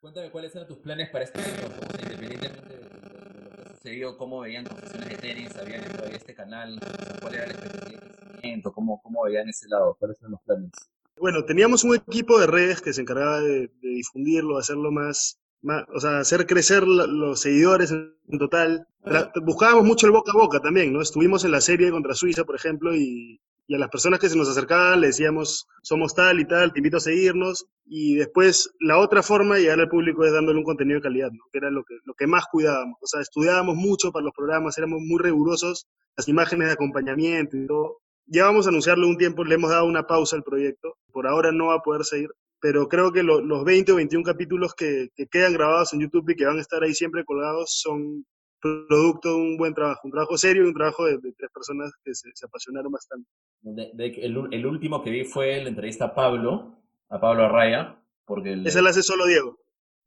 cuéntame 0.00 0.30
cuáles 0.30 0.54
eran 0.54 0.68
tus 0.68 0.78
planes 0.78 1.10
para 1.10 1.24
este 1.24 1.40
año, 1.40 1.66
o 1.66 1.92
sea, 1.92 2.02
independientemente 2.02 2.68
de, 2.68 2.78
de- 2.78 2.88
de 2.88 3.40
lo 3.40 3.50
que 3.50 3.62
ha 3.62 3.74
sucedido, 3.74 4.16
cómo 4.16 4.40
veían 4.40 4.64
tus 4.64 4.78
sesiones 4.78 5.08
de 5.08 5.16
tenis, 5.16 5.56
habían 5.56 5.82
entrado 5.84 6.06
a 6.06 6.16
este 6.16 6.34
canal, 6.34 6.78
cuál 7.20 7.34
era 7.34 7.46
la 7.46 7.52
expectativa 7.52 8.00
de 8.00 8.08
crecimiento, 8.30 8.72
cómo, 8.72 9.00
cómo 9.02 9.24
veían 9.24 9.48
ese 9.48 9.68
lado, 9.68 9.96
cuáles 9.98 10.18
eran 10.20 10.30
los 10.32 10.40
planes. 10.42 10.70
Bueno, 11.16 11.44
teníamos 11.44 11.82
un 11.82 11.96
equipo 11.96 12.38
de 12.38 12.46
redes 12.46 12.80
que 12.80 12.92
se 12.92 13.00
encargaba 13.00 13.40
de, 13.40 13.66
de 13.68 13.88
difundirlo, 13.88 14.56
hacerlo 14.58 14.92
más, 14.92 15.40
más, 15.62 15.84
o 15.94 16.00
sea, 16.00 16.20
hacer 16.20 16.46
crecer 16.46 16.86
los 16.86 17.40
seguidores 17.40 17.90
en, 17.90 18.14
en 18.28 18.38
total. 18.38 18.86
Tra- 19.04 19.32
buscábamos 19.44 19.84
mucho 19.84 20.06
el 20.06 20.12
boca 20.12 20.32
a 20.32 20.38
boca 20.38 20.60
también, 20.60 20.92
¿no? 20.92 21.00
Estuvimos 21.00 21.44
en 21.44 21.52
la 21.52 21.60
serie 21.60 21.90
contra 21.90 22.14
Suiza, 22.14 22.44
por 22.44 22.56
ejemplo, 22.56 22.94
y, 22.94 23.40
y 23.66 23.74
a 23.74 23.78
las 23.78 23.90
personas 23.90 24.20
que 24.20 24.28
se 24.28 24.36
nos 24.36 24.48
acercaban 24.48 25.00
le 25.00 25.08
decíamos, 25.08 25.66
somos 25.82 26.14
tal 26.14 26.40
y 26.40 26.46
tal, 26.46 26.72
te 26.72 26.78
invito 26.78 26.98
a 26.98 27.00
seguirnos. 27.00 27.66
Y 27.90 28.16
después, 28.16 28.70
la 28.80 28.98
otra 28.98 29.22
forma 29.22 29.54
de 29.54 29.62
llegar 29.62 29.80
al 29.80 29.88
público 29.88 30.24
es 30.24 30.32
dándole 30.32 30.58
un 30.58 30.64
contenido 30.64 30.98
de 30.98 31.02
calidad, 31.02 31.30
¿no? 31.30 31.44
Que 31.50 31.58
era 31.58 31.70
lo 31.70 31.82
que, 31.84 31.94
lo 32.04 32.14
que 32.14 32.26
más 32.26 32.44
cuidábamos. 32.50 32.98
O 33.00 33.06
sea, 33.06 33.20
estudiábamos 33.20 33.76
mucho 33.76 34.12
para 34.12 34.24
los 34.24 34.34
programas, 34.34 34.76
éramos 34.78 35.00
muy 35.00 35.20
rigurosos, 35.22 35.86
las 36.16 36.28
imágenes 36.28 36.68
de 36.68 36.74
acompañamiento 36.74 37.56
y 37.56 37.66
todo. 37.66 37.98
Ya 38.26 38.44
vamos 38.44 38.66
a 38.66 38.68
anunciarlo 38.68 39.08
un 39.08 39.16
tiempo, 39.16 39.42
le 39.42 39.54
hemos 39.54 39.70
dado 39.70 39.86
una 39.86 40.06
pausa 40.06 40.36
al 40.36 40.42
proyecto. 40.42 40.96
Por 41.12 41.26
ahora 41.26 41.50
no 41.50 41.68
va 41.68 41.76
a 41.76 41.82
poder 41.82 42.04
seguir, 42.04 42.28
pero 42.60 42.88
creo 42.88 43.12
que 43.12 43.22
lo- 43.22 43.40
los 43.40 43.64
20 43.64 43.92
o 43.92 43.96
21 43.96 44.24
capítulos 44.24 44.74
que, 44.74 45.08
que 45.14 45.26
quedan 45.26 45.52
grabados 45.52 45.92
en 45.94 46.00
YouTube 46.00 46.30
y 46.30 46.36
que 46.36 46.46
van 46.46 46.58
a 46.58 46.60
estar 46.60 46.82
ahí 46.82 46.94
siempre 46.94 47.24
colgados 47.24 47.80
son 47.80 48.24
producto 48.60 49.28
de 49.28 49.34
un 49.36 49.56
buen 49.56 49.72
trabajo, 49.74 50.00
un 50.04 50.10
trabajo 50.10 50.36
serio 50.36 50.64
y 50.64 50.66
un 50.68 50.74
trabajo 50.74 51.04
de, 51.06 51.18
de 51.18 51.32
tres 51.32 51.50
personas 51.52 51.92
que 52.04 52.12
se, 52.14 52.28
se 52.34 52.46
apasionaron 52.46 52.90
bastante. 52.90 53.28
De- 53.60 53.90
de- 53.94 54.20
el, 54.24 54.48
el 54.50 54.66
último 54.66 55.02
que 55.02 55.10
vi 55.10 55.24
fue 55.24 55.62
la 55.62 55.68
entrevista 55.68 56.06
a 56.06 56.14
Pablo, 56.14 56.74
a 57.08 57.20
Pablo 57.20 57.44
Arraya, 57.44 57.96
porque 58.24 58.52
el- 58.54 58.66
Esa 58.66 58.82
la 58.82 58.90
hace 58.90 59.02
solo 59.02 59.26
Diego. 59.26 59.58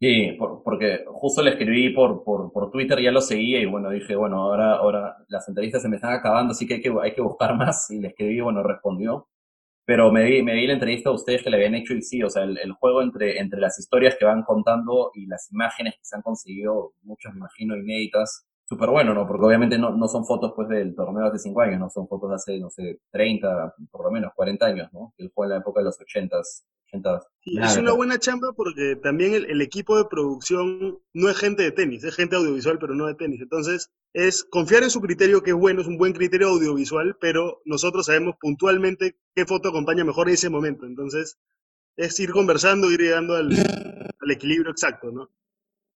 Sí, 0.01 0.33
por- 0.37 0.63
porque 0.63 1.05
justo 1.07 1.41
le 1.43 1.51
escribí 1.51 1.91
por, 1.91 2.23
por, 2.25 2.51
por 2.51 2.71
Twitter, 2.71 2.99
ya 3.01 3.11
lo 3.11 3.21
seguía 3.21 3.59
y 3.61 3.65
bueno, 3.65 3.89
dije, 3.89 4.15
bueno, 4.15 4.41
ahora, 4.43 4.73
ahora 4.75 5.15
las 5.29 5.47
entrevistas 5.47 5.81
se 5.83 5.87
me 5.89 5.95
están 5.97 6.11
acabando, 6.13 6.51
así 6.51 6.67
que 6.67 6.73
hay 6.75 6.81
que, 6.81 6.91
hay 7.01 7.13
que 7.13 7.21
buscar 7.21 7.55
más 7.55 7.89
y 7.91 7.99
le 7.99 8.09
escribí, 8.09 8.41
bueno, 8.41 8.63
respondió. 8.63 9.27
Pero 9.85 10.11
me 10.11 10.23
vi, 10.23 10.43
me 10.43 10.53
vi 10.53 10.67
la 10.67 10.73
entrevista 10.73 11.09
a 11.09 11.13
ustedes 11.13 11.43
que 11.43 11.49
le 11.49 11.57
habían 11.57 11.75
hecho 11.75 11.93
y 11.93 12.01
sí, 12.01 12.21
o 12.23 12.29
sea, 12.29 12.43
el, 12.43 12.57
el 12.57 12.71
juego 12.73 13.01
entre, 13.01 13.39
entre 13.39 13.59
las 13.59 13.79
historias 13.79 14.15
que 14.17 14.25
van 14.25 14.43
contando 14.43 15.11
y 15.13 15.25
las 15.25 15.51
imágenes 15.51 15.95
que 15.95 16.03
se 16.03 16.15
han 16.15 16.21
conseguido, 16.21 16.93
muchas 17.03 17.33
me 17.33 17.39
imagino 17.39 17.75
inéditas, 17.75 18.45
súper 18.71 18.89
bueno, 18.89 19.13
¿no? 19.13 19.27
Porque 19.27 19.45
obviamente 19.45 19.77
no, 19.77 19.91
no 19.97 20.07
son 20.07 20.25
fotos 20.25 20.53
pues 20.55 20.69
del 20.69 20.95
torneo 20.95 21.23
de 21.23 21.29
hace 21.29 21.39
5 21.39 21.59
años, 21.61 21.79
no 21.79 21.89
son 21.89 22.07
fotos 22.07 22.29
de 22.29 22.35
hace, 22.35 22.57
no 22.57 22.69
sé, 22.69 23.01
30, 23.11 23.75
por 23.91 24.05
lo 24.05 24.11
menos 24.11 24.31
40 24.33 24.65
años, 24.65 24.89
¿no? 24.93 25.13
El 25.17 25.29
juego 25.33 25.45
en 25.45 25.57
la 25.57 25.61
época 25.61 25.81
de 25.81 25.85
los 25.85 25.99
80s, 25.99 26.63
80s. 26.91 27.21
Y 27.43 27.55
Nada, 27.55 27.71
es 27.71 27.77
una 27.77 27.93
buena 27.93 28.19
chamba 28.19 28.53
porque 28.53 28.95
también 28.95 29.33
el, 29.33 29.45
el 29.49 29.61
equipo 29.61 29.97
de 29.97 30.05
producción 30.05 30.99
no 31.13 31.29
es 31.29 31.37
gente 31.37 31.63
de 31.63 31.71
tenis, 31.71 32.03
es 32.03 32.15
gente 32.15 32.35
audiovisual, 32.35 32.77
pero 32.79 32.93
no 32.93 33.07
de 33.07 33.15
tenis. 33.15 33.41
Entonces, 33.41 33.89
es 34.13 34.43
confiar 34.43 34.83
en 34.83 34.89
su 34.89 35.01
criterio, 35.01 35.41
que 35.41 35.51
es 35.51 35.55
bueno, 35.55 35.81
es 35.81 35.87
un 35.87 35.97
buen 35.97 36.13
criterio 36.13 36.49
audiovisual, 36.49 37.17
pero 37.19 37.61
nosotros 37.65 38.05
sabemos 38.05 38.35
puntualmente 38.39 39.17
qué 39.33 39.45
foto 39.45 39.69
acompaña 39.69 40.03
mejor 40.03 40.27
en 40.27 40.35
ese 40.35 40.49
momento. 40.49 40.85
Entonces, 40.85 41.37
es 41.97 42.19
ir 42.19 42.31
conversando, 42.31 42.91
ir 42.91 42.99
llegando 43.01 43.35
al, 43.35 43.51
al 43.51 44.31
equilibrio 44.31 44.71
exacto, 44.71 45.11
¿no? 45.11 45.29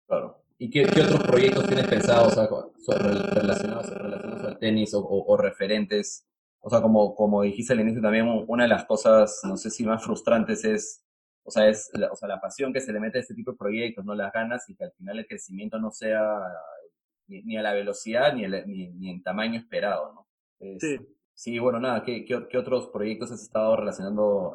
Claro. 0.07 0.41
¿Y 0.59 0.71
qué, 0.71 0.87
qué 0.87 1.03
otros 1.03 1.25
proyectos 1.25 1.67
tienes 1.67 1.89
pensados, 1.89 2.37
o 2.39 2.73
sea, 2.79 2.99
relacionados, 2.99 3.91
relacionados 3.91 4.45
al 4.45 4.59
tenis 4.59 4.95
o, 4.95 5.01
o- 5.01 5.33
o 5.33 5.37
referentes? 5.37 6.25
O 6.67 6.71
sea, 6.71 6.81
como, 6.83 7.15
como 7.15 7.43
dijiste 7.43 7.75
al 7.75 7.81
inicio 7.81 8.01
también, 8.03 8.27
una 8.49 8.63
de 8.65 8.69
las 8.71 8.87
cosas, 8.87 9.41
no 9.45 9.57
sé 9.57 9.71
si 9.71 9.85
más 9.85 10.03
frustrantes 10.05 10.65
es, 10.65 11.05
o 11.45 11.51
sea, 11.51 11.69
es 11.69 11.91
la, 11.95 12.11
o 12.11 12.17
sea, 12.17 12.27
la 12.29 12.41
pasión 12.41 12.73
que 12.73 12.81
se 12.81 12.93
le 12.93 13.01
mete 13.01 13.19
a 13.19 13.21
este 13.21 13.35
tipo 13.35 13.53
de 13.53 13.59
proyectos, 13.59 14.05
no 14.05 14.15
las 14.15 14.33
ganas 14.33 14.69
y 14.71 14.75
que 14.77 14.85
al 14.85 14.93
final 14.93 15.19
el 15.19 15.27
crecimiento 15.27 15.79
no 15.79 15.91
sea 15.91 16.23
ni, 17.29 17.43
ni 17.43 17.57
a 17.57 17.63
la 17.63 17.73
velocidad 17.75 18.35
ni, 18.35 18.45
el- 18.45 18.67
ni, 18.67 18.89
ni 18.89 19.11
en 19.11 19.23
tamaño 19.23 19.59
esperado, 19.59 20.13
¿no? 20.15 20.27
Es- 20.61 20.81
Sí. 20.83 20.99
Sí, 21.37 21.59
bueno, 21.59 21.81
nada, 21.81 22.05
¿qué, 22.05 22.25
qué, 22.25 22.47
qué 22.49 22.57
otros 22.59 22.87
proyectos 22.89 23.33
has 23.33 23.43
estado 23.43 23.75
relacionando, 23.77 24.55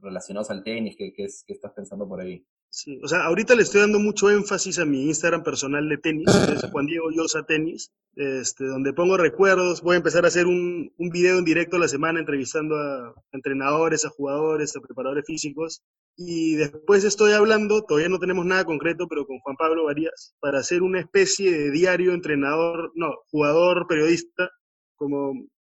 relacionados 0.00 0.50
al 0.50 0.64
tenis? 0.64 0.96
¿Qué, 0.96 1.12
qué, 1.12 1.24
es, 1.24 1.44
qué 1.46 1.52
estás 1.52 1.72
pensando 1.72 2.08
por 2.08 2.20
ahí? 2.22 2.46
Sí, 2.70 3.00
o 3.02 3.08
sea, 3.08 3.24
ahorita 3.24 3.54
le 3.54 3.62
estoy 3.62 3.80
dando 3.80 3.98
mucho 3.98 4.30
énfasis 4.30 4.78
a 4.78 4.84
mi 4.84 5.06
Instagram 5.06 5.42
personal 5.42 5.88
de 5.88 5.96
tenis, 5.96 6.28
es 6.28 6.70
Juan 6.70 6.84
Diego 6.84 7.10
Llosa 7.10 7.42
Tenis, 7.42 7.90
este, 8.14 8.66
donde 8.66 8.92
pongo 8.92 9.16
recuerdos, 9.16 9.80
voy 9.80 9.94
a 9.94 9.96
empezar 9.96 10.24
a 10.24 10.28
hacer 10.28 10.46
un, 10.46 10.92
un 10.98 11.08
video 11.08 11.38
en 11.38 11.46
directo 11.46 11.76
a 11.76 11.80
la 11.80 11.88
semana 11.88 12.20
entrevistando 12.20 12.76
a 12.76 13.14
entrenadores, 13.32 14.04
a 14.04 14.10
jugadores, 14.10 14.76
a 14.76 14.80
preparadores 14.80 15.24
físicos, 15.26 15.82
y 16.14 16.56
después 16.56 17.04
estoy 17.04 17.32
hablando, 17.32 17.84
todavía 17.84 18.10
no 18.10 18.18
tenemos 18.18 18.44
nada 18.44 18.66
concreto, 18.66 19.08
pero 19.08 19.26
con 19.26 19.38
Juan 19.38 19.56
Pablo 19.56 19.84
Varías, 19.84 20.34
para 20.38 20.58
hacer 20.58 20.82
una 20.82 21.00
especie 21.00 21.50
de 21.50 21.70
diario 21.70 22.12
entrenador, 22.12 22.92
no, 22.94 23.14
jugador, 23.30 23.86
periodista, 23.88 24.50
como 24.96 25.32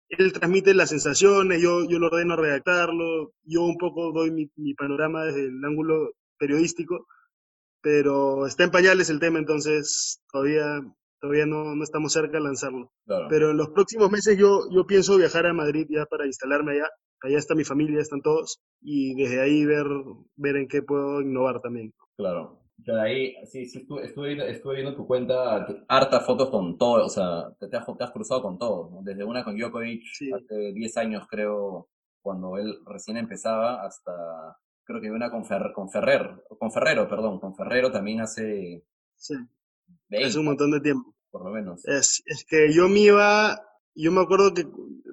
él 0.09 0.31
transmite 0.31 0.75
las 0.75 0.89
sensaciones, 0.89 1.59
yo, 1.59 1.89
yo 1.89 1.97
lo 1.97 2.07
ordeno 2.07 2.35
a 2.35 2.37
redactarlo, 2.37 3.33
yo 3.45 3.63
un 3.63 3.77
poco 3.77 4.11
doy 4.11 4.29
mi 4.29 4.73
panorama 4.75 5.25
desde 5.25 5.47
el 5.47 5.65
ángulo 5.65 6.11
periodístico, 6.37 7.05
pero 7.81 8.45
está 8.45 8.63
en 8.63 8.71
pañales 8.71 9.09
el 9.09 9.19
tema, 9.19 9.39
entonces 9.39 10.21
todavía, 10.31 10.81
todavía 11.19 11.45
no, 11.45 11.75
no 11.75 11.83
estamos 11.83 12.13
cerca 12.13 12.37
de 12.37 12.43
lanzarlo. 12.43 12.91
Claro. 13.05 13.27
Pero 13.29 13.51
en 13.51 13.57
los 13.57 13.69
próximos 13.69 14.09
meses 14.11 14.37
yo, 14.37 14.61
yo 14.71 14.85
pienso 14.87 15.17
viajar 15.17 15.45
a 15.45 15.53
Madrid 15.53 15.85
ya 15.89 16.05
para 16.05 16.25
instalarme 16.25 16.73
allá. 16.73 16.87
Allá 17.21 17.37
está 17.37 17.55
mi 17.55 17.63
familia, 17.63 18.01
están 18.01 18.21
todos, 18.21 18.59
y 18.81 19.15
desde 19.15 19.39
ahí 19.41 19.65
ver, 19.65 19.85
ver 20.35 20.57
en 20.57 20.67
qué 20.67 20.81
puedo 20.81 21.21
innovar 21.21 21.61
también. 21.61 21.93
Claro. 22.17 22.59
Yo 22.77 22.95
de 22.95 23.01
ahí, 23.01 23.35
sí, 23.45 23.65
sí, 23.65 23.79
estuve, 23.79 24.05
estuve, 24.05 24.27
viendo- 24.29 24.43
estuve 24.45 24.75
viendo 24.75 24.93
tu 24.95 25.07
cuenta, 25.07 25.65
hartas 25.87 26.25
fotos 26.25 26.49
con 26.49 26.77
todo, 26.77 27.05
o 27.05 27.09
sea, 27.09 27.49
te, 27.59 27.69
te 27.69 27.77
has, 27.77 27.85
te 27.97 28.03
has 28.03 28.11
cruzado 28.11 28.41
con 28.41 28.57
todo, 28.57 28.89
¿no? 28.91 29.01
Desde 29.03 29.23
una 29.23 29.43
con 29.45 29.57
Djokovic 29.57 30.03
Sí. 30.13 30.31
hace 30.33 30.73
10 30.73 30.97
años, 30.97 31.25
creo, 31.29 31.87
cuando 32.21 32.57
él 32.57 32.79
recién 32.85 33.15
empezaba, 33.15 33.85
hasta, 33.85 34.57
creo 34.85 35.01
que 35.01 35.11
una 35.11 35.29
con, 35.31 35.43
Fer- 35.45 35.73
con 35.73 35.89
Ferrer, 35.89 36.43
con 36.59 36.71
Ferrero, 36.71 37.07
perdón, 37.07 37.39
con 37.39 37.55
Ferrero 37.55 37.91
también 37.91 38.21
hace 38.21 38.83
Sí, 39.15 39.35
20, 40.09 40.27
hace 40.27 40.39
un 40.39 40.45
montón 40.45 40.71
de 40.71 40.81
tiempo. 40.81 41.13
por 41.31 41.43
lo 41.45 41.51
menos. 41.51 41.85
Es, 41.87 42.21
es 42.25 42.45
que 42.45 42.71
yo 42.73 42.87
me 42.89 42.99
iba, 42.99 43.61
yo 43.95 44.11
me 44.11 44.21
acuerdo 44.21 44.53
que 44.53 44.65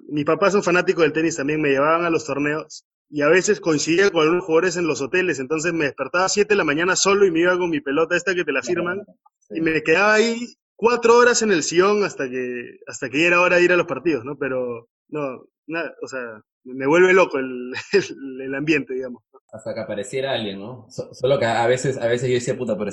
mis 0.09 0.25
papás 0.25 0.53
son 0.53 0.63
fanáticos 0.63 1.03
del 1.05 1.13
tenis 1.13 1.37
también, 1.37 1.61
me 1.61 1.71
llevaban 1.71 2.05
a 2.05 2.11
los 2.11 2.25
torneos 2.25 2.85
y 3.09 3.23
a 3.23 3.29
veces 3.29 3.61
coincidía 3.61 4.11
con 4.11 4.23
algunos 4.23 4.45
jugadores 4.45 4.77
en 4.77 4.87
los 4.87 5.01
hoteles, 5.01 5.39
entonces 5.41 5.73
me 5.73 5.85
despertaba 5.87 6.25
a 6.27 6.29
7 6.29 6.55
de 6.55 6.59
la 6.59 6.65
mañana 6.65 6.95
solo 6.97 7.27
y 7.27 7.31
me 7.31 7.41
iba 7.41 7.57
con 7.59 7.71
mi 7.71 7.81
pelota 7.81 8.17
esta 8.17 8.35
que 8.35 8.45
te 8.45 8.53
la 8.53 8.63
firman 8.63 9.03
Sí. 9.49 9.59
y 9.59 9.61
me 9.63 9.83
quedaba 9.83 10.15
ahí 10.15 10.55
cuatro 10.77 11.17
horas 11.17 11.43
en 11.43 11.51
el 11.51 11.63
sillón 11.65 12.05
hasta 12.05 12.29
que, 12.31 12.79
hasta 12.87 13.11
que 13.11 13.27
era 13.27 13.41
hora 13.41 13.57
de 13.57 13.65
ir 13.65 13.73
a 13.73 13.77
los 13.77 13.87
partidos, 13.87 14.25
¿no? 14.25 14.37
Pero 14.39 14.89
no, 15.09 15.45
nada, 15.67 15.93
o 16.03 16.07
sea, 16.07 16.41
me 16.65 16.87
vuelve 16.87 17.13
loco 17.13 17.39
el, 17.39 17.73
el, 17.93 18.41
el 18.43 18.55
ambiente, 18.55 18.95
digamos. 18.95 19.23
Hasta 19.53 19.75
que 19.75 19.81
apareciera 19.81 20.33
alguien, 20.33 20.61
¿no? 20.61 20.87
solo 20.89 21.39
que 21.39 21.45
a 21.45 21.67
veces, 21.67 21.99
a 21.99 22.07
veces 22.07 22.29
yo 22.29 22.35
decía, 22.35 22.57
puta, 22.57 22.77
pero 22.79 22.91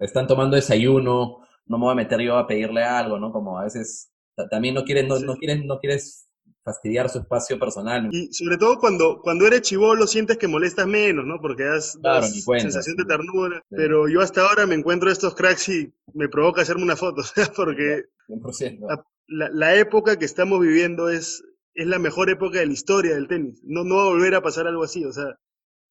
están 0.00 0.26
tomando 0.26 0.56
desayuno, 0.56 1.38
no 1.66 1.78
me 1.78 1.84
voy 1.84 1.92
a 1.92 1.96
meter 1.96 2.20
yo 2.20 2.36
a 2.36 2.46
pedirle 2.46 2.82
algo, 2.82 3.18
¿no? 3.18 3.32
Como 3.32 3.58
a 3.58 3.64
veces 3.64 4.12
también 4.50 4.74
no 4.74 4.84
quieres, 4.84 5.06
no, 5.06 5.18
no 5.18 5.36
quieres, 5.36 5.64
no 5.64 5.78
quieres 5.78 6.28
fastidiar 6.66 7.08
su 7.08 7.20
espacio 7.20 7.58
personal. 7.58 8.08
Y 8.12 8.32
sobre 8.32 8.58
todo 8.58 8.78
cuando, 8.78 9.20
cuando 9.22 9.46
eres 9.46 9.62
chivolo 9.62 10.06
sientes 10.06 10.36
que 10.36 10.48
molestas 10.48 10.86
menos, 10.86 11.24
¿no? 11.24 11.40
Porque 11.40 11.64
das, 11.64 11.96
claro, 12.00 12.26
sensación 12.26 12.96
de 12.96 13.04
ternura. 13.04 13.62
Pero 13.70 14.08
yo 14.08 14.20
hasta 14.20 14.42
ahora 14.42 14.66
me 14.66 14.74
encuentro 14.74 15.10
estos 15.10 15.34
cracks 15.34 15.68
y 15.68 15.92
me 16.12 16.28
provoca 16.28 16.62
hacerme 16.62 16.82
una 16.82 16.96
foto, 16.96 17.22
porque 17.56 18.04
100%. 18.28 19.04
La, 19.28 19.48
la, 19.50 19.74
época 19.76 20.18
que 20.18 20.24
estamos 20.24 20.60
viviendo 20.60 21.08
es, 21.08 21.42
es 21.74 21.86
la 21.86 21.98
mejor 21.98 22.30
época 22.30 22.60
de 22.60 22.66
la 22.66 22.72
historia 22.72 23.14
del 23.14 23.28
tenis. 23.28 23.60
No, 23.64 23.84
no 23.84 23.96
va 23.96 24.02
a 24.02 24.10
volver 24.10 24.34
a 24.34 24.42
pasar 24.42 24.66
algo 24.66 24.84
así, 24.84 25.04
o 25.04 25.12
sea, 25.12 25.36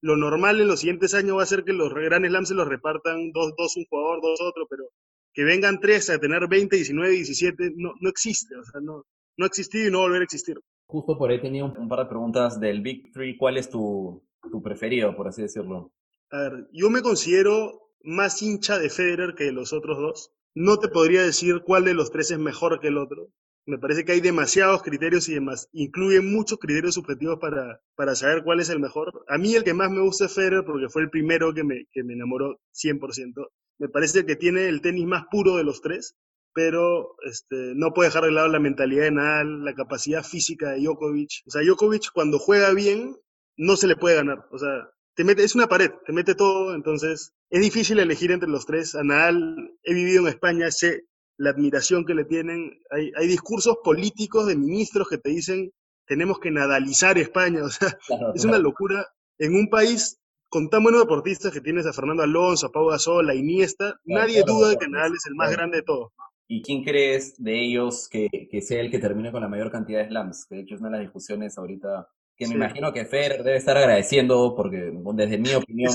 lo 0.02 0.18
normal 0.18 0.62
en 0.62 0.68
los 0.68 0.82
siguientes 0.82 1.14
años 1.14 1.38
va 1.38 1.44
a 1.44 1.48
ser 1.48 1.64
que 1.64 1.74
los 1.74 1.94
Grand 1.94 2.26
Slam 2.26 2.46
se 2.46 2.54
los 2.54 2.68
repartan 2.68 3.32
dos, 3.32 3.54
dos 3.58 3.76
un 3.78 3.86
jugador, 3.86 4.22
dos 4.22 4.40
otro, 4.42 4.68
pero 4.70 4.86
que 5.34 5.44
vengan 5.44 5.80
tres 5.80 6.10
a 6.10 6.20
tener 6.20 6.48
20, 6.48 6.76
19, 6.76 7.12
17, 7.12 7.74
no, 7.76 7.94
no 8.00 8.10
existe, 8.10 8.56
o 8.56 8.64
sea, 8.64 8.82
no, 8.82 9.06
no 9.38 9.46
ha 9.46 9.48
existido 9.48 9.88
y 9.88 9.92
no 9.92 10.00
va 10.00 10.06
a 10.06 10.08
volver 10.08 10.22
a 10.22 10.26
existir. 10.26 10.60
Justo 10.88 11.18
por 11.18 11.32
ahí 11.32 11.42
tenía 11.42 11.66
un, 11.66 11.90
par 11.90 12.00
de 12.00 12.06
preguntas 12.06 12.60
del 12.60 12.82
Big 12.82 13.12
Three. 13.12 13.38
¿Cuál 13.38 13.58
es 13.58 13.70
tu, 13.70 14.24
tu 14.52 14.62
preferido, 14.62 15.16
por 15.16 15.28
así 15.28 15.42
decirlo? 15.42 15.92
A 16.32 16.42
ver, 16.42 16.68
yo 16.72 16.90
me 16.90 17.02
considero 17.02 17.92
más 18.04 18.42
hincha 18.42 18.78
de 18.78 18.90
Federer 18.90 19.36
que 19.36 19.46
de 19.46 19.52
los 19.52 19.74
otros 19.74 19.98
dos. 19.98 20.32
No 20.54 20.78
te 20.78 20.88
podría 20.88 21.24
decir 21.24 21.64
cuál 21.66 21.86
de 21.86 21.96
los 21.96 22.12
tres 22.12 22.32
es 22.32 22.40
mejor 22.40 22.80
que 22.80 22.88
el 22.88 22.98
otro. 22.98 23.30
Me 23.66 23.80
parece 23.80 24.06
que 24.06 24.12
hay 24.12 24.22
demasiados 24.22 24.84
criterios 24.84 25.28
y 25.28 25.34
demás. 25.34 25.70
Incluyen 25.74 26.32
muchos 26.32 26.60
criterios 26.60 26.96
subjetivos 26.96 27.40
para, 27.40 27.82
para 27.96 28.16
saber 28.16 28.44
cuál 28.44 28.60
es 28.60 28.70
el 28.70 28.80
mejor. 28.80 29.26
A 29.28 29.38
mí 29.38 29.56
el 29.56 29.64
que 29.64 29.74
más 29.74 29.90
me 29.90 30.02
gusta 30.02 30.26
es 30.26 30.34
Federer 30.34 30.64
porque 30.64 30.90
fue 30.90 31.02
el 31.02 31.10
primero 31.10 31.54
que 31.54 31.64
me, 31.64 31.86
que 31.92 32.04
me 32.04 32.14
enamoró 32.14 32.60
100%. 32.74 33.48
Me 33.80 33.90
parece 33.90 34.26
que 34.26 34.36
tiene 34.36 34.68
el 34.68 34.82
tenis 34.82 35.06
más 35.06 35.26
puro 35.32 35.58
de 35.58 35.64
los 35.64 35.82
tres 35.82 36.16
pero 36.56 37.18
este, 37.26 37.74
no 37.76 37.94
puede 37.94 38.08
dejar 38.08 38.24
de 38.24 38.32
lado 38.32 38.48
la 38.48 38.62
mentalidad 38.62 39.04
de 39.04 39.12
Nadal, 39.12 39.66
la 39.66 39.76
capacidad 39.76 40.24
física 40.24 40.72
de 40.72 40.80
Djokovic. 40.80 41.44
O 41.46 41.52
sea, 41.52 41.62
Djokovic 41.62 42.14
cuando 42.14 42.40
juega 42.40 42.74
bien, 42.74 43.18
no 43.58 43.76
se 43.76 43.88
le 43.88 43.98
puede 43.98 44.16
ganar. 44.16 44.48
O 44.52 44.58
sea, 44.58 44.90
te 45.16 45.26
mete, 45.26 45.44
es 45.44 45.54
una 45.54 45.68
pared, 45.68 45.92
te 46.06 46.14
mete 46.14 46.34
todo, 46.34 46.74
entonces 46.74 47.34
es 47.50 47.62
difícil 47.62 48.00
elegir 48.00 48.32
entre 48.32 48.48
los 48.48 48.66
tres. 48.66 48.96
A 48.96 49.04
Nadal 49.04 49.70
he 49.84 49.94
vivido 49.94 50.22
en 50.22 50.30
España, 50.30 50.72
sé 50.72 51.04
la 51.38 51.52
admiración 51.52 52.06
que 52.06 52.14
le 52.14 52.26
tienen. 52.26 52.80
Hay, 52.92 53.12
hay 53.16 53.28
discursos 53.28 53.78
políticos 53.84 54.48
de 54.48 54.56
ministros 54.56 55.08
que 55.10 55.18
te 55.18 55.30
dicen, 55.30 55.72
tenemos 56.08 56.40
que 56.40 56.52
nadalizar 56.52 57.18
España. 57.18 57.62
O 57.66 57.70
sea, 57.70 57.98
es 58.34 58.46
una 58.46 58.58
locura. 58.58 59.06
En 59.38 59.56
un 59.56 59.70
país 59.70 60.20
con 60.50 60.70
tan 60.70 60.84
buenos 60.84 61.02
deportistas 61.02 61.52
que 61.52 61.62
tienes 61.62 61.86
a 61.86 61.94
Fernando 61.94 62.24
Alonso, 62.24 62.68
a 62.68 62.72
Pau 62.72 62.88
Gasol, 62.88 63.30
a 63.30 63.36
Iniesta, 63.36 64.00
nadie 64.06 64.44
duda 64.46 64.70
de 64.70 64.78
que 64.78 64.88
Nadal 64.88 65.14
es 65.14 65.26
el 65.26 65.36
más 65.36 65.52
grande 65.52 65.78
de 65.78 65.84
todos. 65.84 66.12
¿Y 66.48 66.62
quién 66.62 66.84
crees 66.84 67.36
de 67.42 67.60
ellos 67.60 68.08
que, 68.08 68.30
que, 68.50 68.62
sea 68.62 68.80
el 68.80 68.92
que 68.92 69.00
termine 69.00 69.32
con 69.32 69.42
la 69.42 69.50
mayor 69.50 69.72
cantidad 69.72 70.00
de 70.00 70.08
slams? 70.08 70.46
Que 70.46 70.56
de 70.56 70.62
hecho 70.62 70.76
es 70.76 70.82
una 70.82 70.92
de 70.92 70.98
las 70.98 71.02
discusiones 71.02 71.58
ahorita 71.58 72.08
que 72.38 72.48
me 72.48 72.56
imagino 72.56 72.92
que 72.92 73.06
Fer 73.06 73.44
debe 73.44 73.58
estar 73.58 73.78
agradeciendo 73.78 74.56
porque 74.56 74.92
desde 75.14 75.38
mi 75.38 75.54
opinión 75.56 75.94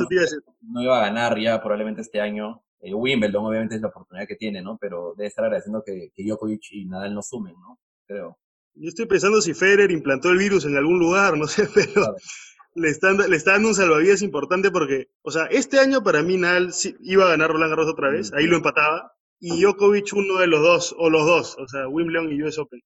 no 0.62 0.82
iba 0.82 0.98
a 0.98 1.06
ganar 1.06 1.38
ya 1.38 1.60
probablemente 1.60 2.00
este 2.00 2.20
año. 2.20 2.62
Eh, 2.80 2.94
Wimbledon 2.94 3.44
obviamente 3.44 3.74
es 3.76 3.82
la 3.82 3.88
oportunidad 3.88 4.26
que 4.26 4.36
tiene, 4.36 4.62
¿no? 4.62 4.78
Pero 4.80 5.14
debe 5.16 5.28
estar 5.28 5.44
agradeciendo 5.44 5.82
que, 5.84 6.10
que 6.14 6.24
Djokovic 6.24 6.72
y 6.72 6.86
Nadal 6.86 7.14
no 7.14 7.22
sumen, 7.22 7.54
¿no? 7.60 7.78
Creo. 8.06 8.38
Yo 8.74 8.88
estoy 8.88 9.06
pensando 9.06 9.40
si 9.40 9.52
Federer 9.52 9.90
implantó 9.90 10.30
el 10.30 10.38
virus 10.38 10.64
en 10.64 10.76
algún 10.76 10.98
lugar, 10.98 11.36
no 11.36 11.46
sé, 11.46 11.68
pero 11.74 12.14
le, 12.74 12.88
están, 12.88 13.18
le 13.18 13.36
está 13.36 13.52
dando 13.52 13.68
un 13.68 13.74
salvavidas 13.74 14.22
importante 14.22 14.70
porque, 14.70 15.08
o 15.22 15.30
sea, 15.30 15.46
este 15.46 15.78
año 15.78 16.02
para 16.02 16.22
mí 16.22 16.36
Nadal 16.36 16.70
iba 17.00 17.24
a 17.24 17.30
ganar 17.30 17.50
Roland 17.50 17.70
Garros 17.70 17.90
otra 17.90 18.10
vez, 18.10 18.32
ahí 18.32 18.46
lo 18.46 18.56
empataba, 18.56 19.12
y 19.38 19.62
Djokovic 19.62 20.12
uno 20.14 20.38
de 20.38 20.46
los 20.46 20.62
dos, 20.62 20.94
o 20.98 21.10
los 21.10 21.26
dos, 21.26 21.58
o 21.58 21.66
sea, 21.68 21.88
Wimbledon 21.88 22.32
y 22.32 22.42
US 22.42 22.58
Open. 22.58 22.80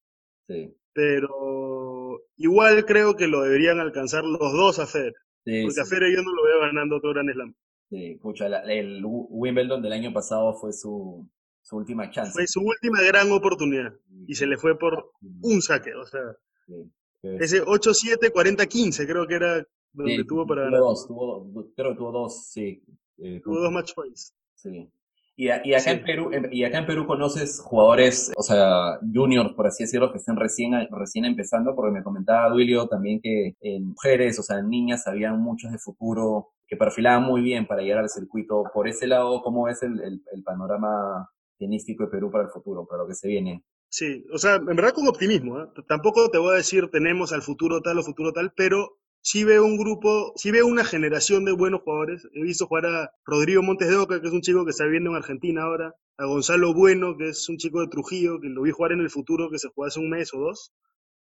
Sí. 0.49 0.75
Pero 0.93 2.21
igual 2.37 2.85
creo 2.85 3.17
que 3.17 3.27
lo 3.27 3.43
deberían 3.43 3.81
alcanzar 3.81 4.25
los 4.25 4.53
dos 4.53 4.79
a 4.79 4.87
Federer. 4.87 5.15
porque 5.45 5.81
a 5.81 5.85
Federer 5.85 6.17
yo 6.17 6.23
no 6.23 6.33
lo 6.33 6.45
veo 6.45 6.61
ganando 6.61 6.97
otro 6.97 7.13
Gran 7.13 7.33
Slam. 7.33 7.55
Sí, 7.95 8.19
pucha, 8.21 8.47
el 8.47 9.03
Wimbledon 9.05 9.81
del 9.81 9.93
año 9.93 10.13
pasado 10.13 10.53
fue 10.55 10.73
su, 10.73 11.29
su 11.63 11.77
última 11.77 12.11
chance. 12.11 12.33
Fue 12.33 12.45
su 12.49 12.61
última 12.61 13.01
gran 13.03 13.31
oportunidad. 13.31 13.95
Y 14.27 14.35
se 14.35 14.47
le 14.47 14.57
fue 14.57 14.77
por 14.77 15.13
un 15.43 15.63
saque, 15.63 15.95
o 15.95 16.05
sea. 16.05 16.37
Sí, 16.67 16.91
ese 17.23 17.63
8-7, 17.63 18.33
40-15 18.33 19.07
creo 19.07 19.27
que 19.29 19.35
era 19.35 19.65
donde 19.93 20.25
tuvo 20.25 20.45
para 20.45 20.65
ganar. 20.65 20.81
Dos, 20.81 21.07
tuvo, 21.07 21.71
creo 21.77 21.93
que 21.93 21.97
tuvo 21.97 22.11
dos, 22.11 22.49
sí. 22.49 22.83
Eh, 23.19 23.41
tuvo 23.45 23.61
dos 23.61 23.71
match 23.71 23.95
points. 23.95 24.35
Sí. 24.55 24.91
Y, 25.37 25.47
y, 25.47 25.75
acá 25.75 25.91
en 25.91 26.05
Perú, 26.05 26.31
y 26.53 26.63
acá 26.63 26.79
en 26.79 26.87
Perú 26.87 27.07
conoces 27.07 27.61
jugadores, 27.61 28.31
o 28.37 28.43
sea, 28.43 29.01
juniors, 29.13 29.53
por 29.55 29.67
así 29.67 29.83
decirlo, 29.83 30.13
que 30.13 30.19
estén 30.19 30.37
recién, 30.37 30.73
recién 30.93 31.25
empezando, 31.25 31.75
porque 31.75 31.91
me 31.91 32.05
comentaba 32.05 32.51
Duilio 32.51 32.87
también 32.87 33.21
que 33.21 33.57
en 33.61 33.89
mujeres, 33.89 34.39
o 34.39 34.43
sea, 34.45 34.61
en 34.61 34.69
niñas, 34.69 35.09
habían 35.09 35.41
muchos 35.41 35.73
de 35.73 35.79
futuro 35.79 36.53
que 36.69 36.77
perfilaban 36.77 37.25
muy 37.25 37.43
bien 37.43 37.67
para 37.67 37.83
llegar 37.83 38.05
al 38.05 38.11
circuito. 38.11 38.65
Por 38.73 38.89
ese 38.89 39.07
lado, 39.07 39.43
¿cómo 39.43 39.69
es 39.69 39.83
el, 39.83 40.01
el, 40.01 40.43
panorama 40.45 41.29
tenístico 41.59 42.05
de 42.05 42.11
Perú 42.11 42.31
para 42.31 42.45
el 42.45 42.51
futuro, 42.51 42.87
para 42.87 43.03
lo 43.03 43.09
que 43.09 43.15
se 43.15 43.29
viene? 43.29 43.65
Sí, 43.89 44.25
o 44.33 44.39
sea, 44.39 44.57
en 44.57 44.67
verdad 44.67 44.93
con 44.93 45.07
optimismo. 45.07 45.61
¿eh? 45.61 45.67
Tampoco 45.89 46.31
te 46.31 46.39
voy 46.39 46.55
a 46.55 46.59
decir 46.59 46.91
tenemos 46.91 47.33
al 47.33 47.43
futuro 47.43 47.81
tal 47.81 47.99
o 47.99 48.03
futuro 48.03 48.33
tal, 48.33 48.53
pero 48.57 48.99
sí 49.25 49.43
veo 49.43 49.65
un 49.65 49.79
grupo, 49.79 50.35
sí 50.37 50.51
veo 50.51 50.67
una 50.67 50.85
generación 50.85 51.47
de 51.47 51.53
buenos 51.53 51.81
jugadores. 51.81 52.29
He 52.35 52.43
visto 52.43 52.67
jugar 52.67 52.87
a 52.87 53.11
Rodrigo 53.25 53.63
Montes 53.63 53.89
de 53.89 53.97
Oca, 53.97 54.21
que 54.21 54.27
es 54.27 54.33
un 54.33 54.43
chico 54.43 54.65
que 54.65 54.71
está 54.71 54.85
viviendo 54.85 55.11
en 55.11 55.17
Argentina 55.17 55.63
ahora, 55.63 55.95
a 56.19 56.27
Gonzalo 56.27 56.75
Bueno, 56.75 57.17
que 57.17 57.31
es 57.31 57.49
un 57.49 57.57
chico 57.57 57.81
de 57.81 57.89
Trujillo, 57.89 58.39
que 58.41 58.49
lo 58.49 58.63
vi 58.63 58.71
jugar 58.71 58.93
en 58.93 59.01
el 59.01 59.11
futuro, 59.11 59.51
que 59.51 59.59
se 59.59 59.69
jugó 59.69 59.87
hace 59.87 59.99
un 59.99 60.11
mes 60.11 60.33
o 60.35 60.39
dos. 60.39 60.73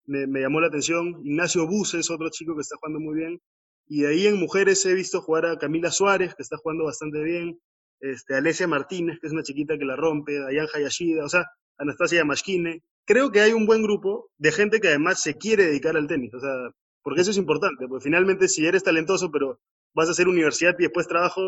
Me, 0.05 0.27
llamó 0.39 0.61
la 0.61 0.67
atención. 0.67 1.23
Ignacio 1.25 1.67
Buses, 1.67 2.11
otro 2.11 2.29
chico 2.29 2.55
que 2.55 2.61
está 2.61 2.77
jugando 2.77 3.01
muy 3.01 3.17
bien. 3.17 3.41
Y 3.89 4.03
de 4.03 4.09
ahí 4.09 4.27
en 4.27 4.39
mujeres 4.39 4.85
he 4.85 4.93
visto 4.93 5.23
jugar 5.23 5.47
a 5.47 5.59
Camila 5.59 5.91
Suárez, 5.91 6.35
que 6.35 6.43
está 6.43 6.59
jugando 6.59 6.85
bastante 6.85 7.23
bien. 7.23 7.59
Este, 8.01 8.35
Alesia 8.35 8.69
Martínez, 8.69 9.19
que 9.19 9.29
es 9.29 9.33
una 9.33 9.43
chiquita 9.43 9.79
que 9.79 9.87
la 9.87 9.97
rompe. 9.97 10.39
Dayan 10.41 10.67
Hayashida, 10.75 11.25
o 11.25 11.29
sea, 11.31 11.47
Anastasia 11.79 12.23
Mashkine. 12.27 12.83
Creo 13.07 13.33
que 13.33 13.41
hay 13.41 13.53
un 13.55 13.65
buen 13.65 13.83
grupo 13.83 14.29
de 14.37 14.53
gente 14.53 14.79
que 14.81 14.89
además 14.89 15.23
se 15.23 15.37
quiere 15.39 15.65
dedicar 15.67 15.97
al 15.97 16.07
tenis. 16.07 16.35
O 16.35 16.41
sea, 16.41 16.51
porque 17.05 17.21
eso 17.21 17.31
es 17.31 17.37
importante, 17.37 17.87
porque 17.87 18.03
finalmente 18.03 18.49
si 18.49 18.67
eres 18.67 18.83
talentoso, 18.83 19.31
pero 19.31 19.61
vas 19.95 20.09
a 20.09 20.13
hacer 20.13 20.27
universidad 20.27 20.75
y 20.79 20.85
después 20.85 21.07
trabajo, 21.07 21.41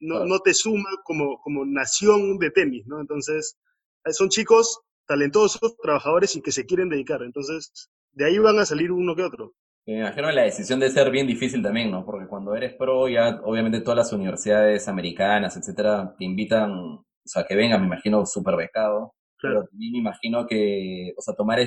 no, 0.00 0.24
no 0.24 0.38
te 0.38 0.54
suma 0.54 0.88
como, 1.02 1.38
como 1.42 1.66
nación 1.66 2.38
de 2.38 2.50
tenis, 2.50 2.86
¿no? 2.86 3.00
Entonces, 3.00 3.58
eh, 4.04 4.12
son 4.12 4.28
chicos 4.28 4.80
talentosos, 5.06 5.76
trabajadores 5.82 6.36
y 6.36 6.42
que 6.42 6.52
se 6.52 6.64
quieren 6.64 6.88
dedicar. 6.88 7.22
Entonces, 7.22 7.90
de 8.12 8.24
ahí 8.24 8.38
van 8.38 8.58
a 8.58 8.64
salir 8.64 8.92
uno 8.92 9.14
que 9.16 9.22
otro. 9.22 9.52
Me 9.86 9.98
imagino 9.98 10.28
que 10.28 10.34
la 10.34 10.42
decisión 10.44 10.80
de 10.80 10.90
ser 10.90 11.10
bien 11.10 11.26
difícil 11.26 11.60
también, 11.60 11.90
¿no? 11.90 12.06
Porque 12.06 12.26
cuando 12.26 12.54
eres 12.54 12.74
pro, 12.74 13.08
ya 13.08 13.40
obviamente 13.44 13.80
todas 13.80 13.98
las 13.98 14.12
universidades 14.12 14.88
americanas, 14.88 15.56
etcétera, 15.56 16.14
te 16.16 16.24
invitan, 16.24 16.70
o 16.70 17.04
sea, 17.24 17.44
que 17.44 17.54
vengan, 17.54 17.80
me 17.80 17.88
imagino, 17.88 18.24
súper 18.24 18.56
becado. 18.56 19.14
Pero 19.48 19.64
también 19.66 19.92
me 19.92 19.98
imagino 19.98 20.46
que, 20.46 21.12
o 21.16 21.22
sea, 21.22 21.34
tomar, 21.34 21.58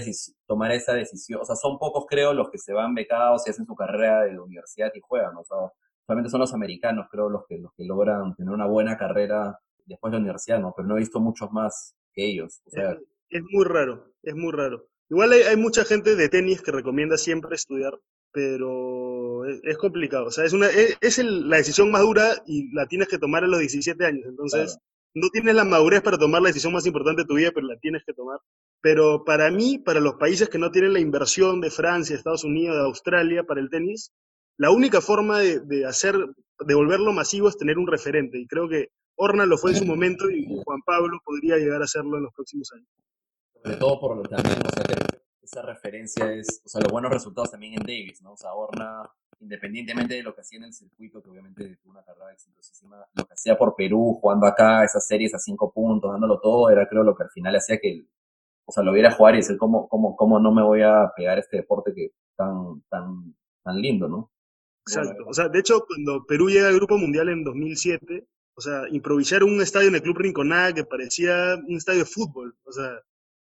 tomar 0.45 0.71
esa 0.71 0.93
decisión, 0.93 1.41
o 1.41 1.45
sea, 1.45 1.55
son 1.55 1.77
pocos 1.77 2.05
creo 2.09 2.33
los 2.33 2.49
que 2.49 2.57
se 2.57 2.73
van 2.73 2.93
becados 2.93 3.45
y 3.45 3.51
hacen 3.51 3.65
su 3.65 3.75
carrera 3.75 4.23
de 4.23 4.39
universidad 4.39 4.91
y 4.93 4.99
juegan, 4.99 5.35
o 5.37 5.43
sea, 5.43 5.57
solamente 6.05 6.29
son 6.29 6.39
los 6.39 6.53
americanos 6.53 7.07
creo 7.11 7.29
los 7.29 7.45
que, 7.47 7.57
los 7.57 7.71
que 7.75 7.85
logran 7.85 8.35
tener 8.35 8.53
una 8.53 8.65
buena 8.65 8.97
carrera 8.97 9.59
después 9.85 10.11
de 10.11 10.17
la 10.17 10.21
universidad, 10.21 10.59
¿no? 10.59 10.73
Pero 10.75 10.87
no 10.87 10.95
he 10.95 10.99
visto 10.99 11.19
muchos 11.19 11.51
más 11.51 11.95
que 12.13 12.25
ellos, 12.25 12.61
o 12.65 12.69
sea. 12.69 12.97
Es, 13.29 13.43
muy 13.51 13.65
raro, 13.65 14.11
es 14.23 14.35
muy 14.35 14.51
raro. 14.51 14.87
Igual 15.09 15.33
hay, 15.33 15.55
mucha 15.55 15.85
gente 15.85 16.15
de 16.15 16.29
tenis 16.29 16.61
que 16.61 16.71
recomienda 16.71 17.17
siempre 17.17 17.55
estudiar, 17.55 17.97
pero 18.31 19.45
es, 19.45 19.77
complicado, 19.77 20.25
o 20.25 20.31
sea, 20.31 20.43
es, 20.45 20.53
una, 20.53 20.67
es, 20.67 21.17
la 21.19 21.57
decisión 21.57 21.91
más 21.91 22.01
dura 22.01 22.29
y 22.45 22.73
la 22.73 22.87
tienes 22.87 23.07
que 23.07 23.17
tomar 23.17 23.43
a 23.43 23.47
los 23.47 23.59
17 23.59 24.05
años, 24.05 24.25
entonces 24.27 24.77
no 25.17 25.29
tienes 25.29 25.55
la 25.55 25.63
madurez 25.63 26.01
para 26.01 26.17
tomar 26.17 26.41
la 26.41 26.49
decisión 26.49 26.73
más 26.73 26.85
importante 26.85 27.23
de 27.23 27.27
tu 27.27 27.35
vida, 27.35 27.51
pero 27.53 27.67
la 27.67 27.77
tienes 27.77 28.03
que 28.05 28.13
tomar. 28.13 28.39
Pero 28.81 29.23
para 29.25 29.49
mí, 29.51 29.79
para 29.79 29.99
los 29.99 30.15
países 30.15 30.49
que 30.49 30.57
no 30.57 30.71
tienen 30.71 30.93
la 30.93 30.99
inversión 30.99 31.59
de 31.59 31.71
Francia, 31.71 32.15
Estados 32.15 32.43
Unidos, 32.43 32.75
de 32.75 32.83
Australia 32.83 33.43
para 33.43 33.59
el 33.59 33.69
tenis, 33.69 34.11
la 34.57 34.71
única 34.71 35.01
forma 35.01 35.39
de, 35.39 35.85
hacer, 35.85 36.15
de 36.59 36.75
volverlo 36.75 37.13
masivo 37.13 37.49
es 37.49 37.57
tener 37.57 37.77
un 37.77 37.87
referente. 37.87 38.39
Y 38.39 38.47
creo 38.47 38.67
que 38.69 38.89
Orna 39.15 39.45
lo 39.45 39.57
fue 39.57 39.71
en 39.71 39.77
su 39.77 39.85
momento 39.85 40.29
y 40.29 40.45
Juan 40.63 40.81
Pablo 40.85 41.19
podría 41.23 41.57
llegar 41.57 41.81
a 41.81 41.85
hacerlo 41.85 42.17
en 42.17 42.23
los 42.23 42.33
próximos 42.33 42.71
años. 42.73 42.87
Sobre 43.63 43.77
todo 43.77 43.99
por 43.99 44.17
lo 44.17 44.23
también, 44.23 44.59
o 44.65 44.69
sea, 44.69 44.83
esa 45.41 45.61
referencia 45.63 46.31
es, 46.33 46.61
o 46.65 46.69
sea, 46.69 46.81
los 46.81 46.91
buenos 46.91 47.11
resultados 47.11 47.51
también 47.51 47.73
en 47.73 47.83
Davis, 47.83 48.21
¿no? 48.21 48.33
O 48.33 48.37
sea, 48.37 48.53
Orna 48.53 49.09
independientemente 49.39 50.15
de 50.15 50.23
lo 50.23 50.33
que 50.33 50.41
hacía 50.41 50.57
en 50.57 50.65
el 50.65 50.73
circuito, 50.73 51.21
que 51.21 51.29
obviamente 51.29 51.77
tuvo 51.77 51.91
una 51.91 52.03
carrera 52.03 52.31
exitosísima, 52.31 53.05
lo 53.13 53.25
que 53.25 53.33
hacía 53.33 53.57
por 53.57 53.75
Perú, 53.75 54.17
jugando 54.19 54.47
acá, 54.47 54.83
esas 54.83 55.05
series 55.05 55.33
a 55.33 55.39
cinco 55.39 55.71
puntos, 55.71 56.11
dándolo 56.11 56.39
todo, 56.39 56.69
era 56.69 56.87
creo 56.87 57.03
lo 57.03 57.15
que 57.15 57.23
al 57.23 57.29
final 57.29 57.55
hacía 57.55 57.79
que, 57.79 58.05
o 58.65 58.71
sea, 58.71 58.83
lo 58.83 58.93
viera 58.93 59.11
jugar 59.11 59.35
y 59.35 59.37
decir, 59.37 59.57
¿cómo, 59.57 59.87
cómo, 59.87 60.15
cómo 60.15 60.39
no 60.39 60.51
me 60.51 60.63
voy 60.63 60.81
a 60.81 61.11
pegar 61.15 61.37
este 61.39 61.57
deporte 61.57 61.93
que 61.93 62.11
tan, 62.35 62.81
tan, 62.89 63.35
tan 63.63 63.81
lindo, 63.81 64.07
¿no? 64.07 64.31
Exacto. 64.87 65.25
O 65.27 65.33
sea, 65.33 65.49
de 65.49 65.59
hecho, 65.59 65.85
cuando 65.85 66.25
Perú 66.25 66.49
llega 66.49 66.69
al 66.69 66.75
Grupo 66.75 66.97
Mundial 66.97 67.29
en 67.29 67.43
2007, 67.43 68.27
o 68.55 68.61
sea, 68.61 68.83
improvisaron 68.89 69.51
un 69.51 69.61
estadio 69.61 69.89
en 69.89 69.95
el 69.95 70.01
Club 70.01 70.17
Rinconada 70.17 70.73
que 70.73 70.83
parecía 70.83 71.55
un 71.67 71.75
estadio 71.75 71.99
de 71.99 72.05
fútbol. 72.05 72.55
O 72.63 72.71
sea, 72.71 73.01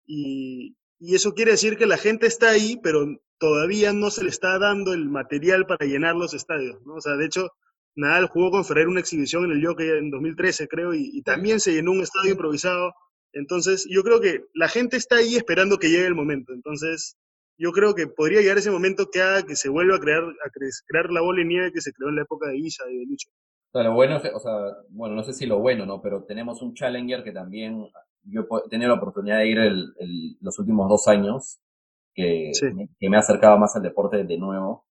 y, 0.05 0.75
y 0.99 1.15
eso 1.15 1.33
quiere 1.33 1.51
decir 1.51 1.77
que 1.77 1.85
la 1.85 1.97
gente 1.97 2.27
está 2.27 2.49
ahí, 2.49 2.79
pero 2.83 3.05
todavía 3.37 3.93
no 3.93 4.11
se 4.11 4.23
le 4.23 4.29
está 4.29 4.59
dando 4.59 4.93
el 4.93 5.09
material 5.09 5.65
para 5.65 5.85
llenar 5.85 6.15
los 6.15 6.33
estadios, 6.33 6.81
¿no? 6.85 6.95
O 6.95 7.01
sea, 7.01 7.15
de 7.15 7.25
hecho, 7.25 7.49
Nadal 7.95 8.27
jugó 8.27 8.51
con 8.51 8.65
Ferrer 8.65 8.87
una 8.87 8.99
exhibición 8.99 9.45
en 9.45 9.51
el 9.51 9.65
Jockey 9.65 9.87
en 9.89 10.11
2013, 10.11 10.67
creo, 10.67 10.93
y, 10.93 11.21
también 11.23 11.59
se 11.59 11.73
llenó 11.73 11.91
un 11.91 12.01
estadio 12.01 12.31
improvisado. 12.31 12.93
Entonces, 13.33 13.87
yo 13.89 14.03
creo 14.03 14.19
que 14.19 14.45
la 14.53 14.67
gente 14.67 14.97
está 14.97 15.17
ahí 15.17 15.35
esperando 15.35 15.77
que 15.77 15.89
llegue 15.89 16.05
el 16.05 16.15
momento. 16.15 16.53
Entonces, 16.53 17.17
yo 17.57 17.71
creo 17.71 17.93
que 17.95 18.07
podría 18.07 18.41
llegar 18.41 18.57
ese 18.57 18.71
momento 18.71 19.09
que 19.11 19.21
haga 19.21 19.43
que 19.43 19.55
se 19.55 19.69
vuelva 19.69 19.97
a 19.97 19.99
crear, 19.99 20.23
a 20.23 20.49
cre- 20.49 20.83
crear 20.87 21.11
la 21.11 21.21
bola 21.21 21.39
de 21.39 21.45
nieve 21.45 21.71
que 21.73 21.81
se 21.81 21.93
creó 21.93 22.09
en 22.09 22.15
la 22.15 22.21
época 22.23 22.47
de 22.49 22.57
Isa 22.57 22.83
y 22.89 22.97
de 22.97 23.05
Lucho. 23.05 23.29
O 23.71 23.93
bueno, 23.93 24.17
o 24.33 24.39
sea, 24.39 24.53
bueno, 24.89 25.15
no 25.15 25.23
sé 25.23 25.33
si 25.33 25.45
lo 25.45 25.59
bueno, 25.59 25.85
¿no? 25.85 26.01
Pero 26.01 26.23
tenemos 26.23 26.61
un 26.61 26.73
Challenger 26.73 27.23
que 27.23 27.31
también 27.31 27.85
yo 28.24 28.41
he 28.65 28.70
tenido 28.70 28.89
la 28.89 28.97
oportunidad 28.97 29.38
de 29.39 29.47
ir 29.47 29.59
el- 29.59 29.93
el- 29.99 30.38
los 30.41 30.57
últimos 30.59 30.88
dos 30.89 31.07
años, 31.07 31.59
que, 32.13 32.51
Sí. 32.53 32.67
que 32.99 33.09
me 33.09 33.17
ha 33.17 33.22
acercado 33.22 33.57
más 33.57 33.76
al 33.76 33.84
deporte 33.84 34.24
de 34.24 34.38
nuevo. 34.38 34.86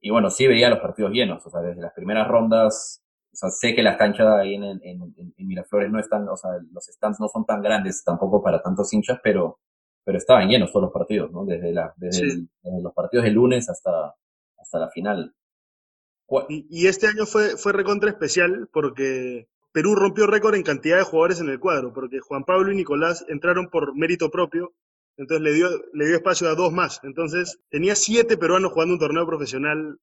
Y 0.00 0.10
bueno, 0.10 0.30
sí 0.30 0.46
veía 0.46 0.70
los 0.70 0.78
partidos 0.80 1.12
llenos, 1.12 1.44
o 1.46 1.50
sea, 1.50 1.60
desde 1.60 1.82
las 1.82 1.92
primeras 1.92 2.26
rondas, 2.28 3.02
o 3.32 3.36
sea, 3.36 3.50
sé 3.50 3.74
que 3.74 3.82
las 3.82 3.96
canchas 3.96 4.26
ahí 4.28 4.54
en, 4.54 4.64
en, 4.64 4.80
en- 4.82 5.34
en 5.36 5.46
Miraflores 5.46 5.90
no 5.90 5.98
están, 6.00 6.28
o 6.28 6.36
sea, 6.36 6.50
los 6.72 6.84
stands 6.86 7.20
no 7.20 7.28
son 7.28 7.44
tan 7.44 7.62
grandes 7.62 8.02
tampoco 8.04 8.42
para 8.42 8.62
tantos 8.62 8.92
hinchas, 8.92 9.18
pero, 9.22 9.58
pero 10.04 10.18
estaban 10.18 10.48
llenos 10.48 10.70
todos 10.72 10.84
los 10.84 10.92
partidos, 10.92 11.30
¿no? 11.32 11.44
Desde, 11.44 11.72
la, 11.72 11.92
desde, 11.96 12.18
Sí. 12.30 12.36
el- 12.38 12.48
desde 12.62 12.82
los 12.82 12.92
partidos 12.94 13.24
del 13.24 13.34
lunes 13.34 13.68
hasta, 13.68 14.14
hasta 14.58 14.78
la 14.78 14.90
final. 14.90 15.34
¿Cuál- 16.26 16.46
Y, 16.48 16.66
y 16.70 16.86
este 16.86 17.06
año 17.08 17.26
fue, 17.26 17.56
fue 17.56 17.72
recontra 17.72 18.08
especial 18.10 18.68
porque 18.72 19.48
Perú 19.72 19.94
rompió 19.94 20.26
récord 20.26 20.54
en 20.54 20.62
cantidad 20.62 20.98
de 20.98 21.04
jugadores 21.04 21.40
en 21.40 21.48
el 21.48 21.60
cuadro, 21.60 21.92
porque 21.92 22.18
Juan 22.20 22.44
Pablo 22.44 22.72
y 22.72 22.76
Nicolás 22.76 23.24
entraron 23.28 23.68
por 23.68 23.96
mérito 23.96 24.30
propio, 24.30 24.72
entonces 25.16 25.42
le 25.42 25.52
dio, 25.52 25.68
le 25.92 26.06
dio 26.06 26.16
espacio 26.16 26.48
a 26.48 26.54
dos 26.54 26.72
más. 26.72 27.00
Entonces 27.04 27.60
tenía 27.70 27.94
siete 27.94 28.36
peruanos 28.36 28.72
jugando 28.72 28.94
un 28.94 29.00
torneo 29.00 29.26
profesional 29.26 29.98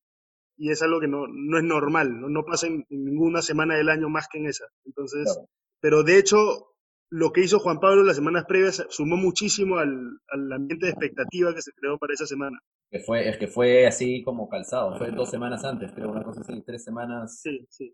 y 0.58 0.72
es 0.72 0.82
algo 0.82 1.00
que 1.00 1.08
no, 1.08 1.26
no 1.28 1.58
es 1.58 1.64
normal, 1.64 2.20
no, 2.20 2.30
no 2.30 2.44
pasa 2.46 2.68
en, 2.68 2.86
en 2.90 3.06
ninguna 3.06 3.42
semana 3.42 3.76
del 3.76 3.90
año 3.90 4.10
más 4.10 4.28
que 4.32 4.40
en 4.40 4.48
esa. 4.48 4.66
Entonces, 4.86 5.24
Claro. 5.26 5.50
pero 5.82 6.04
de 6.04 6.18
hecho, 6.18 6.74
lo 7.10 7.32
que 7.32 7.42
hizo 7.42 7.60
Juan 7.60 7.80
Pablo 7.80 8.04
las 8.04 8.16
semanas 8.18 8.46
previas 8.48 8.86
sumó 8.90 9.18
muchísimo 9.18 9.78
al, 9.78 10.20
al 10.30 10.52
ambiente 10.52 10.86
de 10.88 10.92
expectativa 10.92 11.54
que 11.54 11.62
se 11.62 11.72
creó 11.74 11.98
para 11.98 12.14
esa 12.14 12.26
semana. 12.26 12.60
Que 12.90 13.00
fue, 13.00 13.28
es 13.30 13.38
que 13.38 13.48
fue 13.48 13.86
así 13.86 14.24
como 14.24 14.48
calzado, 14.50 14.98
fue 14.98 15.12
dos 15.12 15.30
semanas 15.30 15.64
antes, 15.64 15.92
creo, 15.94 16.12
una 16.12 16.24
cosa 16.24 16.42
así, 16.42 16.62
tres 16.66 16.84
semanas. 16.84 17.40
Sí, 17.42 17.66
sí. 17.70 17.94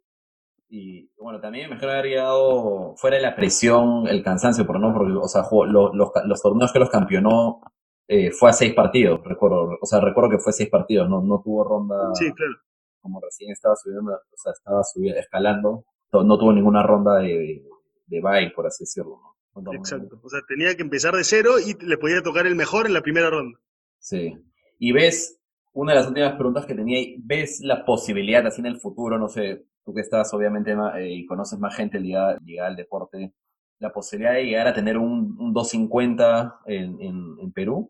Y 0.69 1.09
bueno, 1.17 1.39
también 1.39 1.69
mejor 1.69 1.89
haber 1.89 2.05
llegado 2.05 2.95
fuera 2.95 3.17
de 3.17 3.23
la 3.23 3.35
presión, 3.35 4.07
el 4.07 4.23
cansancio, 4.23 4.65
por 4.65 4.79
no, 4.79 4.93
porque, 4.93 5.13
o 5.13 5.27
sea, 5.27 5.43
jugó- 5.43 5.65
lo- 5.65 5.93
los, 5.93 6.09
los 6.25 6.41
torneos 6.41 6.71
que 6.73 6.79
los 6.79 6.89
campeonó 6.89 7.61
eh, 8.07 8.31
fue 8.31 8.49
a 8.49 8.53
seis 8.53 8.73
partidos, 8.73 9.21
recuerdo, 9.23 9.77
o 9.79 9.85
sea, 9.85 9.99
recuerdo 9.99 10.31
que 10.31 10.39
fue 10.39 10.51
seis 10.51 10.69
partidos, 10.69 11.07
no, 11.09 11.21
no 11.21 11.41
tuvo 11.43 11.63
ronda, 11.63 11.95
Sí, 12.15 12.31
claro. 12.33 12.53
como 13.01 13.21
recién 13.21 13.51
estaba 13.51 13.75
subiendo, 13.75 14.11
o 14.13 14.37
sea, 14.37 14.51
estaba 14.51 14.83
subiendo, 14.83 15.19
escalando, 15.19 15.85
no, 16.11 16.23
no 16.23 16.37
tuvo 16.37 16.51
ninguna 16.53 16.83
ronda 16.83 17.19
de, 17.19 17.27
de, 17.27 17.63
de 18.07 18.21
bye, 18.21 18.51
por 18.55 18.65
así 18.67 18.83
decirlo, 18.83 19.19
¿no? 19.55 19.71
Exacto. 19.73 20.19
O 20.23 20.29
sea, 20.29 20.41
tenía 20.47 20.75
que 20.75 20.81
empezar 20.81 21.13
de 21.13 21.23
cero 21.23 21.51
y 21.63 21.75
le 21.85 21.97
podía 21.99 22.23
tocar 22.23 22.47
el 22.47 22.55
mejor 22.55 22.87
en 22.87 22.93
la 22.95 23.01
primera 23.01 23.29
ronda. 23.29 23.59
Sí. 23.99 24.35
Y 24.79 24.91
ves, 24.91 25.39
una 25.73 25.93
de 25.93 25.99
las 25.99 26.07
últimas 26.07 26.33
preguntas 26.33 26.65
que 26.65 26.73
tenía, 26.73 26.99
¿ves 27.19 27.59
la 27.61 27.85
posibilidad 27.85 28.45
así 28.47 28.61
en 28.61 28.67
el 28.67 28.79
futuro, 28.81 29.17
no 29.19 29.29
sé, 29.29 29.63
tú 29.85 29.93
que 29.93 30.01
estás 30.01 30.33
obviamente 30.33 30.71
eh, 30.97 31.09
y 31.11 31.25
conoces 31.25 31.59
más 31.59 31.75
gente 31.75 31.99
ligada, 31.99 32.37
ligada 32.43 32.69
al 32.69 32.75
deporte, 32.75 33.33
la 33.79 33.91
posibilidad 33.91 34.33
de 34.33 34.45
llegar 34.45 34.67
a 34.67 34.73
tener 34.73 34.97
un, 34.97 35.35
un 35.39 35.53
250 35.53 36.59
en, 36.65 37.01
en, 37.01 37.35
en 37.39 37.51
Perú? 37.51 37.89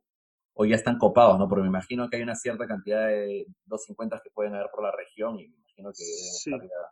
¿O 0.56 0.66
ya 0.66 0.76
están 0.76 1.00
copados, 1.00 1.40
no? 1.40 1.50
Porque 1.50 1.64
me 1.64 1.68
imagino 1.70 2.08
que 2.10 2.18
hay 2.18 2.24
una 2.24 2.36
cierta 2.36 2.68
cantidad 2.68 3.08
de 3.08 3.46
250 3.66 4.22
que 4.24 4.30
pueden 4.32 4.54
haber 4.54 4.68
por 4.72 4.84
la 4.84 4.92
región 4.92 5.40
y 5.40 5.48
me 5.48 5.56
imagino 5.56 5.92
que 5.92 6.04
deben 6.04 6.34
Sí. 6.34 6.52
estar 6.52 6.62
ya- 6.62 6.92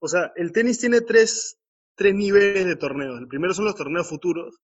O 0.00 0.08
sea, 0.08 0.32
el 0.36 0.50
tenis 0.52 0.78
tiene 0.80 1.00
tres, 1.02 1.56
tres 1.94 2.14
niveles 2.14 2.66
de 2.66 2.76
torneos. 2.76 3.18
El 3.20 3.28
primero 3.28 3.54
son 3.54 3.64
los 3.66 3.76
torneos 3.76 4.08
futuros, 4.08 4.58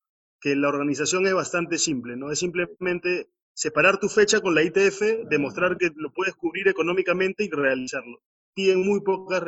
que 0.42 0.56
la 0.56 0.70
organización 0.70 1.28
es 1.28 1.34
bastante 1.34 1.78
simple, 1.78 2.16
¿no? 2.16 2.32
Es 2.32 2.40
simplemente 2.40 3.28
separar 3.54 4.00
tu 4.00 4.08
fecha 4.08 4.40
con 4.40 4.56
la 4.56 4.64
ITF, 4.64 5.26
demostrar 5.30 5.78
que 5.78 5.90
lo 5.96 6.12
puedes 6.14 6.34
cubrir 6.36 6.70
económicamente 6.70 7.44
y 7.44 7.50
realizarlo. 7.50 8.22
Piden 8.56 8.86
muy 8.86 9.02
pocas 9.02 9.44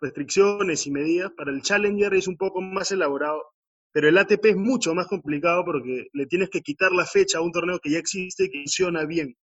restricciones 0.00 0.86
y 0.86 0.90
medidas. 0.90 1.32
Para 1.36 1.50
el 1.52 1.62
Challenger 1.62 2.14
es 2.14 2.28
un 2.28 2.36
poco 2.36 2.60
más 2.60 2.90
elaborado, 2.92 3.42
pero 3.92 4.08
el 4.08 4.18
ATP 4.18 4.44
es 4.46 4.56
mucho 4.56 4.94
más 4.94 5.06
complicado 5.06 5.64
porque 5.64 6.06
le 6.12 6.26
tienes 6.26 6.50
que 6.50 6.60
quitar 6.62 6.92
la 6.92 7.06
fecha 7.06 7.38
a 7.38 7.42
un 7.42 7.52
torneo 7.52 7.78
que 7.78 7.90
ya 7.90 7.98
existe 7.98 8.44
y 8.44 8.50
que 8.50 8.58
funciona 8.58 9.04
bien. 9.04 9.36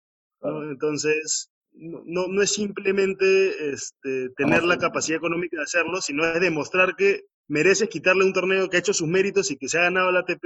Entonces, 0.42 1.50
no, 1.72 2.02
no, 2.06 2.42
es 2.42 2.52
simplemente 2.52 3.70
este, 3.72 4.30
tener 4.30 4.62
la 4.64 4.78
capacidad 4.78 5.18
económica 5.18 5.56
de 5.58 5.62
hacerlo, 5.64 6.00
sino 6.00 6.24
es 6.24 6.40
demostrar 6.40 6.94
que 6.96 7.22
mereces 7.48 7.88
quitarle 7.88 8.24
un 8.24 8.32
torneo 8.32 8.68
que 8.68 8.76
ha 8.76 8.80
hecho 8.80 8.92
sus 8.92 9.08
méritos 9.08 9.50
y 9.50 9.56
que 9.56 9.68
se 9.68 9.78
ha 9.78 9.82
ganado 9.82 10.10
la 10.12 10.20
ATP, 10.20 10.42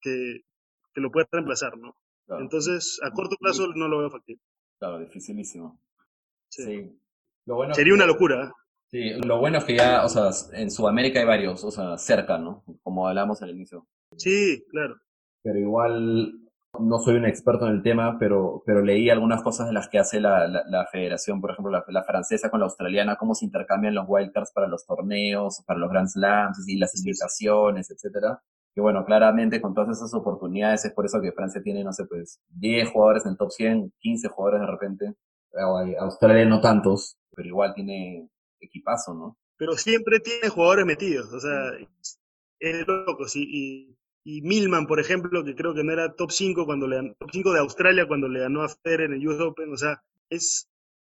que, 0.00 0.40
que 0.92 1.00
lo 1.00 1.10
puedes 1.10 1.28
reemplazar, 1.30 1.76
¿no? 1.78 1.96
claro, 2.26 2.42
Entonces, 2.42 2.98
a 3.02 3.10
corto 3.10 3.36
plazo 3.36 3.68
no 3.74 3.88
lo 3.88 3.98
veo 3.98 4.10
factible. 4.10 4.40
claro, 4.78 4.98
dificilísimo. 4.98 5.80
Sí. 6.48 6.64
Sí. 6.64 6.98
Lo 7.46 7.56
bueno 7.56 7.72
es 7.72 7.76
Sería 7.76 7.90
que- 7.90 7.94
una 7.94 8.06
locura. 8.06 8.52
¿Eh? 8.94 9.14
Sí, 9.14 9.26
lo 9.26 9.38
bueno 9.38 9.58
es 9.58 9.64
que 9.64 9.76
ya, 9.76 10.04
o 10.04 10.08
sea, 10.08 10.30
en 10.52 10.70
Sudamérica 10.70 11.20
hay 11.20 11.26
varios, 11.26 11.64
o 11.64 11.70
sea, 11.70 11.98
cerca, 11.98 12.38
¿no? 12.38 12.64
Como 12.82 13.08
hablamos 13.08 13.42
al 13.42 13.50
inicio. 13.50 13.86
Sí, 14.16 14.64
claro. 14.70 14.96
Pero 15.42 15.58
igual 15.58 16.32
no 16.80 16.98
soy 16.98 17.16
un 17.16 17.26
experto 17.26 17.66
en 17.66 17.72
el 17.72 17.82
tema, 17.82 18.18
pero, 18.18 18.62
pero 18.66 18.82
leí 18.82 19.10
algunas 19.10 19.42
cosas 19.42 19.66
de 19.68 19.72
las 19.72 19.88
que 19.88 19.98
hace 19.98 20.20
la, 20.20 20.46
la, 20.48 20.62
la 20.66 20.86
federación, 20.86 21.40
por 21.40 21.50
ejemplo, 21.50 21.70
la, 21.70 21.84
la 21.88 22.04
francesa 22.04 22.50
con 22.50 22.60
la 22.60 22.66
australiana, 22.66 23.16
cómo 23.16 23.34
se 23.34 23.44
intercambian 23.44 23.94
los 23.94 24.06
wildcards 24.08 24.52
para 24.52 24.68
los 24.68 24.86
torneos, 24.86 25.62
para 25.66 25.78
los 25.78 25.90
Grand 25.90 26.08
Slams 26.08 26.68
y 26.68 26.78
las 26.78 26.96
invitaciones, 26.96 27.90
etcétera. 27.90 28.42
Que 28.74 28.80
bueno, 28.80 29.04
claramente 29.04 29.60
con 29.60 29.74
todas 29.74 29.96
esas 29.96 30.12
oportunidades 30.14 30.84
es 30.84 30.92
por 30.92 31.06
eso 31.06 31.20
que 31.20 31.32
Francia 31.32 31.62
tiene, 31.62 31.84
no 31.84 31.92
sé, 31.92 32.06
pues 32.06 32.40
10 32.48 32.90
jugadores 32.90 33.24
en 33.24 33.32
el 33.32 33.38
top 33.38 33.50
100, 33.50 33.92
15 34.00 34.28
jugadores 34.28 34.60
de 34.60 34.66
repente. 34.66 35.06
Eh, 35.52 35.96
Australia 36.00 36.44
no 36.44 36.60
tantos, 36.60 37.16
pero 37.30 37.48
igual 37.48 37.72
tiene 37.74 38.28
equipazo, 38.64 39.14
¿no? 39.14 39.38
Pero 39.56 39.76
siempre 39.76 40.20
tiene 40.20 40.48
jugadores 40.48 40.86
metidos, 40.86 41.32
o 41.32 41.40
sea, 41.40 41.72
es 42.58 42.86
loco. 42.86 43.28
Sí, 43.28 43.46
y, 43.48 43.96
y 44.24 44.42
Milman, 44.42 44.86
por 44.86 45.00
ejemplo, 45.00 45.44
que 45.44 45.54
creo 45.54 45.74
que 45.74 45.84
no 45.84 45.92
era 45.92 46.14
top 46.14 46.30
5 46.30 46.66
cuando 46.66 46.86
le 46.86 47.14
top 47.18 47.30
5 47.32 47.52
de 47.52 47.60
Australia 47.60 48.08
cuando 48.08 48.28
le 48.28 48.40
ganó 48.40 48.62
a 48.62 48.68
Federer 48.68 49.12
en 49.12 49.20
el 49.20 49.28
US 49.28 49.40
Open, 49.40 49.72
o 49.72 49.76
sea, 49.76 50.02
es 50.28 50.68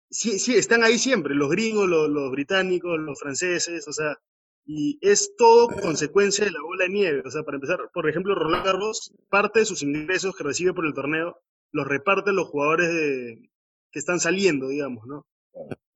sí, 0.09 0.39
sí, 0.39 0.55
están 0.55 0.83
ahí 0.83 0.97
siempre, 0.97 1.35
los 1.35 1.49
gringos, 1.49 1.87
los, 1.87 2.09
los 2.09 2.31
británicos, 2.31 2.99
los 2.99 3.19
franceses, 3.19 3.87
o 3.87 3.93
sea, 3.93 4.17
y 4.65 4.97
es 5.01 5.35
todo 5.37 5.67
consecuencia 5.67 6.45
de 6.45 6.51
la 6.51 6.61
bola 6.61 6.85
de 6.85 6.89
nieve. 6.89 7.23
O 7.25 7.31
sea, 7.31 7.43
para 7.43 7.55
empezar, 7.55 7.79
por 7.93 8.09
ejemplo, 8.09 8.35
Roland 8.35 8.65
Garros, 8.65 9.13
parte 9.29 9.59
de 9.59 9.65
sus 9.65 9.83
ingresos 9.83 10.35
que 10.35 10.43
recibe 10.43 10.73
por 10.73 10.85
el 10.85 10.93
torneo 10.93 11.39
los 11.71 11.87
reparten 11.87 12.35
los 12.35 12.47
jugadores 12.47 12.87
de, 12.87 13.49
que 13.91 13.99
están 13.99 14.19
saliendo, 14.19 14.69
digamos, 14.69 15.05
¿no? 15.07 15.25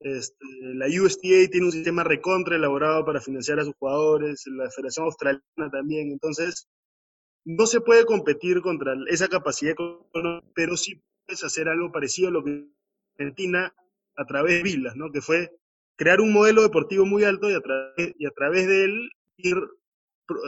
Este, 0.00 0.44
la 0.62 0.86
USTA 0.86 1.50
tiene 1.50 1.66
un 1.66 1.72
sistema 1.72 2.02
recontra 2.04 2.56
elaborado 2.56 3.04
para 3.04 3.20
financiar 3.20 3.60
a 3.60 3.64
sus 3.64 3.74
jugadores, 3.74 4.44
la 4.46 4.70
Federación 4.70 5.04
Australiana 5.06 5.70
también. 5.70 6.10
Entonces, 6.10 6.68
no 7.44 7.66
se 7.66 7.80
puede 7.80 8.04
competir 8.04 8.62
contra 8.62 8.94
esa 9.08 9.28
capacidad 9.28 9.72
económica, 9.72 10.46
pero 10.54 10.76
sí 10.76 11.02
puedes 11.26 11.44
hacer 11.44 11.68
algo 11.68 11.92
parecido 11.92 12.28
a 12.28 12.32
lo 12.32 12.44
que 12.44 12.66
Argentina 13.18 13.74
a 14.16 14.24
través 14.24 14.56
de 14.56 14.62
Vilas, 14.62 14.96
¿no? 14.96 15.10
Que 15.12 15.20
fue 15.20 15.50
crear 15.96 16.20
un 16.20 16.32
modelo 16.32 16.62
deportivo 16.62 17.04
muy 17.04 17.24
alto 17.24 17.50
y 17.50 17.54
a, 17.54 17.60
través, 17.60 18.14
y 18.18 18.26
a 18.26 18.30
través 18.30 18.66
de 18.66 18.84
él 18.84 19.10
ir 19.36 19.56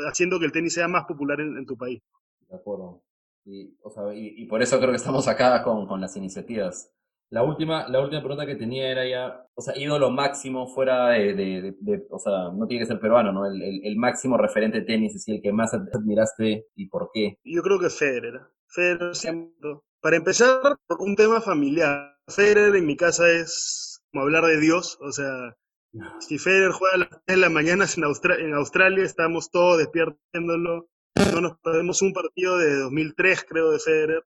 haciendo 0.06 0.38
que 0.38 0.46
el 0.46 0.52
tenis 0.52 0.74
sea 0.74 0.88
más 0.88 1.04
popular 1.04 1.40
en, 1.40 1.58
en 1.58 1.66
tu 1.66 1.76
país. 1.76 2.00
De 2.48 2.56
acuerdo. 2.56 3.02
Y, 3.44 3.76
o 3.82 3.90
sea, 3.90 4.14
y, 4.14 4.42
y 4.42 4.46
por 4.46 4.62
eso 4.62 4.78
creo 4.78 4.90
que 4.90 4.96
estamos 4.96 5.28
acá 5.28 5.62
con, 5.62 5.86
con 5.86 6.00
las 6.00 6.16
iniciativas. 6.16 6.90
La 7.32 7.42
última, 7.42 7.88
la 7.88 8.00
última 8.00 8.20
pregunta 8.20 8.44
que 8.44 8.56
tenía 8.56 8.90
era 8.90 9.08
ya, 9.08 9.46
o 9.54 9.62
sea, 9.62 9.74
ídolo 9.76 10.10
máximo 10.10 10.66
fuera 10.66 11.08
de, 11.08 11.32
de, 11.34 11.62
de- 11.62 11.76
de- 11.80 12.06
o 12.10 12.18
sea, 12.18 12.50
no 12.54 12.66
tiene 12.66 12.82
que 12.84 12.88
ser 12.88 13.00
peruano, 13.00 13.32
¿no? 13.32 13.46
El, 13.46 13.60
el, 13.62 13.80
el 13.84 13.96
máximo 13.96 14.36
referente 14.36 14.80
de 14.80 14.84
tenis, 14.84 15.08
es 15.14 15.14
decir, 15.24 15.36
el 15.36 15.42
que 15.42 15.50
más 15.50 15.72
admiraste 15.72 16.66
y 16.76 16.88
por 16.88 17.08
qué. 17.14 17.38
Yo 17.42 17.62
creo 17.62 17.78
que 17.80 17.88
Federer. 17.88 18.38
Federer 18.68 19.14
siempre. 19.16 19.78
Para 20.02 20.16
empezar, 20.16 20.76
por 20.86 21.00
un 21.00 21.16
tema 21.16 21.40
familiar. 21.40 22.16
Federer 22.28 22.76
en 22.76 22.84
mi 22.86 22.96
casa 22.96 23.30
es 23.30 24.02
como 24.12 24.24
hablar 24.24 24.44
de 24.44 24.60
Dios. 24.60 24.98
O 25.00 25.10
sea, 25.10 25.56
si 26.20 26.36
Federer 26.38 26.72
juega 26.72 26.94
a 26.96 26.98
las 26.98 27.08
3 27.08 27.22
de 27.26 27.36
la 27.38 27.48
mañana 27.48 27.86
en, 27.96 28.04
Austra- 28.04 28.38
en 28.40 28.52
Australia, 28.52 29.04
estamos 29.04 29.50
todos 29.50 29.78
despiertos 29.78 30.18
viéndolo. 30.34 30.86
No 31.32 31.40
nos 31.40 31.58
perdemos 31.60 32.02
un 32.02 32.12
partido 32.12 32.58
de 32.58 32.76
2003, 32.80 33.46
creo, 33.48 33.70
de 33.70 33.78
Federer. 33.78 34.22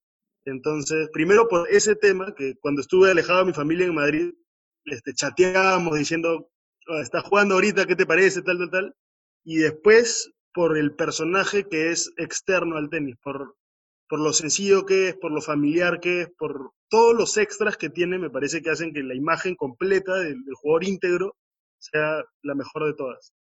Entonces, 0.46 1.10
primero 1.12 1.48
por 1.48 1.68
ese 1.70 1.96
tema, 1.96 2.34
que 2.34 2.54
cuando 2.60 2.80
estuve 2.80 3.10
alejado 3.10 3.40
de 3.40 3.46
mi 3.46 3.52
familia 3.52 3.86
en 3.86 3.94
Madrid, 3.94 4.32
este, 4.84 5.12
chateábamos 5.12 5.98
diciendo, 5.98 6.48
"Ah, 6.88 7.00
está 7.02 7.20
jugando 7.20 7.54
ahorita, 7.54 7.86
¿qué 7.86 7.96
te 7.96 8.06
parece? 8.06 8.42
Tal, 8.42 8.58
tal, 8.58 8.70
tal. 8.70 8.94
Y 9.44 9.58
después 9.58 10.30
por 10.54 10.78
el 10.78 10.94
personaje 10.94 11.68
que 11.68 11.90
es 11.90 12.12
externo 12.16 12.76
al 12.76 12.88
tenis, 12.88 13.16
por, 13.22 13.56
por 14.08 14.20
lo 14.20 14.32
sencillo 14.32 14.86
que 14.86 15.08
es, 15.08 15.16
por 15.16 15.32
lo 15.32 15.42
familiar 15.42 16.00
que 16.00 16.22
es, 16.22 16.30
por 16.38 16.70
todos 16.88 17.14
los 17.16 17.36
extras 17.36 17.76
que 17.76 17.90
tiene, 17.90 18.18
me 18.18 18.30
parece 18.30 18.62
que 18.62 18.70
hacen 18.70 18.94
que 18.94 19.02
la 19.02 19.14
imagen 19.14 19.56
completa 19.56 20.14
del, 20.14 20.44
del 20.44 20.54
jugador 20.54 20.84
íntegro 20.84 21.36
sea 21.78 22.24
la 22.42 22.54
mejor 22.54 22.86
de 22.86 22.94
todas. 22.94 23.32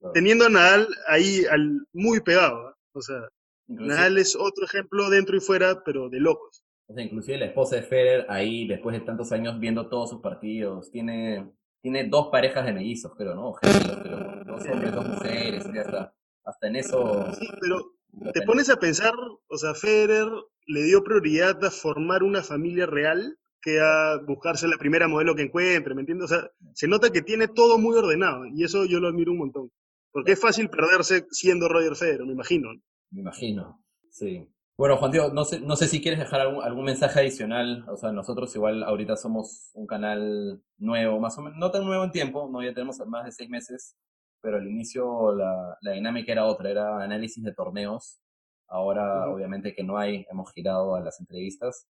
Claro. 0.00 0.12
Teniendo 0.14 0.46
a 0.46 0.48
Nadal 0.48 0.88
ahí 1.06 1.44
al, 1.44 1.86
muy 1.92 2.20
pegado, 2.20 2.68
¿ah? 2.68 2.74
o 2.94 3.02
sea, 3.02 3.28
Nadal 3.66 4.18
es 4.18 4.36
otro 4.36 4.64
ejemplo 4.64 5.08
dentro 5.10 5.36
y 5.36 5.40
fuera, 5.40 5.82
pero 5.84 6.08
de 6.08 6.20
locos. 6.20 6.64
O 6.86 6.94
sea, 6.94 7.02
inclusive 7.02 7.38
la 7.38 7.46
esposa 7.46 7.76
de 7.76 7.82
Federer 7.82 8.26
ahí, 8.28 8.66
después 8.66 8.98
de 8.98 9.04
tantos 9.04 9.32
años 9.32 9.58
viendo 9.58 9.88
todos 9.88 10.10
sus 10.10 10.20
partidos, 10.20 10.90
tiene, 10.90 11.50
tiene 11.80 12.04
dos 12.04 12.28
parejas 12.30 12.66
de 12.66 12.74
mellizos, 12.74 13.12
creo, 13.16 13.34
¿no? 13.34 13.54
Gemelos, 13.54 13.98
creo. 14.02 14.44
Dos 14.44 14.66
hombres, 14.66 14.92
dos 14.92 15.08
mujeres, 15.08 15.64
ya 15.74 15.80
está. 15.80 16.14
Hasta 16.44 16.68
en 16.68 16.76
eso... 16.76 17.32
Sí, 17.32 17.48
pero 17.58 18.32
te 18.32 18.42
pones 18.42 18.68
a 18.68 18.76
pensar, 18.76 19.14
o 19.48 19.56
sea, 19.56 19.74
Federer 19.74 20.28
le 20.66 20.82
dio 20.82 21.02
prioridad 21.02 21.62
a 21.64 21.70
formar 21.70 22.22
una 22.22 22.42
familia 22.42 22.86
real 22.86 23.38
que 23.60 23.80
a 23.80 24.18
buscarse 24.26 24.68
la 24.68 24.76
primera 24.76 25.08
modelo 25.08 25.34
que 25.34 25.42
encuentre, 25.42 25.94
¿me 25.94 26.02
entiendes? 26.02 26.30
O 26.30 26.34
sea, 26.34 26.50
se 26.74 26.86
nota 26.86 27.10
que 27.10 27.22
tiene 27.22 27.48
todo 27.48 27.78
muy 27.78 27.96
ordenado 27.96 28.44
y 28.46 28.62
eso 28.62 28.84
yo 28.84 29.00
lo 29.00 29.08
admiro 29.08 29.32
un 29.32 29.38
montón. 29.38 29.70
Porque 30.12 30.32
es 30.32 30.40
fácil 30.40 30.68
perderse 30.68 31.26
siendo 31.30 31.68
Roger 31.68 31.96
Federer, 31.96 32.26
me 32.26 32.34
imagino. 32.34 32.68
Me 33.14 33.20
imagino, 33.22 33.82
sí. 34.10 34.48
Bueno, 34.76 34.96
Juan 34.96 35.12
Diego, 35.12 35.28
no 35.32 35.44
sé, 35.44 35.60
no 35.60 35.76
sé 35.76 35.86
si 35.88 36.02
quieres 36.02 36.18
dejar 36.20 36.40
algún, 36.40 36.64
algún 36.64 36.84
mensaje 36.84 37.20
adicional. 37.20 37.84
O 37.88 37.96
sea, 37.96 38.10
nosotros 38.12 38.54
igual 38.56 38.82
ahorita 38.82 39.16
somos 39.16 39.70
un 39.74 39.86
canal 39.86 40.60
nuevo, 40.78 41.20
más 41.20 41.38
o 41.38 41.42
menos, 41.42 41.58
no 41.58 41.70
tan 41.70 41.84
nuevo 41.84 42.04
en 42.04 42.10
tiempo, 42.10 42.48
no 42.50 42.62
ya 42.62 42.74
tenemos 42.74 42.98
más 43.06 43.24
de 43.24 43.32
seis 43.32 43.48
meses, 43.50 43.96
pero 44.40 44.56
al 44.58 44.66
inicio 44.68 45.32
la, 45.34 45.78
la 45.80 45.92
dinámica 45.92 46.32
era 46.32 46.46
otra, 46.46 46.70
era 46.70 47.02
análisis 47.02 47.42
de 47.44 47.54
torneos. 47.54 48.20
Ahora, 48.68 49.28
obviamente 49.30 49.74
que 49.74 49.84
no 49.84 49.96
hay, 49.98 50.26
hemos 50.30 50.52
girado 50.52 50.96
a 50.96 51.00
las 51.00 51.20
entrevistas, 51.20 51.86